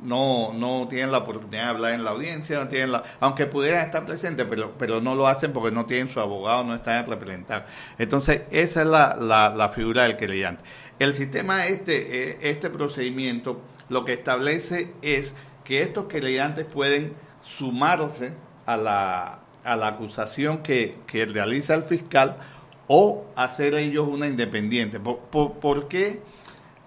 no, 0.00 0.52
no 0.52 0.88
tienen 0.88 1.12
la 1.12 1.18
oportunidad 1.18 1.62
de 1.62 1.68
hablar 1.68 1.92
en 1.92 2.02
la 2.02 2.10
audiencia, 2.10 2.58
no 2.58 2.66
tienen 2.66 2.90
la, 2.90 3.04
aunque 3.20 3.46
pudieran 3.46 3.84
estar 3.84 4.04
presentes, 4.04 4.48
pero, 4.50 4.74
pero 4.76 5.00
no 5.00 5.14
lo 5.14 5.28
hacen 5.28 5.52
porque 5.52 5.70
no 5.70 5.86
tienen 5.86 6.08
su 6.08 6.18
abogado, 6.18 6.64
no 6.64 6.74
están 6.74 7.06
representados. 7.06 7.70
Entonces, 7.98 8.42
esa 8.50 8.82
es 8.82 8.88
la, 8.88 9.14
la, 9.14 9.48
la 9.50 9.68
figura 9.68 10.02
del 10.02 10.16
querellante. 10.16 10.64
El 10.98 11.14
sistema 11.14 11.66
este, 11.66 12.30
eh, 12.30 12.38
este 12.42 12.68
procedimiento, 12.68 13.60
lo 13.88 14.04
que 14.04 14.14
establece 14.14 14.92
es 15.02 15.36
que 15.62 15.82
estos 15.82 16.06
querellantes 16.06 16.66
pueden 16.66 17.12
sumarse 17.42 18.32
a 18.66 18.76
la, 18.76 19.38
a 19.62 19.76
la 19.76 19.86
acusación 19.86 20.64
que, 20.64 20.96
que 21.06 21.26
realiza 21.26 21.74
el 21.74 21.84
fiscal 21.84 22.38
o 22.86 23.24
hacer 23.36 23.74
ellos 23.74 24.06
una 24.08 24.26
independiente. 24.26 25.00
¿Por, 25.00 25.18
por, 25.18 25.52
por 25.54 25.88
qué 25.88 26.20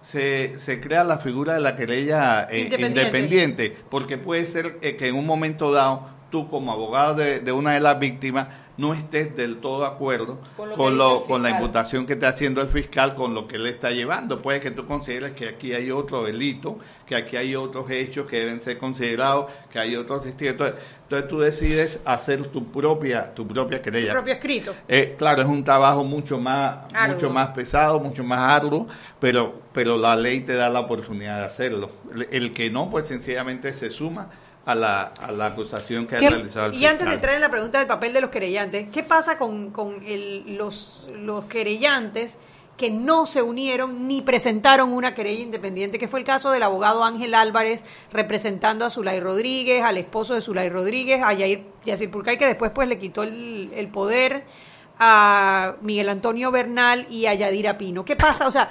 se, 0.01 0.57
se 0.57 0.79
crea 0.79 1.03
la 1.03 1.17
figura 1.17 1.53
de 1.55 1.59
la 1.61 1.75
querella 1.75 2.47
eh, 2.49 2.61
Independiente. 2.61 2.99
independiente? 3.01 3.77
Porque 3.89 4.17
puede 4.17 4.45
ser 4.47 4.77
eh, 4.81 4.95
que 4.95 5.07
en 5.07 5.15
un 5.15 5.25
momento 5.25 5.71
dado 5.71 6.07
tú 6.29 6.47
como 6.47 6.71
abogado 6.71 7.15
de, 7.15 7.39
de 7.39 7.51
una 7.51 7.73
de 7.73 7.79
las 7.79 7.99
víctimas 7.99 8.47
no 8.77 8.93
estés 8.93 9.35
del 9.35 9.57
todo 9.57 9.81
de 9.81 9.87
acuerdo 9.87 10.39
Con 10.55 10.69
con, 10.73 10.97
lo 10.97 11.05
que 11.07 11.13
lo- 11.19 11.25
con 11.25 11.43
la 11.43 11.49
imputación 11.49 12.05
que 12.05 12.13
está 12.13 12.29
haciendo 12.29 12.61
el 12.61 12.67
fiscal, 12.67 13.15
con 13.15 13.33
lo 13.33 13.47
que 13.47 13.55
él 13.55 13.65
está 13.67 13.89
llevando. 13.91 14.41
Puede 14.41 14.59
que 14.59 14.71
tú 14.71 14.85
consideres 14.85 15.31
que 15.31 15.47
aquí 15.49 15.73
hay 15.73 15.89
otro 15.91 16.23
delito, 16.23 16.77
que 17.05 17.15
aquí 17.15 17.37
hay 17.37 17.55
otros 17.55 17.89
hechos 17.89 18.27
que 18.27 18.39
deben 18.39 18.61
ser 18.61 18.77
considerados, 18.77 19.51
que 19.71 19.79
hay 19.79 19.95
otros 19.95 20.23
testigos. 20.23 20.51
Entonces, 20.53 20.75
entonces 21.03 21.27
tú 21.29 21.39
decides 21.39 22.01
hacer 22.05 22.43
tu 22.47 22.65
propia, 22.71 23.33
tu 23.33 23.47
propia 23.47 23.81
querella. 23.81 24.09
Tu 24.09 24.13
propio 24.15 24.33
escrito. 24.33 24.75
Eh, 24.87 25.15
claro, 25.17 25.41
es 25.41 25.47
un 25.47 25.63
trabajo 25.63 26.03
mucho 26.03 26.37
más, 26.39 26.83
Arduo. 26.93 27.15
mucho 27.15 27.29
más 27.31 27.47
pesado, 27.49 27.99
mucho 27.99 28.23
más 28.23 28.39
arduo, 28.39 28.87
pero, 29.19 29.61
pero 29.73 29.97
la 29.97 30.15
ley 30.15 30.41
te 30.41 30.53
da 30.53 30.69
la 30.69 30.81
oportunidad 30.81 31.39
de 31.39 31.45
hacerlo. 31.45 31.89
El, 32.13 32.27
el 32.31 32.53
que 32.53 32.69
no, 32.69 32.89
pues 32.89 33.07
sencillamente 33.07 33.73
se 33.73 33.89
suma 33.89 34.29
a 34.67 34.75
la, 34.75 35.13
a 35.23 35.31
la 35.31 35.45
acusación 35.47 36.05
que 36.05 36.17
ha 36.17 36.19
¿Qué- 36.19 36.29
realizado 36.29 36.67
el 36.67 36.73
y 36.75 36.85
antes 36.85 37.07
de 37.07 37.13
entrar 37.15 37.33
en 37.35 37.41
la 37.41 37.49
pregunta 37.49 37.79
del 37.79 37.87
papel 37.87 38.11
de 38.13 38.19
los 38.21 38.29
querellantes, 38.29 38.89
¿qué 38.91 39.01
pasa 39.01 39.37
con, 39.37 39.71
con 39.71 40.03
el- 40.05 40.57
los, 40.57 41.09
los 41.15 41.45
querellantes 41.45 42.37
que 42.75 42.91
no 42.91 43.25
se 43.25 43.41
unieron 43.41 44.07
ni 44.07 44.21
presentaron 44.21 44.91
una 44.93 45.15
querella 45.15 45.41
independiente, 45.41 45.97
que 45.97 46.07
fue 46.07 46.19
el 46.19 46.25
caso 46.25 46.51
del 46.51 46.61
abogado 46.61 47.03
Ángel 47.03 47.33
Álvarez 47.33 47.81
representando 48.11 48.85
a 48.85 48.89
Zulay 48.91 49.19
Rodríguez, 49.19 49.83
al 49.83 49.97
esposo 49.97 50.35
de 50.35 50.41
Zulay 50.41 50.69
Rodríguez, 50.69 51.21
a 51.23 51.33
Yair, 51.33 51.63
Yacir 51.85 52.11
Purcay, 52.11 52.37
que 52.37 52.45
después 52.45 52.69
pues 52.75 52.87
le 52.87 52.99
quitó 52.99 53.23
el, 53.23 53.71
el 53.73 53.87
poder 53.87 54.43
a 54.99 55.75
Miguel 55.81 56.09
Antonio 56.09 56.51
Bernal 56.51 57.07
y 57.09 57.25
a 57.27 57.33
Yadira 57.33 57.77
Pino. 57.77 58.03
¿Qué 58.05 58.15
pasa? 58.15 58.47
O 58.47 58.51
sea, 58.51 58.69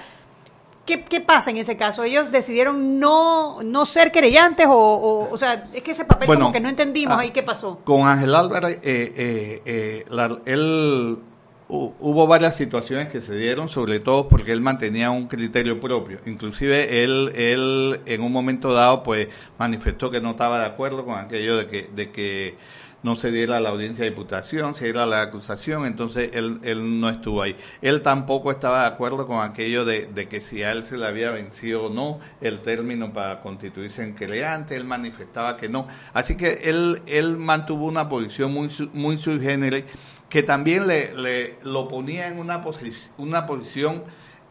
¿Qué, 0.87 1.03
qué 1.03 1.21
pasa 1.21 1.51
en 1.51 1.57
ese 1.57 1.77
caso? 1.77 2.05
¿Ellos 2.05 2.31
decidieron 2.31 2.99
no, 3.01 3.63
no 3.65 3.85
ser 3.85 4.13
querellantes 4.13 4.67
o, 4.69 4.73
o, 4.73 5.29
o 5.33 5.37
sea, 5.37 5.69
es 5.75 5.83
que 5.83 5.91
ese 5.91 6.05
papel 6.05 6.27
Bueno, 6.29 6.45
como 6.45 6.53
que 6.53 6.61
no 6.61 6.69
entendimos 6.69 7.19
ah, 7.19 7.23
ahí 7.23 7.31
qué 7.33 7.43
pasó? 7.43 7.81
Con 7.85 8.07
Ángel 8.07 8.35
Álvarez, 8.35 8.79
eh, 8.83 9.13
eh, 9.17 9.63
eh, 9.67 10.05
la- 10.09 10.39
él 10.47 11.19
hubo 11.69 12.27
varias 12.27 12.57
situaciones 12.57 13.09
que 13.09 13.21
se 13.21 13.37
dieron, 13.37 13.69
sobre 13.69 13.99
todo 14.01 14.29
porque 14.29 14.53
él 14.53 14.61
mantenía 14.61 15.11
un 15.11 15.27
criterio 15.27 15.81
propio. 15.81 16.21
Inclusive 16.27 17.03
él, 17.03 17.33
él 17.35 18.01
en 18.07 18.23
un 18.23 18.33
momento 18.33 18.73
dado, 18.73 19.03
pues 19.03 19.29
manifestó 19.59 20.11
que 20.11 20.21
no 20.21 20.33
estaba 20.33 20.61
de 20.61 20.67
acuerdo 20.67 21.05
con 21.05 21.19
aquello 21.19 21.57
de 21.57 21.67
que, 21.67 21.91
de 21.95 22.11
que 22.11 22.57
no 23.03 23.15
se 23.15 23.31
diera 23.31 23.61
la 23.61 23.69
audiencia 23.69 24.05
de 24.05 24.11
diputación, 24.11 24.75
se 24.75 24.87
diera 24.87 25.07
la 25.07 25.23
acusación, 25.23 25.87
entonces 25.87 26.31
él, 26.33 26.59
él 26.63 27.01
no 27.01 27.09
estuvo 27.09 27.43
ahí. 27.43 27.55
Él 27.83 28.03
tampoco 28.03 28.51
estaba 28.51 28.83
de 28.83 28.87
acuerdo 28.89 29.27
con 29.27 29.43
aquello 29.43 29.85
de, 29.85 30.07
de 30.07 30.29
que 30.29 30.41
si 30.41 30.63
a 30.63 30.73
él 30.73 30.85
se 30.85 30.97
le 30.97 31.07
había 31.07 31.31
vencido 31.31 31.87
o 31.87 31.91
no 31.91 32.19
el 32.41 32.61
término 32.61 33.13
para 33.13 33.41
constituirse 33.41 34.03
en 34.03 34.15
querellante, 34.17 34.75
él 34.75 34.85
manifestaba 34.85 35.57
que 35.57 35.69
no. 35.69 35.87
Así 36.15 36.37
que 36.37 36.63
él, 36.65 37.03
él 37.07 37.37
mantuvo 37.37 37.87
una 37.87 38.09
posición 38.09 38.53
muy, 38.53 38.69
muy 38.93 39.19
sui 39.19 39.39
que 40.29 40.43
también 40.43 40.87
le, 40.87 41.15
le- 41.15 41.57
lo 41.63 41.89
ponía 41.89 42.27
en 42.29 42.39
una, 42.39 42.63
posi- 42.63 42.93
una 43.19 43.47
posición 43.47 44.03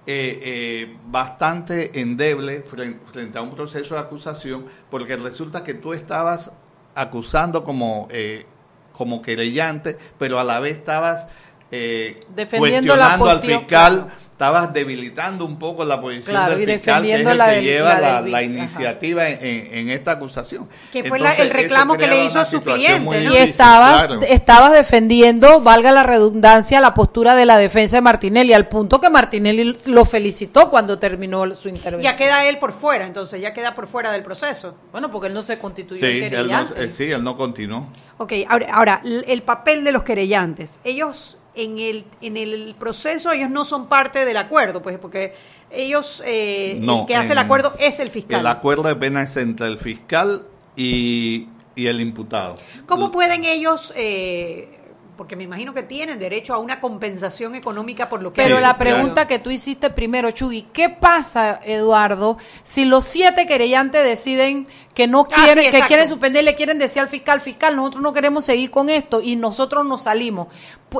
eh, 0.07 0.39
eh, 0.43 0.97
bastante 1.07 1.99
endeble 1.99 2.63
fren- 2.63 2.99
frente 3.11 3.37
a 3.37 3.41
un 3.41 3.49
proceso 3.51 3.95
de 3.95 4.01
acusación, 4.01 4.65
porque 4.91 5.15
resulta 5.15 5.63
que 5.63 5.73
tú 5.73 5.93
estabas 5.93 6.51
acusando 6.93 7.63
como, 7.63 8.07
eh, 8.11 8.45
como 8.93 9.21
querellante, 9.21 9.97
pero 10.17 10.39
a 10.39 10.43
la 10.43 10.59
vez 10.59 10.77
estabas 10.77 11.27
eh, 11.71 12.19
Defendiendo 12.35 12.95
la 12.95 13.17
cuestionando 13.17 13.29
al 13.29 13.41
fiscal. 13.41 14.07
Estabas 14.35 14.73
debilitando 14.73 15.45
un 15.45 15.57
poco 15.57 15.85
la 15.85 16.01
posición 16.01 16.25
Claro, 16.35 16.57
del 16.57 16.69
y 16.69 16.73
fiscal, 16.73 17.01
que 17.03 17.13
es 17.13 17.19
defendiendo 17.19 17.31
el 17.31 17.37
la 17.37 17.45
que 17.45 17.55
del- 17.55 17.63
lleva 17.63 17.93
la 17.93 17.99
la, 18.01 18.21
del 18.21 18.31
la 18.33 18.41
vic- 18.41 18.45
ajá. 18.57 18.59
iniciativa 18.63 19.29
en, 19.29 19.89
esta 19.89 20.11
acusación. 20.11 20.67
Que 20.91 21.05
fue 21.05 21.19
la- 21.19 21.33
el 21.35 21.49
reclamo 21.51 21.97
que 21.97 22.05
le 22.05 22.25
hizo 22.25 22.41
a 22.41 22.43
su 22.45 22.61
cliente. 22.61 23.23
Y 23.23 23.37
estabas, 23.37 24.07
claro. 24.07 24.21
estabas 24.27 24.73
defendiendo, 24.73 25.61
valga 25.61 25.93
la 25.93 26.03
redundancia, 26.03 26.81
la 26.81 26.93
postura 26.93 27.33
de 27.35 27.45
la 27.45 27.57
defensa 27.57 27.95
de 27.95 28.01
Martinelli, 28.01 28.51
al 28.51 28.67
punto 28.67 28.99
que 28.99 29.09
Martinelli 29.09 29.77
lo 29.85 30.03
felicitó 30.03 30.69
cuando 30.69 30.99
terminó 30.99 31.49
su 31.55 31.69
intervención. 31.69 32.01
Ya 32.13 32.17
queda 32.17 32.45
él 32.45 32.57
por 32.59 32.73
fuera, 32.73 33.05
entonces 33.05 33.39
ya 33.41 33.53
queda 33.53 33.73
por 33.73 33.87
fuera 33.87 34.11
del 34.11 34.21
proceso. 34.23 34.75
Bueno, 34.91 35.09
porque 35.09 35.27
él 35.29 35.33
no 35.33 35.43
se 35.43 35.57
constituyó 35.59 36.05
Sí, 36.05 36.23
él 36.23 36.47
no, 36.51 36.61
eh, 36.75 36.91
sí, 36.93 37.09
él 37.09 37.23
no 37.23 37.37
continuó. 37.37 37.87
Ok, 38.17 38.33
ahora, 38.49 39.01
el 39.05 39.43
papel 39.43 39.85
de 39.85 39.93
los 39.93 40.03
querellantes. 40.03 40.81
Ellos 40.83 41.37
en 41.55 41.79
el, 41.79 42.05
en 42.21 42.37
el 42.37 42.75
proceso, 42.77 43.31
ellos 43.31 43.49
no 43.49 43.63
son 43.63 43.87
parte 43.87 44.25
del 44.25 44.37
acuerdo, 44.37 44.81
pues 44.81 44.97
porque 44.97 45.33
ellos, 45.71 46.21
eh, 46.25 46.77
No, 46.79 47.01
el 47.01 47.05
que 47.07 47.15
hace 47.15 47.33
el 47.33 47.39
acuerdo 47.39 47.73
es 47.79 47.99
el 47.99 48.09
fiscal. 48.09 48.39
El 48.41 48.47
acuerdo 48.47 48.83
de 48.83 48.95
pena 48.95 49.21
es 49.21 49.35
entre 49.37 49.67
el 49.67 49.79
fiscal 49.79 50.43
y, 50.75 51.47
y 51.75 51.87
el 51.87 51.99
imputado. 52.01 52.55
¿Cómo 52.85 53.11
pueden 53.11 53.43
ellos, 53.45 53.93
eh, 53.95 54.74
porque 55.15 55.35
me 55.35 55.43
imagino 55.43 55.73
que 55.73 55.83
tienen 55.83 56.19
derecho 56.19 56.53
a 56.53 56.59
una 56.59 56.79
compensación 56.79 57.55
económica 57.55 58.09
por 58.09 58.21
lo 58.21 58.31
que 58.31 58.41
Pero 58.41 58.57
Sí, 58.57 58.61
la 58.61 58.75
claro. 58.75 58.77
pregunta 58.77 59.27
que 59.27 59.39
tú 59.39 59.49
hiciste 59.51 59.89
primero, 59.89 60.31
Chugui, 60.31 60.67
¿qué 60.73 60.89
pasa, 60.89 61.59
Eduardo, 61.63 62.37
si 62.63 62.85
los 62.85 63.05
siete 63.05 63.47
querellantes 63.47 64.03
deciden 64.03 64.67
que 64.93 65.07
no 65.07 65.27
Ah, 65.31 65.43
quieren, 65.43 65.63
sí, 65.65 65.71
que 65.71 65.81
quieren 65.87 66.07
suspender, 66.07 66.43
le 66.43 66.55
quieren 66.55 66.79
decir 66.79 67.01
al 67.01 67.07
fiscal, 67.09 67.41
fiscal, 67.41 67.75
nosotros 67.75 68.01
no 68.01 68.13
queremos 68.13 68.45
seguir 68.45 68.71
con 68.71 68.89
esto 68.89 69.21
y 69.21 69.35
nosotros 69.35 69.85
nos 69.85 70.03
salimos? 70.03 70.47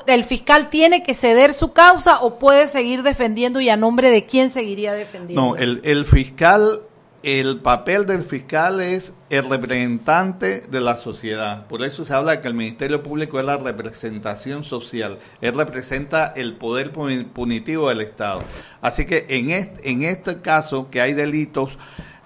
¿El 0.07 0.23
fiscal 0.23 0.69
tiene 0.69 1.03
que 1.03 1.13
ceder 1.13 1.53
su 1.53 1.71
causa 1.71 2.19
o 2.21 2.37
puede 2.39 2.67
seguir 2.67 3.03
defendiendo 3.03 3.61
y 3.61 3.69
a 3.69 3.77
nombre 3.77 4.09
de 4.09 4.25
quién 4.25 4.49
seguiría 4.49 4.93
defendiendo? 4.93 5.41
No, 5.49 5.55
el, 5.55 5.81
el 5.85 6.05
fiscal, 6.05 6.81
el 7.25 7.57
papel 7.61 8.05
del 8.05 8.23
fiscal 8.23 8.79
es 8.81 9.11
el 9.31 9.49
representante 9.49 10.61
de 10.61 10.79
la 10.79 10.95
sociedad. 10.95 11.65
Por 11.65 11.83
eso 11.83 12.05
se 12.05 12.13
habla 12.13 12.33
de 12.33 12.41
que 12.41 12.47
el 12.47 12.53
Ministerio 12.53 13.01
Público 13.01 13.39
es 13.39 13.45
la 13.45 13.57
representación 13.57 14.63
social. 14.63 15.17
Él 15.41 15.55
representa 15.55 16.27
el 16.35 16.53
poder 16.53 16.93
puni- 16.93 17.23
punitivo 17.23 17.89
del 17.89 18.01
Estado. 18.01 18.43
Así 18.79 19.07
que 19.07 19.25
en 19.27 19.49
este, 19.49 19.89
en 19.89 20.03
este 20.03 20.41
caso, 20.41 20.91
que 20.91 21.01
hay 21.01 21.13
delitos 21.13 21.79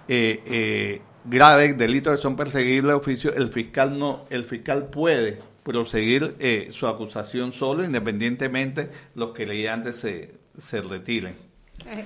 eh, 0.09 0.43
eh, 0.45 1.01
graves, 1.23 1.77
delitos 1.77 2.17
que 2.17 2.21
son 2.21 2.35
perseguibles 2.35 2.89
de 2.89 2.93
oficio, 2.93 3.33
el 3.33 3.53
fiscal 3.53 3.97
no, 3.97 4.25
el 4.29 4.43
fiscal 4.43 4.89
puede 4.89 5.39
proseguir 5.63 6.35
eh, 6.39 6.69
su 6.71 6.87
acusación 6.87 7.53
solo, 7.53 7.85
independientemente 7.85 8.89
los 9.15 9.31
querellantes 9.31 9.95
se, 9.95 10.31
se 10.57 10.81
retiren. 10.81 11.48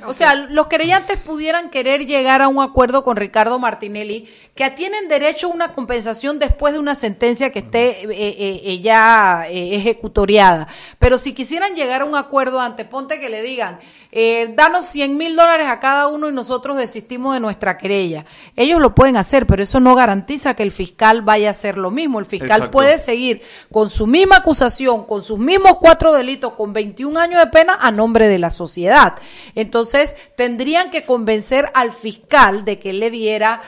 O 0.05 0.13
sea, 0.13 0.35
los 0.35 0.67
querellantes 0.67 1.17
pudieran 1.17 1.69
querer 1.69 2.05
llegar 2.05 2.41
a 2.41 2.47
un 2.47 2.61
acuerdo 2.61 3.03
con 3.03 3.17
Ricardo 3.17 3.59
Martinelli, 3.59 4.29
que 4.55 4.69
tienen 4.69 5.07
derecho 5.07 5.47
a 5.47 5.49
una 5.51 5.73
compensación 5.73 6.39
después 6.39 6.73
de 6.73 6.79
una 6.79 6.95
sentencia 6.95 7.51
que 7.51 7.59
esté 7.59 8.03
eh, 8.03 8.07
eh, 8.11 8.61
eh, 8.63 8.81
ya 8.81 9.45
eh, 9.49 9.75
ejecutoriada. 9.75 10.67
Pero 10.99 11.17
si 11.17 11.33
quisieran 11.33 11.75
llegar 11.75 12.01
a 12.01 12.05
un 12.05 12.15
acuerdo 12.15 12.59
ante 12.59 12.85
Ponte 12.85 13.19
que 13.19 13.29
le 13.29 13.41
digan, 13.41 13.79
eh, 14.15 14.53
danos 14.55 14.85
100 14.85 15.17
mil 15.17 15.35
dólares 15.35 15.67
a 15.67 15.79
cada 15.79 16.05
uno 16.05 16.29
y 16.29 16.31
nosotros 16.31 16.77
desistimos 16.77 17.33
de 17.33 17.39
nuestra 17.39 17.79
querella. 17.79 18.25
Ellos 18.55 18.79
lo 18.79 18.93
pueden 18.93 19.17
hacer, 19.17 19.47
pero 19.47 19.63
eso 19.63 19.79
no 19.79 19.95
garantiza 19.95 20.53
que 20.53 20.61
el 20.61 20.71
fiscal 20.71 21.23
vaya 21.23 21.47
a 21.47 21.51
hacer 21.51 21.79
lo 21.79 21.89
mismo. 21.89 22.19
El 22.19 22.27
fiscal 22.27 22.51
Exacto. 22.51 22.71
puede 22.71 22.99
seguir 22.99 23.41
con 23.71 23.89
su 23.89 24.05
misma 24.05 24.37
acusación, 24.37 25.05
con 25.05 25.23
sus 25.23 25.39
mismos 25.39 25.77
cuatro 25.81 26.13
delitos, 26.13 26.53
con 26.53 26.73
21 26.73 27.19
años 27.19 27.39
de 27.39 27.47
pena 27.47 27.75
a 27.81 27.89
nombre 27.89 28.27
de 28.27 28.37
la 28.37 28.51
sociedad. 28.51 29.15
Entonces, 29.63 30.15
tendrían 30.37 30.91
que 30.91 31.01
convencer 31.03 31.69
al 31.73 31.91
fiscal 31.91 32.63
de 32.63 32.77
que 32.79 32.93
le 32.93 33.09
diera, 33.09 33.61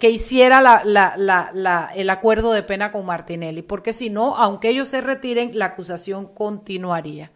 que 0.00 0.08
hiciera 0.10 0.60
la- 0.62 0.82
la- 0.84 1.14
la- 1.16 1.50
la- 1.52 1.90
el 1.94 2.08
acuerdo 2.10 2.52
de 2.52 2.62
pena 2.62 2.90
con 2.90 3.04
Martinelli, 3.04 3.62
porque 3.62 3.92
si 3.92 4.08
no, 4.10 4.36
aunque 4.36 4.70
ellos 4.70 4.88
se 4.88 5.00
retiren, 5.02 5.50
la 5.54 5.66
acusación 5.66 6.26
continuaría. 6.26 7.30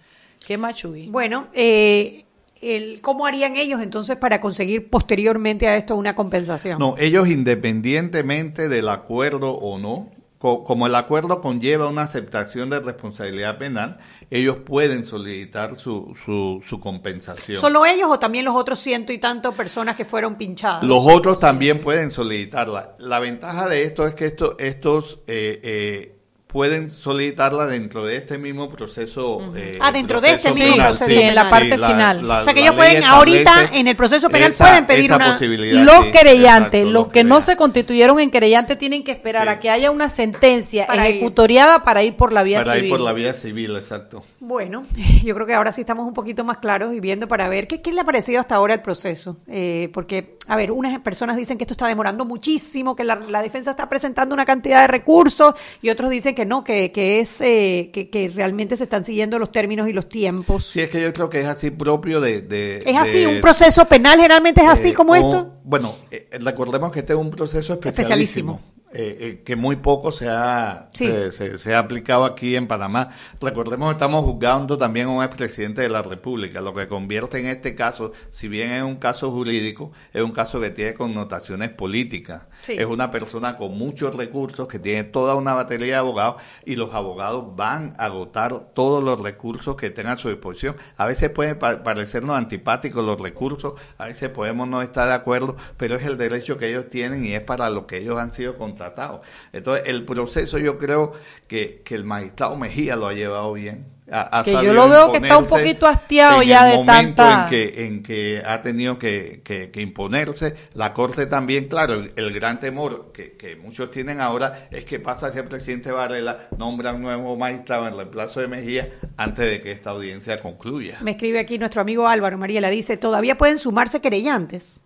¿Qué 0.47 0.57
machuí? 0.59 1.09
Bueno, 1.09 1.49
eh, 1.53 2.25
el, 2.63 3.01
¿cómo 3.03 3.27
harían 3.27 3.57
ellos 3.57 3.81
entonces 3.83 4.17
para 4.17 4.41
conseguir 4.41 4.89
posteriormente 4.89 5.69
a 5.69 5.77
esto 5.77 5.97
una 5.97 6.15
compensación? 6.15 6.79
No, 6.79 6.95
ellos 6.99 7.29
independientemente 7.29 8.69
del 8.69 8.89
acuerdo 8.89 9.53
o 9.53 9.79
no, 9.79 10.11
co- 10.39 10.65
como 10.65 10.87
el 10.87 10.95
acuerdo 10.95 11.41
conlleva 11.41 11.89
una 11.89 12.03
aceptación 12.03 12.71
de 12.71 12.81
responsabilidad 12.81 13.59
penal, 13.59 13.99
ellos 14.31 14.59
pueden 14.65 15.05
solicitar 15.07 15.79
su, 15.79 16.17
su, 16.25 16.63
su 16.67 16.81
compensación. 16.81 17.59
¿Solo 17.59 17.87
ellos 17.87 18.09
o 18.11 18.19
también 18.19 18.45
los 18.45 18.55
otros 18.55 18.79
ciento 18.79 19.13
y 19.13 19.19
tantos 19.19 19.55
personas 19.55 19.97
que 19.97 20.05
fueron 20.05 20.37
pinchadas? 20.37 20.83
Los 20.83 21.05
otros 21.07 21.39
también 21.39 21.81
pueden 21.81 22.11
solicitarla. 22.11 22.97
La 22.99 23.21
ventaja 23.21 23.69
de 23.69 23.83
esto 23.85 24.07
es 24.07 24.15
que 24.15 24.27
esto, 24.27 24.57
estos 24.59 25.21
eh, 25.27 25.61
eh, 25.63 26.14
pueden 26.55 26.89
solicitarla 26.89 27.67
dentro 27.67 28.05
de 28.05 28.15
este 28.17 28.39
mismo 28.39 28.71
proceso. 28.71 29.53
eh, 29.57 29.77
Ah, 29.81 29.91
dentro 29.91 30.21
de 30.21 30.35
este 30.35 30.53
mismo 30.53 30.77
proceso 30.77 31.07
Sí, 31.07 31.21
en 31.21 31.35
la 31.35 31.51
parte 31.51 31.77
final. 31.77 32.31
O 32.31 32.45
sea, 32.45 32.55
que 32.55 32.61
ellos 32.61 32.77
pueden 32.77 33.03
ahorita, 33.03 33.71
en 33.73 33.89
el 33.89 33.97
proceso 33.97 34.31
penal, 34.31 34.51
esa- 34.51 34.65
pueden 34.69 34.87
pedir 34.87 35.07
esa 35.07 35.17
una- 35.17 35.33
posibilidad, 35.33 35.83
Los 35.83 36.05
sí, 36.05 36.11
querellantes, 36.13 36.81
exacto, 36.83 36.91
los 36.93 37.09
que 37.09 37.25
no 37.25 37.41
se 37.41 37.47
querellantes. 37.47 37.57
constituyeron 37.57 38.21
en 38.21 38.31
querellante 38.31 38.77
tienen 38.77 39.03
que 39.03 39.11
esperar 39.11 39.43
Sí. 39.49 39.49
a 39.49 39.59
que 39.59 39.69
haya 39.69 39.91
una 39.91 40.09
sentencia 40.09 40.87
Para 40.87 41.09
ir. 41.09 41.17
ejecutoriada 41.17 41.83
para 41.83 42.05
ir 42.05 42.15
por 42.15 42.33
la 42.33 42.45
vía 42.45 42.61
Para 42.61 42.75
civil. 42.75 42.85
ir 42.85 42.91
por 42.91 43.01
la 43.01 43.13
vía 43.13 43.35
civil, 43.35 43.75
exacto. 43.77 44.23
Bueno, 44.39 44.85
yo 45.25 45.35
creo 45.35 45.49
que 45.49 45.55
ahora 45.55 45.73
sí 45.73 45.81
estamos 45.81 46.07
un 46.07 46.15
poquito 46.15 46.45
más 46.45 46.59
claros 46.59 46.95
y 46.95 47.01
viendo 47.01 47.27
para 47.27 47.49
ver 47.49 47.67
qué, 47.67 47.83
qué 47.83 47.93
le 47.93 48.01
ha 48.01 48.05
parecido 48.05 48.39
hasta 48.39 48.55
ahora 48.55 48.75
el 48.75 48.81
proceso. 48.81 49.39
Eh, 49.49 49.91
porque, 49.93 50.39
a 50.47 50.55
ver, 50.55 50.71
unas 50.71 51.01
personas 51.01 51.37
dicen 51.37 51.59
que 51.59 51.65
esto 51.65 51.75
está 51.75 51.89
demorando 51.89 52.25
muchísimo, 52.25 52.95
que 52.95 53.03
la, 53.03 53.17
la 53.17 53.43
defensa 53.43 53.73
está 53.73 53.89
presentando 53.89 54.35
una 54.37 54.45
cantidad 54.45 54.83
de 54.83 54.87
recursos 54.87 55.55
y 55.83 55.91
otros 55.91 56.11
dicen 56.11 56.33
que 56.37 56.44
no, 56.47 56.65
que, 56.65 56.93
que 56.93 57.21
es 57.21 57.41
eh, 57.41 57.91
que, 57.93 58.11
que 58.11 58.29
realmente 58.29 58.77
se 58.77 58.85
están 58.85 59.05
siguiendo 59.05 59.39
los 59.39 59.51
términos 59.53 59.89
y 59.89 59.93
los 59.93 60.09
tiempos. 60.09 60.65
Sí, 60.67 60.81
es 60.81 60.91
que 60.91 61.01
yo 61.03 61.13
creo 61.13 61.29
que 61.31 61.41
es 61.41 61.47
así 61.47 61.71
propio 61.71 62.21
de... 62.21 62.43
de- 62.43 62.83
es 62.87 62.97
así, 62.97 63.25
un 63.27 63.41
proceso 63.41 63.85
penal 63.87 64.17
generalmente 64.17 64.61
es 64.63 64.69
así 64.69 64.89
Eh, 64.91 64.95
como 64.95 65.13
o- 65.13 65.17
esto. 65.17 65.51
Bueno, 65.65 65.93
eh, 66.11 66.29
recordemos 66.41 66.93
que 66.93 67.01
este 67.01 67.13
es 67.15 67.19
un 67.19 67.31
proceso 67.31 67.75
Especialísimo. 67.75 68.55
especialísimo, 68.55 68.61
eh, 68.93 69.17
eh, 69.21 69.43
que 69.45 69.57
muy 69.57 69.77
poco 69.77 70.13
se 70.13 70.29
ha, 70.29 70.89
Sí. 70.93 71.07
se, 71.09 71.33
se- 71.33 71.59
se 71.59 71.75
ha 71.75 71.79
aplicado 71.79 72.25
aquí 72.25 72.55
en 72.55 72.69
Panamá. 72.69 73.11
Recordemos 73.41 73.89
que 73.89 73.93
estamos 73.95 74.25
juzgando 74.25 74.77
también 74.79 75.07
a 75.07 75.11
un 75.11 75.25
expresidente 75.25 75.81
de 75.83 75.89
la 75.89 76.03
República, 76.03 76.61
lo 76.61 76.75
que 76.75 76.87
convierte 76.87 77.39
en 77.39 77.47
este 77.47 77.75
caso, 77.75 78.13
si 78.31 78.47
bien 78.49 78.71
es 78.73 78.83
un 78.83 78.97
caso 78.97 79.31
jurídico, 79.33 79.91
es 80.13 80.23
un 80.23 80.33
caso 80.33 80.61
que 80.61 80.71
tiene 80.71 80.95
connotaciones 80.95 81.71
políticas. 81.71 82.43
Es 82.73 82.87
una 82.87 83.11
persona 83.11 83.57
con 83.57 83.77
muchos 83.77 84.15
recursos, 84.15 84.67
que 84.69 84.79
tiene 84.79 85.05
toda 85.05 85.35
una 85.35 85.55
batería 85.55 85.87
de 85.87 85.95
abogados 85.97 86.43
y 86.65 86.77
los 86.77 86.95
abogados 86.95 87.55
van 87.57 87.95
a 87.99 88.07
agotar 88.07 88.73
todos 88.75 89.03
los 89.05 89.21
recursos 89.21 89.77
que 89.77 89.91
tengan 89.91 90.15
a 90.15 90.19
su 90.19 90.29
disposición. 90.31 90.77
A 90.97 91.07
veces 91.07 91.31
pueden 91.31 91.59
pa- 91.59 91.83
parecernos 91.83 92.37
antipáticos 92.37 93.05
los 93.05 93.21
recursos, 93.21 93.75
a 93.99 94.07
veces 94.07 94.31
podemos 94.31 94.67
no 94.69 94.83
estar 94.83 95.07
de 95.09 95.15
acuerdo, 95.15 95.57
pero 95.77 95.97
es 95.97 96.05
el 96.05 96.17
derecho 96.17 96.57
que 96.59 96.69
ellos 96.71 96.89
tienen 96.89 97.25
y 97.25 97.35
es 97.35 97.43
para 97.43 97.69
lo 97.71 97.87
que 97.87 97.99
ellos 97.99 98.19
han 98.19 98.33
sido 98.33 98.57
contratados. 98.57 99.21
Entonces, 99.53 99.87
el 99.89 100.05
proceso 100.05 100.59
yo 100.59 100.79
creo 100.79 101.13
que, 101.49 101.83
que 101.85 101.95
el 101.95 102.05
magistrado 102.05 102.57
Mejía 102.57 102.97
lo 102.97 103.07
ha 103.09 103.13
llevado 103.13 103.53
bien. 103.53 103.87
Ha- 104.11 104.39
ha 104.41 104.43
Que 104.45 104.53
yo 104.53 104.75
lo 104.75 104.87
veo 104.89 105.11
que 105.13 105.17
está 105.19 105.39
un 105.39 105.47
poquito 105.47 105.87
hastiado 105.87 106.43
en 106.43 106.49
ya 106.49 106.67
el 106.67 106.73
de 106.73 106.77
momento 106.85 107.23
tanta- 107.23 107.45
En 107.45 107.49
que, 107.49 107.87
en 107.87 108.03
que 108.03 108.43
ha 108.47 108.61
tenido 108.61 108.99
que, 108.99 109.41
que- 109.43 109.71
que 109.71 109.81
imponerse. 109.81 110.55
La 110.75 110.93
Corte 110.93 111.25
también, 111.27 111.69
claro, 111.69 111.95
el, 111.95 112.13
el 112.15 112.33
gran 112.35 112.61
temor 112.61 113.13
que, 113.15 113.33
que 113.33 113.57
muchos 113.57 113.91
tienen 113.91 114.21
ahora 114.21 114.69
es 114.71 114.85
que 114.85 115.01
pasa 115.01 115.33
si 115.33 115.39
el 115.39 115.47
presidente 115.47 115.91
Varela 115.91 116.49
nombra 116.59 116.93
un 116.93 117.01
nuevo 117.01 117.35
magistrado 117.37 117.89
en 117.89 117.97
reemplazo 117.97 118.41
de 118.41 118.49
Mejía 118.49 118.91
antes 119.17 119.51
de 119.51 119.61
que 119.63 119.73
esta 119.73 119.91
audiencia 119.91 120.39
concluya. 120.41 120.99
Me 121.01 121.13
escribe 121.13 121.39
aquí 121.41 121.57
nuestro 121.59 121.81
amigo 121.81 122.07
Álvaro 122.07 122.37
Mariela, 122.37 122.69
dice, 122.69 122.99
todavía 122.99 123.39
pueden 123.39 123.59
sumarse 123.59 124.01
querellantes. 124.03 124.83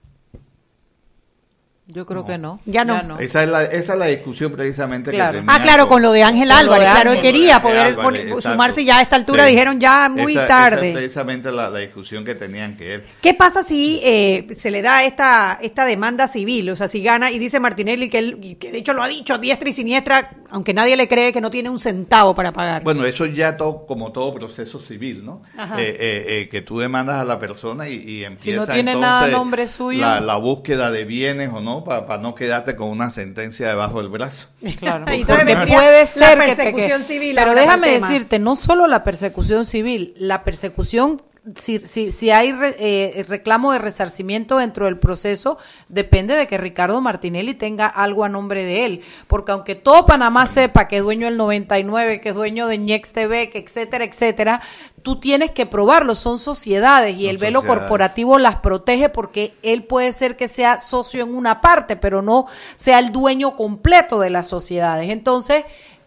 Yo 1.90 2.04
creo 2.04 2.26
que 2.26 2.36
no. 2.36 2.60
Ya 2.66 2.84
no. 2.84 3.18
Esa 3.18 3.44
es 3.44 3.48
la, 3.48 3.64
esa 3.64 3.92
es 3.94 3.98
la 3.98 4.04
discusión 4.06 4.52
precisamente 4.52 5.10
Claro. 5.10 5.32
que 5.32 5.38
tenía 5.38 5.54
Ah, 5.54 5.62
claro, 5.62 5.88
con 5.88 6.02
lo 6.02 6.12
de 6.12 6.22
Ángel 6.22 6.50
Álvarez, 6.50 6.86
de 6.86 6.92
claro, 6.92 7.12
él 7.14 7.20
quería 7.22 7.62
poder 7.62 7.86
Álvarez, 7.98 8.44
sumarse 8.44 8.84
ya 8.84 8.98
a 8.98 9.02
esta 9.02 9.16
altura, 9.16 9.44
Sí. 9.46 9.52
dijeron 9.52 9.80
ya 9.80 10.10
muy 10.10 10.32
Esa- 10.32 10.44
esa 10.44 10.48
tarde. 10.48 10.88
es 10.90 10.94
precisamente 10.96 11.50
la, 11.50 11.70
la 11.70 11.78
discusión 11.78 12.26
que 12.26 12.34
tenían 12.34 12.76
que 12.76 12.88
ver. 12.88 13.06
¿Qué 13.22 13.32
pasa 13.32 13.62
si 13.62 14.00
eh, 14.04 14.46
se 14.54 14.70
le 14.70 14.82
da 14.82 15.04
esta, 15.04 15.58
esta 15.62 15.86
demanda 15.86 16.28
civil? 16.28 16.68
O 16.68 16.76
sea, 16.76 16.88
si 16.88 17.02
gana 17.02 17.30
y 17.30 17.38
dice 17.38 17.58
Martinelli 17.58 18.10
que 18.10 18.18
él, 18.18 18.56
que 18.60 18.70
de 18.70 18.76
hecho 18.78 18.92
lo 18.92 19.02
ha 19.02 19.08
dicho 19.08 19.32
a 19.34 19.38
diestra 19.38 19.70
y 19.70 19.72
siniestra, 19.72 20.30
aunque 20.50 20.74
nadie 20.74 20.94
le 20.94 21.08
cree 21.08 21.32
que 21.32 21.40
no 21.40 21.50
tiene 21.50 21.70
un 21.70 21.80
centavo 21.80 22.34
para 22.34 22.52
pagar. 22.52 22.82
Bueno, 22.84 23.06
eso 23.06 23.24
ya 23.24 23.56
todo, 23.56 23.86
como 23.86 24.12
todo 24.12 24.34
proceso 24.34 24.78
civil, 24.78 25.24
¿no? 25.24 25.40
Ajá. 25.56 25.80
Eh, 25.80 25.88
eh, 25.98 26.24
eh, 26.42 26.48
que 26.50 26.60
tú 26.60 26.80
demandas 26.80 27.16
a 27.16 27.24
la 27.24 27.38
persona 27.38 27.88
y, 27.88 27.94
y 27.94 28.24
empieza 28.24 28.44
Si 28.44 28.52
no 28.52 28.66
tiene 28.66 28.92
entonces 28.92 29.00
nada 29.22 29.28
nombre 29.28 29.66
suyo. 29.66 30.02
La, 30.02 30.20
la 30.20 30.36
búsqueda 30.36 30.90
de 30.90 31.04
bienes 31.06 31.48
o 31.50 31.60
no, 31.62 31.77
para 31.84 32.18
no 32.18 32.34
quedarte 32.34 32.76
con 32.76 32.88
una 32.88 33.10
sentencia 33.10 33.68
debajo 33.68 34.00
del 34.00 34.08
brazo. 34.10 34.48
Claro. 34.78 35.04
Y 35.14 35.24
Porque 35.24 35.56
puede 35.56 36.00
la 36.00 36.06
ser 36.06 36.38
que 36.38 36.46
te 36.46 36.56
persecución 36.56 37.00
que- 37.02 37.06
civil 37.08 37.36
Pero 37.36 37.54
déjame 37.54 37.90
decirte, 37.90 38.38
no 38.38 38.56
solo 38.56 38.86
la 38.86 39.02
persecución 39.04 39.64
civil, 39.64 40.14
la 40.18 40.44
persecución 40.44 41.20
si, 41.56 41.78
si, 41.80 42.10
si 42.10 42.30
hay 42.30 42.52
re- 42.52 42.76
eh, 42.78 43.24
reclamo 43.28 43.72
de 43.72 43.78
resarcimiento 43.78 44.58
dentro 44.58 44.86
del 44.86 44.98
proceso, 44.98 45.58
depende 45.88 46.34
de 46.34 46.46
que 46.46 46.58
Ricardo 46.58 47.00
Martinelli 47.00 47.54
tenga 47.54 47.86
algo 47.86 48.24
a 48.24 48.28
nombre 48.28 48.64
de 48.64 48.84
él. 48.84 49.00
Porque 49.26 49.52
aunque 49.52 49.74
todo 49.74 50.06
Panamá 50.06 50.46
sepa 50.46 50.88
que 50.88 50.96
es 50.98 51.02
dueño 51.02 51.26
del 51.26 51.36
99, 51.36 52.20
que 52.20 52.30
es 52.30 52.34
dueño 52.34 52.66
de 52.66 52.78
Ñex 52.78 53.12
TV, 53.12 53.50
que 53.50 53.58
etcétera, 53.58 54.04
etcétera, 54.04 54.60
tú 55.02 55.20
tienes 55.20 55.50
que 55.52 55.66
probarlo. 55.66 56.14
Son 56.14 56.38
sociedades 56.38 57.14
y 57.16 57.22
Son 57.22 57.30
el 57.30 57.38
velo 57.38 57.60
sociedades. 57.60 57.80
corporativo 57.80 58.38
las 58.38 58.56
protege 58.56 59.08
porque 59.08 59.54
él 59.62 59.84
puede 59.84 60.12
ser 60.12 60.36
que 60.36 60.48
sea 60.48 60.78
socio 60.78 61.22
en 61.22 61.34
una 61.34 61.60
parte, 61.60 61.96
pero 61.96 62.22
no 62.22 62.46
sea 62.76 62.98
el 62.98 63.12
dueño 63.12 63.56
completo 63.56 64.20
de 64.20 64.30
las 64.30 64.46
sociedades. 64.48 65.10
Entonces, 65.10 65.64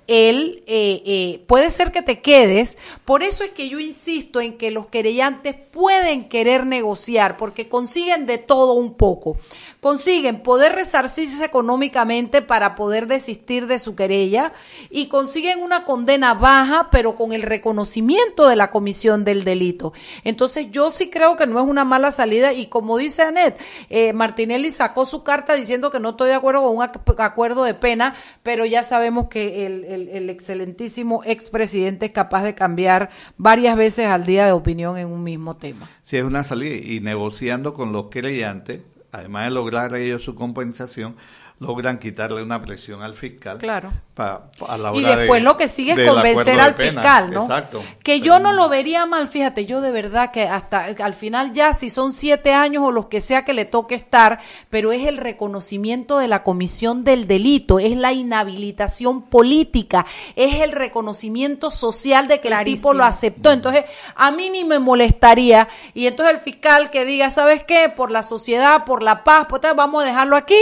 él 0.08 0.64
eh, 0.68 1.02
eh, 1.06 1.44
puede 1.48 1.70
ser 1.70 1.92
que 1.92 2.02
te 2.02 2.22
quedes. 2.22 2.78
Por 3.06 3.24
eso 3.24 3.44
es 3.44 3.52
que 3.52 3.70
yo 3.70 3.80
insisto 3.80 4.42
en 4.42 4.58
que 4.58 4.72
los 4.72 4.88
querellantes 4.88 5.56
pueden 5.56 6.28
querer 6.30 6.66
negociar, 6.66 7.38
porque 7.38 7.70
consiguen 7.70 8.26
de 8.26 8.38
todo 8.38 8.74
un 8.74 8.94
poco. 8.94 9.38
Consiguen 9.82 10.44
poder 10.44 10.74
resarcirse 10.76 11.44
económicamente 11.44 12.44
para 12.44 12.76
poder 12.76 13.08
desistir 13.08 13.66
de 13.66 13.80
su 13.80 13.96
querella 13.96 14.54
y 14.92 15.08
consiguen 15.08 15.60
una 15.60 15.86
condena 15.86 16.36
baja, 16.36 16.90
pero 16.92 17.16
con 17.16 17.32
el 17.34 17.42
reconocimiento 17.42 18.48
de 18.48 18.56
la 18.56 18.70
comisión 18.70 19.26
del 19.26 19.44
delito. 19.44 19.92
Entonces 20.24 20.68
yo 20.70 20.92
sí 20.92 21.10
creo 21.10 21.36
que 21.36 21.48
no 21.48 21.60
es 21.60 21.66
una 21.68 21.84
mala 21.84 22.12
salida 22.12 22.54
y 22.54 22.68
como 22.68 22.96
dice 22.98 23.24
Anet, 23.24 23.60
eh, 23.90 24.14
Martinelli 24.14 24.70
sacó 24.70 25.04
su 25.06 25.24
carta 25.24 25.56
diciendo 25.56 25.90
que 25.90 26.00
no 26.00 26.10
estoy 26.12 26.30
de 26.30 26.36
acuerdo 26.36 26.62
con 26.62 26.78
un 26.78 26.84
ac- 26.84 27.16
acuerdo 27.20 27.64
de 27.64 27.74
pena, 27.74 28.14
pero 28.44 28.68
ya 28.68 28.84
sabemos 28.84 29.30
que 29.30 29.66
el, 29.66 29.84
el- 29.86 30.10
el 30.10 30.30
excelentísimo 30.30 31.24
expresidente 31.26 32.06
es 32.06 32.12
capaz 32.12 32.44
de 32.44 32.54
cambiar 32.54 33.10
varias 33.38 33.76
veces 33.76 34.06
al 34.06 34.28
día 34.28 34.46
de 34.46 34.52
opinión 34.52 35.00
en 35.00 35.08
un 35.08 35.24
mismo 35.24 35.58
tema. 35.58 35.90
Si 36.04 36.18
es 36.18 36.24
una 36.24 36.44
salida 36.44 36.76
y 36.76 37.00
negociando 37.00 37.74
con 37.74 37.92
los 37.94 38.12
creyentes, 38.12 38.82
además 39.12 39.46
de 39.46 39.52
lograr 39.52 39.96
ellos 39.96 40.24
su 40.24 40.36
compensación, 40.36 41.16
logran 41.62 42.00
quitarle 42.00 42.42
una 42.42 42.60
presión 42.62 43.04
al 43.04 43.14
fiscal. 43.16 43.60
Claro. 43.60 43.92
pa- 44.14 44.52
pa- 44.60 44.74
a 44.74 44.78
la 44.78 44.94
Y 44.94 45.04
hora 45.06 45.16
después 45.16 45.40
de- 45.42 45.46
lo 45.46 45.58
que 45.58 45.68
sigue 45.68 45.94
es 45.94 46.10
convencer 46.12 46.60
al 46.60 46.76
pena. 46.76 46.92
fiscal, 47.02 47.32
¿no? 47.32 47.42
Exacto. 47.44 47.82
Que 48.04 48.16
Pero 48.16 48.26
yo 48.26 48.40
no 48.40 48.52
lo 48.52 48.68
vería 48.68 49.06
mal, 49.06 49.28
fíjate, 49.30 49.66
yo 49.66 49.80
de 49.82 49.92
verdad 49.92 50.32
que 50.32 50.44
hasta 50.44 50.84
al 51.00 51.14
final 51.14 51.54
ya, 51.54 51.74
si 51.74 51.90
son 51.90 52.12
siete 52.12 52.52
años 52.54 52.84
o 52.86 52.92
los 52.92 53.06
que 53.08 53.22
sea 53.22 53.46
que 53.46 53.54
le 53.54 53.66
toque 53.66 53.96
estar, 53.96 54.40
pero 54.70 54.92
es 54.92 55.08
el 55.08 55.18
reconocimiento 55.18 56.18
de 56.20 56.28
la 56.28 56.44
comisión 56.44 57.04
del 57.04 57.26
delito, 57.26 57.80
es 57.80 57.96
la 57.96 58.12
inhabilitación 58.12 59.24
política, 59.24 60.06
es 60.36 60.60
el 60.62 60.72
reconocimiento 60.74 61.72
social 61.72 62.28
de 62.28 62.40
que 62.42 62.50
el 62.50 62.64
tipo 62.64 62.94
lo 62.94 63.04
aceptó. 63.06 63.52
Entonces, 63.52 63.86
a 64.16 64.30
mí 64.32 64.50
ni 64.50 64.64
me 64.66 64.78
molestaría. 64.80 65.68
Y 65.94 66.06
entonces 66.08 66.36
el 66.36 66.42
fiscal 66.42 66.92
que 66.92 67.06
diga, 67.06 67.30
¿sabes 67.32 67.64
qué? 67.64 67.90
Por 67.90 68.12
la 68.12 68.24
sociedad, 68.24 68.84
por 68.86 69.02
la 69.02 69.24
paz, 69.24 69.48
pues 69.50 69.62
tal, 69.62 69.76
vamos 69.76 70.04
a 70.04 70.06
dejarlo 70.06 70.36
aquí 70.36 70.60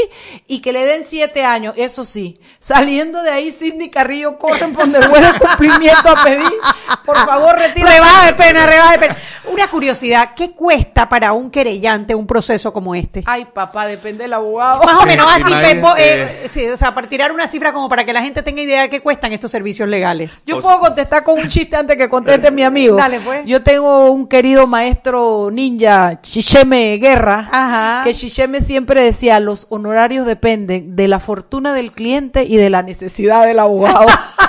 y 0.47 0.59
que 0.61 0.71
le 0.71 0.85
den 0.89 1.03
siete 1.03 1.43
años. 1.43 1.73
Eso 1.77 2.03
sí, 2.03 2.39
saliendo 2.59 3.21
de 3.21 3.31
ahí, 3.31 3.51
Cindy 3.51 3.89
Carrillo 3.89 4.37
corren 4.37 4.73
por 4.73 4.89
donde 4.91 4.99
de 4.99 5.39
cumplimiento 5.39 6.09
a 6.09 6.23
pedir, 6.23 6.51
por 7.05 7.15
favor, 7.15 7.57
retira. 7.57 7.89
Rebaja 7.89 8.25
de 8.27 8.33
pena, 8.33 8.65
rebaja 8.65 8.91
de 8.93 8.99
pena. 8.99 9.17
Una 9.51 9.69
curiosidad, 9.69 10.31
¿qué 10.35 10.51
cuesta 10.51 11.09
para 11.09 11.33
un 11.33 11.49
querellante 11.49 12.13
un 12.15 12.27
proceso 12.27 12.71
como 12.73 12.95
este? 12.95 13.23
Ay, 13.25 13.45
papá, 13.45 13.87
depende 13.87 14.23
del 14.23 14.33
abogado. 14.33 14.83
Más 14.83 15.01
o 15.01 15.05
menos 15.05 15.27
así, 15.29 15.51
eh, 15.97 16.47
sí, 16.49 16.67
o 16.67 16.77
sea, 16.77 16.93
para 16.93 17.07
tirar 17.07 17.31
una 17.31 17.47
cifra 17.47 17.73
como 17.73 17.89
para 17.89 18.05
que 18.05 18.13
la 18.13 18.21
gente 18.21 18.43
tenga 18.43 18.61
idea 18.61 18.81
de 18.81 18.89
qué 18.89 19.01
cuestan 19.01 19.33
estos 19.33 19.51
servicios 19.51 19.87
legales. 19.87 20.43
Yo 20.45 20.61
puedo 20.61 20.79
contestar 20.79 21.23
con 21.23 21.39
un 21.39 21.47
chiste 21.47 21.75
antes 21.75 21.97
que 21.97 22.09
conteste 22.09 22.51
mi 22.51 22.63
amigo. 22.63 22.97
Dale, 22.97 23.19
pues. 23.19 23.43
Yo 23.45 23.63
tengo 23.63 24.11
un 24.11 24.27
querido 24.27 24.67
maestro 24.67 25.49
ninja, 25.51 26.21
Chicheme 26.21 26.97
Guerra, 26.97 27.49
Ajá. 27.51 28.03
que 28.03 28.13
Chicheme 28.13 28.61
siempre 28.61 29.01
decía, 29.01 29.39
los 29.39 29.67
honorarios 29.69 30.25
dependen 30.25 30.78
de 30.85 31.07
la 31.07 31.19
fortuna 31.19 31.73
del 31.73 31.91
cliente 31.91 32.43
y 32.43 32.57
de 32.57 32.69
la 32.69 32.83
necesidad 32.83 33.45
del 33.45 33.59
abogado. 33.59 34.07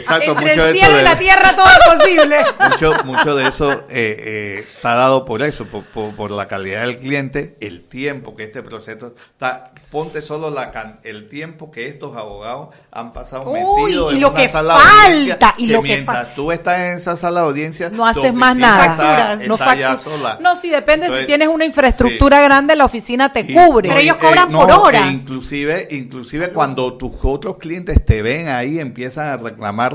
Exacto, 0.00 0.30
Entre 0.32 0.46
mucho 0.50 0.66
el 0.66 0.72
de 0.72 0.78
cielo 0.78 0.86
eso 0.88 0.94
y 0.94 0.98
de- 0.98 1.02
la 1.10 1.18
tierra 1.18 1.56
todo 1.56 1.66
es 1.66 1.96
posible. 1.98 2.36
mucho, 2.70 3.04
mucho 3.04 3.34
de 3.36 3.48
eso 3.48 3.72
eh, 3.72 3.84
eh, 3.90 4.64
está 4.68 4.94
dado 4.94 5.24
por 5.24 5.42
eso, 5.42 5.64
por, 5.66 5.84
por- 5.84 6.14
por 6.14 6.30
la 6.30 6.46
calidad 6.48 6.82
del 6.82 6.98
cliente, 6.98 7.56
el 7.60 7.82
tiempo 7.88 8.34
que 8.36 8.44
este 8.44 8.62
proceso 8.62 9.14
está. 9.32 9.72
Ponte 9.90 10.20
solo 10.20 10.50
la 10.50 10.70
can- 10.70 11.00
el 11.02 11.28
tiempo 11.30 11.70
que 11.70 11.88
estos 11.88 12.14
abogados 12.14 12.74
han 12.92 13.14
pasado 13.14 13.50
Uy, 13.50 13.58
metidos 13.60 14.12
y 14.12 14.16
en 14.16 14.22
lo 14.22 14.28
una 14.32 14.36
que 14.42 14.48
sala 14.50 14.74
de 14.74 14.80
falta, 15.28 15.54
y 15.56 15.66
lo 15.68 15.80
que 15.82 15.88
mientras 15.94 16.34
tú 16.34 16.52
estás 16.52 16.78
en 16.78 16.98
esa 16.98 17.16
sala 17.16 17.40
de 17.40 17.46
audiencia, 17.46 17.88
No 17.88 18.04
haces 18.06 18.34
más 18.34 18.54
nada. 18.54 18.84
está- 18.84 18.96
Facturas, 18.96 19.48
no 19.48 19.54
está 19.54 19.74
ya 19.76 19.96
sola. 19.96 20.38
No, 20.42 20.54
sí, 20.56 20.68
depende. 20.68 21.08
si 21.08 21.24
tienes 21.24 21.48
una 21.48 21.64
infraestructura 21.64 22.36
sí. 22.36 22.44
grande, 22.44 22.76
la 22.76 22.84
oficina 22.84 23.32
te 23.32 23.40
Y- 23.40 23.54
cubre. 23.54 23.88
Pero 23.88 24.00
ellos 24.00 24.16
cobran 24.18 24.52
por 24.52 24.68
no, 24.68 24.82
hora. 24.82 25.08
e 25.08 25.12
inclusive, 25.12 25.88
inclusive 25.90 26.50
cuando 26.50 26.92
tus 26.98 27.12
otros 27.22 27.56
clientes 27.56 28.04
te 28.04 28.20
ven 28.20 28.48
ahí, 28.48 28.78
empiezan 28.80 29.30
a 29.30 29.38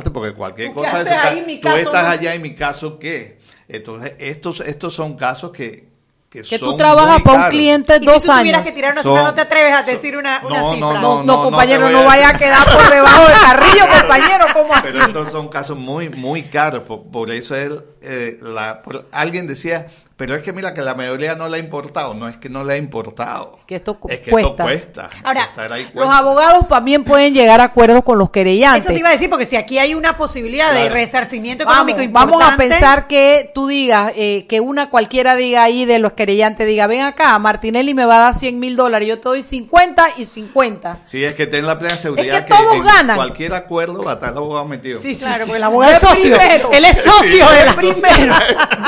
porque 0.01 0.33
cualquier 0.33 0.73
¿Tú 0.73 0.81
qué 0.81 0.87
cosa 0.87 0.99
haces 1.01 1.13
ahí? 1.13 1.43
Mi 1.45 1.57
tú 1.57 1.67
caso 1.67 1.77
estás 1.79 2.03
no. 2.03 2.09
allá 2.09 2.35
y 2.35 2.39
mi 2.39 2.55
caso 2.55 2.97
qué. 2.99 3.37
Entonces, 3.67 4.13
estos, 4.19 4.59
estos 4.61 4.93
son 4.93 5.15
casos 5.15 5.51
que, 5.51 5.87
que, 6.29 6.41
que 6.41 6.57
son 6.57 6.71
tú 6.71 6.77
trabajas 6.77 7.21
para 7.21 7.45
un 7.45 7.49
cliente 7.51 7.95
Y 7.95 7.99
si 7.99 8.05
dos 8.05 8.23
tú 8.23 8.31
años. 8.31 8.61
que 8.67 8.71
tirar 8.71 8.91
una 8.93 9.03
Son- 9.03 9.13
cifra, 9.15 9.23
no 9.29 9.33
te 9.35 9.41
atreves 9.41 9.75
a 9.75 9.83
decir 9.83 10.17
una, 10.17 10.41
una 10.43 10.59
no, 10.59 10.73
cifra. 10.73 10.87
no, 10.87 10.93
No, 10.93 11.01
no, 11.01 11.15
no, 11.17 11.23
no 11.23 11.37
te 11.37 11.43
compañero, 11.43 11.89
no, 11.89 11.99
a 11.99 12.03
vaya 12.03 12.29
a 12.29 12.37
quedar 12.37 12.65
por 12.65 12.89
debajo 12.89 13.27
del 13.27 13.39
carrillo, 13.39 13.85
compañero, 14.01 14.45
¿cómo 14.53 14.73
así? 14.73 14.89
Pero 14.91 15.05
estos 15.05 15.31
son 15.31 15.47
casos 15.49 15.77
muy, 15.77 16.09
muy 16.09 16.43
caros. 16.43 16.83
Por, 16.83 17.03
por 17.03 17.31
eso 17.31 17.55
él, 17.55 17.81
eh, 18.01 18.37
la, 18.41 18.81
por- 18.81 19.05
alguien 19.11 19.47
decía, 19.47 19.87
pero 20.15 20.35
es 20.35 20.43
que 20.43 20.53
mira 20.53 20.73
que 20.73 20.81
la 20.81 20.93
mayoría 20.93 21.35
no 21.35 21.47
le 21.47 21.57
ha 21.57 21.59
importado. 21.59 22.13
No 22.13 22.27
es 22.27 22.37
que 22.37 22.47
no 22.49 22.63
le 22.63 22.73
ha 22.73 22.77
importado. 22.77 23.57
Que 23.65 23.75
esto 23.75 23.99
cu- 23.99 24.09
es 24.09 24.19
que 24.19 24.31
cuesta. 24.31 24.49
esto 24.71 25.01
cuesta. 25.01 25.09
Ahora, 25.23 25.49
Los 25.93 26.07
abogados 26.13 26.67
también 26.67 27.03
pueden 27.03 27.33
llegar 27.33 27.59
a 27.61 27.65
acuerdos 27.65 28.03
con 28.03 28.17
los 28.19 28.29
querellantes. 28.29 28.85
Eso 28.85 28.93
te 28.93 28.99
iba 28.99 29.09
a 29.09 29.13
decir, 29.13 29.29
porque 29.29 29.45
si 29.45 29.55
aquí 29.55 29.79
hay 29.79 29.95
una 29.95 30.15
posibilidad 30.15 30.71
de 30.73 30.89
resarcimiento 30.89 31.65
Vamos, 31.65 31.89
económico 31.89 32.13
vamos 32.13 32.41
a 32.41 32.51
importante, 32.51 32.69
pensar 32.69 33.07
que 33.07 33.51
tú 33.55 33.67
digas, 33.67 34.13
eh, 34.15 34.45
que 34.47 34.59
una 34.59 34.89
cualquiera 34.89 35.35
diga 35.35 35.63
ahí 35.63 35.85
de 35.85 35.97
los 35.99 36.13
querellantes, 36.13 36.67
diga, 36.67 36.85
ven 36.87 37.01
acá, 37.01 37.37
Martinelli 37.39 37.93
me 37.93 38.05
va 38.05 38.17
a 38.17 38.19
dar 38.19 38.33
100 38.35 38.59
mil 38.59 38.75
dólares, 38.75 39.07
yo 39.07 39.17
te 39.17 39.23
doy 39.29 39.41
50 39.43 40.05
y 40.17 40.25
50. 40.25 40.99
Sí, 41.05 41.23
es 41.23 41.33
que 41.33 41.47
ten 41.47 41.65
la 41.65 41.79
plena 41.79 41.95
seguridad 41.95 42.45
que 42.45 42.53
todos 42.53 42.75
en 42.75 42.83
ganan. 42.83 43.15
cualquier 43.15 43.53
acuerdo 43.55 44.03
va 44.03 44.11
a 44.11 44.13
estar 44.15 44.31
el 44.31 44.37
abogado 44.37 44.65
metido. 44.65 44.99
Sí, 45.01 45.13
sí, 45.13 45.21
Claro, 45.23 45.35
sí, 45.35 45.41
porque 45.41 45.53
el 45.53 45.57
sí. 45.57 45.63
abogado 45.63 45.91
es 45.93 45.99
socio. 45.99 46.37
primero. 46.37 46.71
Él 46.71 46.85
es 46.85 47.01
socio 47.01 47.23
Sí, 47.47 47.55
de 47.57 47.73
primero, 47.73 48.35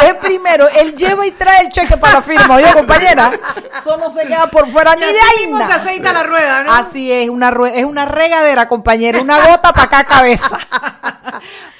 de 0.01 0.13
primero, 0.21 0.67
él 0.69 0.95
lleva 0.95 1.14
y 1.23 1.31
trae 1.31 1.61
el 1.61 1.69
cheque 1.69 1.97
para 1.97 2.13
la 2.15 2.21
firma, 2.21 2.55
oye 2.55 2.65
compañera, 2.73 3.31
eso 3.77 3.97
no 3.97 4.09
se 4.09 4.23
queda 4.23 4.47
por 4.47 4.69
fuera 4.71 4.95
ni 4.95 5.01
de 5.01 5.07
ahí. 5.07 5.47
mismo 5.47 5.57
se 5.65 5.71
aceita 5.73 6.11
la 6.13 6.23
rueda, 6.23 6.63
¿no? 6.63 6.73
Así 6.73 7.11
es, 7.11 7.29
una 7.29 7.51
rue- 7.51 7.71
es 7.75 7.85
una 7.85 8.05
regadera, 8.05 8.67
compañero, 8.67 9.21
una 9.21 9.39
gota 9.47 9.71
para 9.73 9.87
cada 9.89 10.03
cabeza. 10.03 10.57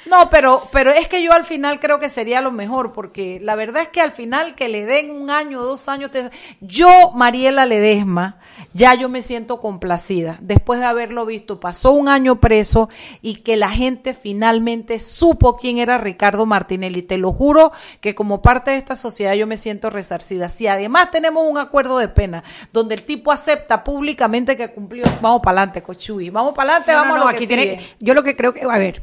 No, 0.06 0.30
pero, 0.30 0.62
pero 0.70 0.92
es 0.92 1.08
que 1.08 1.20
yo 1.20 1.32
al 1.32 1.42
final 1.42 1.80
creo 1.80 1.98
que 1.98 2.08
sería 2.08 2.40
lo 2.40 2.52
mejor, 2.52 2.92
porque 2.92 3.40
la 3.42 3.56
verdad 3.56 3.82
es 3.82 3.88
que 3.88 4.00
al 4.00 4.12
final 4.12 4.54
que 4.54 4.68
le 4.68 4.86
den 4.86 5.10
un 5.10 5.30
año, 5.30 5.60
dos 5.62 5.88
años, 5.88 6.12
te- 6.12 6.30
yo, 6.60 7.10
Mariela 7.12 7.66
Ledesma, 7.66 8.38
ya 8.72 8.94
yo 8.94 9.08
me 9.08 9.20
siento 9.20 9.58
complacida. 9.60 10.38
Después 10.40 10.78
de 10.78 10.86
haberlo 10.86 11.26
visto, 11.26 11.58
pasó 11.58 11.90
un 11.90 12.08
año 12.08 12.36
preso 12.40 12.88
y 13.20 13.42
que 13.42 13.56
la 13.56 13.68
gente 13.70 14.14
finalmente 14.14 15.00
supo 15.00 15.56
quién 15.56 15.78
era 15.78 15.98
Ricardo 15.98 16.46
Martinelli. 16.46 17.02
Te 17.02 17.18
lo 17.18 17.32
juro 17.32 17.72
que 18.00 18.14
como 18.14 18.42
parte 18.42 18.70
de 18.70 18.76
esta 18.76 18.94
sociedad 18.94 19.34
yo 19.34 19.48
me 19.48 19.56
siento 19.56 19.90
resarcida. 19.90 20.48
Si 20.48 20.68
además 20.68 21.10
tenemos 21.10 21.44
un 21.50 21.58
acuerdo 21.58 21.98
de 21.98 22.06
pena 22.08 22.44
donde 22.72 22.94
el 22.94 23.02
tipo 23.02 23.32
acepta 23.32 23.82
públicamente 23.82 24.56
que 24.56 24.70
cumplió, 24.70 25.02
vamos 25.20 25.40
para 25.42 25.62
adelante, 25.62 25.82
Cochuy, 25.82 26.30
vamos 26.30 26.54
para 26.54 26.76
adelante, 26.76 26.92
No, 26.92 26.98
vamos 26.98 27.16
a 27.16 27.18
no, 27.18 27.24
lo 27.24 27.30
que 27.30 27.36
aquí 27.38 27.46
sigue. 27.48 27.62
tiene, 27.62 27.86
yo 27.98 28.14
lo 28.14 28.22
que 28.22 28.36
creo 28.36 28.54
que, 28.54 28.62
a 28.62 28.78
ver, 28.78 29.02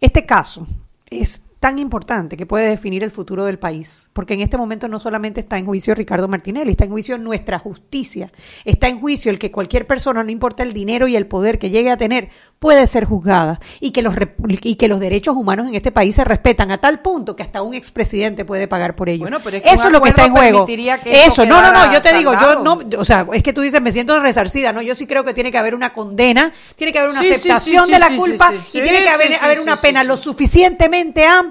este 0.00 0.24
caso 0.24 0.66
es 1.10 1.42
tan 1.60 1.78
importante 1.78 2.36
que 2.36 2.46
puede 2.46 2.68
definir 2.68 3.02
el 3.02 3.10
futuro 3.10 3.44
del 3.44 3.58
país, 3.58 4.08
porque 4.12 4.34
en 4.34 4.40
este 4.40 4.56
momento 4.56 4.86
no 4.86 5.00
solamente 5.00 5.40
está 5.40 5.58
en 5.58 5.66
juicio 5.66 5.94
Ricardo 5.94 6.28
Martinelli, 6.28 6.70
está 6.70 6.84
en 6.84 6.90
juicio 6.90 7.18
nuestra 7.18 7.58
justicia, 7.58 8.30
está 8.64 8.86
en 8.86 9.00
juicio 9.00 9.32
el 9.32 9.38
que 9.40 9.50
cualquier 9.50 9.86
persona, 9.86 10.22
no 10.22 10.30
importa 10.30 10.62
el 10.62 10.72
dinero 10.72 11.08
y 11.08 11.16
el 11.16 11.26
poder 11.26 11.58
que 11.58 11.70
llegue 11.70 11.90
a 11.90 11.96
tener, 11.96 12.28
puede 12.60 12.86
ser 12.86 13.06
juzgada 13.06 13.60
y 13.80 13.90
que 13.90 14.02
los 14.02 14.14
y 14.62 14.76
que 14.76 14.86
los 14.86 15.00
derechos 15.00 15.36
humanos 15.36 15.68
en 15.68 15.74
este 15.74 15.90
país 15.90 16.14
se 16.14 16.24
respetan 16.24 16.70
a 16.70 16.78
tal 16.78 17.00
punto 17.00 17.34
que 17.34 17.42
hasta 17.42 17.62
un 17.62 17.74
expresidente 17.74 18.44
puede 18.44 18.68
pagar 18.68 18.94
por 18.94 19.08
ello. 19.08 19.22
Bueno, 19.22 19.38
pero 19.42 19.56
es 19.56 19.62
que 19.64 19.70
eso 19.70 19.88
es 19.88 19.92
lo 19.92 20.00
que 20.00 20.10
está 20.10 20.26
en 20.26 20.32
juego. 20.32 20.66
eso 21.06 21.44
no, 21.44 21.60
no, 21.60 21.72
no, 21.72 21.92
yo 21.92 22.00
te 22.00 22.16
digo, 22.16 22.34
yo 22.40 22.62
no, 22.62 22.80
o 22.98 23.04
sea, 23.04 23.26
es 23.32 23.42
que 23.42 23.52
tú 23.52 23.62
dices, 23.62 23.82
me 23.82 23.90
siento 23.90 24.18
resarcida, 24.20 24.72
¿no? 24.72 24.80
Yo 24.80 24.94
sí 24.94 25.06
creo 25.06 25.24
que 25.24 25.34
tiene 25.34 25.50
que 25.50 25.58
haber 25.58 25.74
una 25.74 25.92
condena, 25.92 26.52
tiene 26.76 26.92
que 26.92 26.98
haber 27.00 27.10
una 27.10 27.20
Sí, 27.20 27.32
aceptación 27.32 27.86
sí, 27.86 27.92
de 27.92 27.98
la 27.98 28.16
culpa 28.16 28.52
y 28.54 28.70
tiene 28.70 29.02
que 29.02 29.08
haber, 29.08 29.34
haber 29.40 29.60
una 29.60 29.76
pena 29.76 30.04
lo 30.04 30.16
suficientemente 30.16 31.26
amplia 31.26 31.47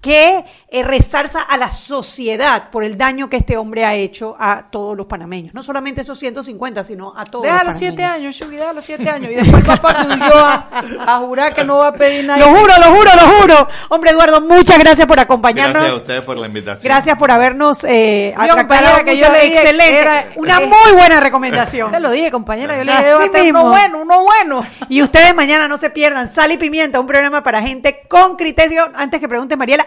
que 0.00 0.44
eh, 0.72 0.82
resarza 0.84 1.40
a 1.42 1.56
la 1.56 1.68
sociedad 1.68 2.70
por 2.70 2.84
el 2.84 2.96
daño 2.96 3.28
que 3.28 3.36
este 3.38 3.56
hombre 3.56 3.84
ha 3.84 3.94
hecho 3.94 4.36
a 4.38 4.70
todos 4.70 4.96
los 4.96 5.06
panameños. 5.06 5.52
No 5.52 5.62
solamente 5.62 6.02
esos 6.02 6.18
150, 6.18 6.84
sino 6.84 7.12
a 7.16 7.24
todos 7.24 7.44
Deja 7.44 7.56
los 7.64 7.72
los 7.72 7.78
siete 7.78 8.04
años, 8.04 8.34
Shugi, 8.36 8.56
deja 8.56 8.72
los 8.72 8.84
siete 8.84 9.10
años. 9.10 9.32
Y 9.32 9.34
después 9.34 9.64
papá 9.64 10.04
me 10.04 10.14
huyó 10.14 10.38
a, 10.38 10.68
a 11.06 11.18
jurar 11.18 11.54
que 11.54 11.64
no 11.64 11.78
va 11.78 11.88
a 11.88 11.92
pedir 11.92 12.24
nada. 12.24 12.38
Lo 12.38 12.46
juro, 12.56 12.72
lo 12.78 12.94
juro, 12.96 13.10
lo 13.16 13.32
juro. 13.40 13.68
Hombre, 13.88 14.10
Eduardo, 14.12 14.40
muchas 14.40 14.78
gracias 14.78 15.06
por 15.06 15.18
acompañarnos. 15.18 15.74
Gracias 15.74 15.98
a 15.98 16.00
ustedes 16.02 16.24
por 16.24 16.38
la 16.38 16.46
invitación. 16.46 16.84
Gracias 16.84 17.18
por 17.18 17.30
habernos 17.30 17.84
eh, 17.84 18.32
compañera, 18.36 19.04
que 19.04 19.16
yo 19.18 19.30
le 19.30 19.40
dije 19.46 19.60
excelente, 19.60 19.90
que 19.92 19.98
era- 20.00 20.26
una 20.36 20.58
eh, 20.60 20.66
muy 20.66 20.92
buena 20.96 21.20
recomendación. 21.20 21.90
Te 21.92 22.00
lo 22.00 22.10
dije, 22.10 22.30
compañera. 22.30 22.78
Yo 22.78 22.84
le 22.84 22.92
Así 22.92 23.04
dije, 23.04 23.28
tener 23.30 23.44
mismo. 23.44 23.60
uno 23.62 23.70
bueno, 23.70 23.98
uno 24.02 24.22
bueno. 24.22 24.64
Y 24.88 25.02
ustedes 25.02 25.34
mañana 25.34 25.66
no 25.68 25.76
se 25.76 25.90
pierdan 25.90 26.28
Sal 26.32 26.52
y 26.52 26.56
Pimienta, 26.58 27.00
un 27.00 27.06
programa 27.06 27.42
para 27.42 27.60
gente 27.62 28.02
con 28.08 28.36
criterio. 28.36 28.82
Antes 28.94 29.20
que 29.20 29.28
pregunte 29.28 29.56
Mariela, 29.56 29.86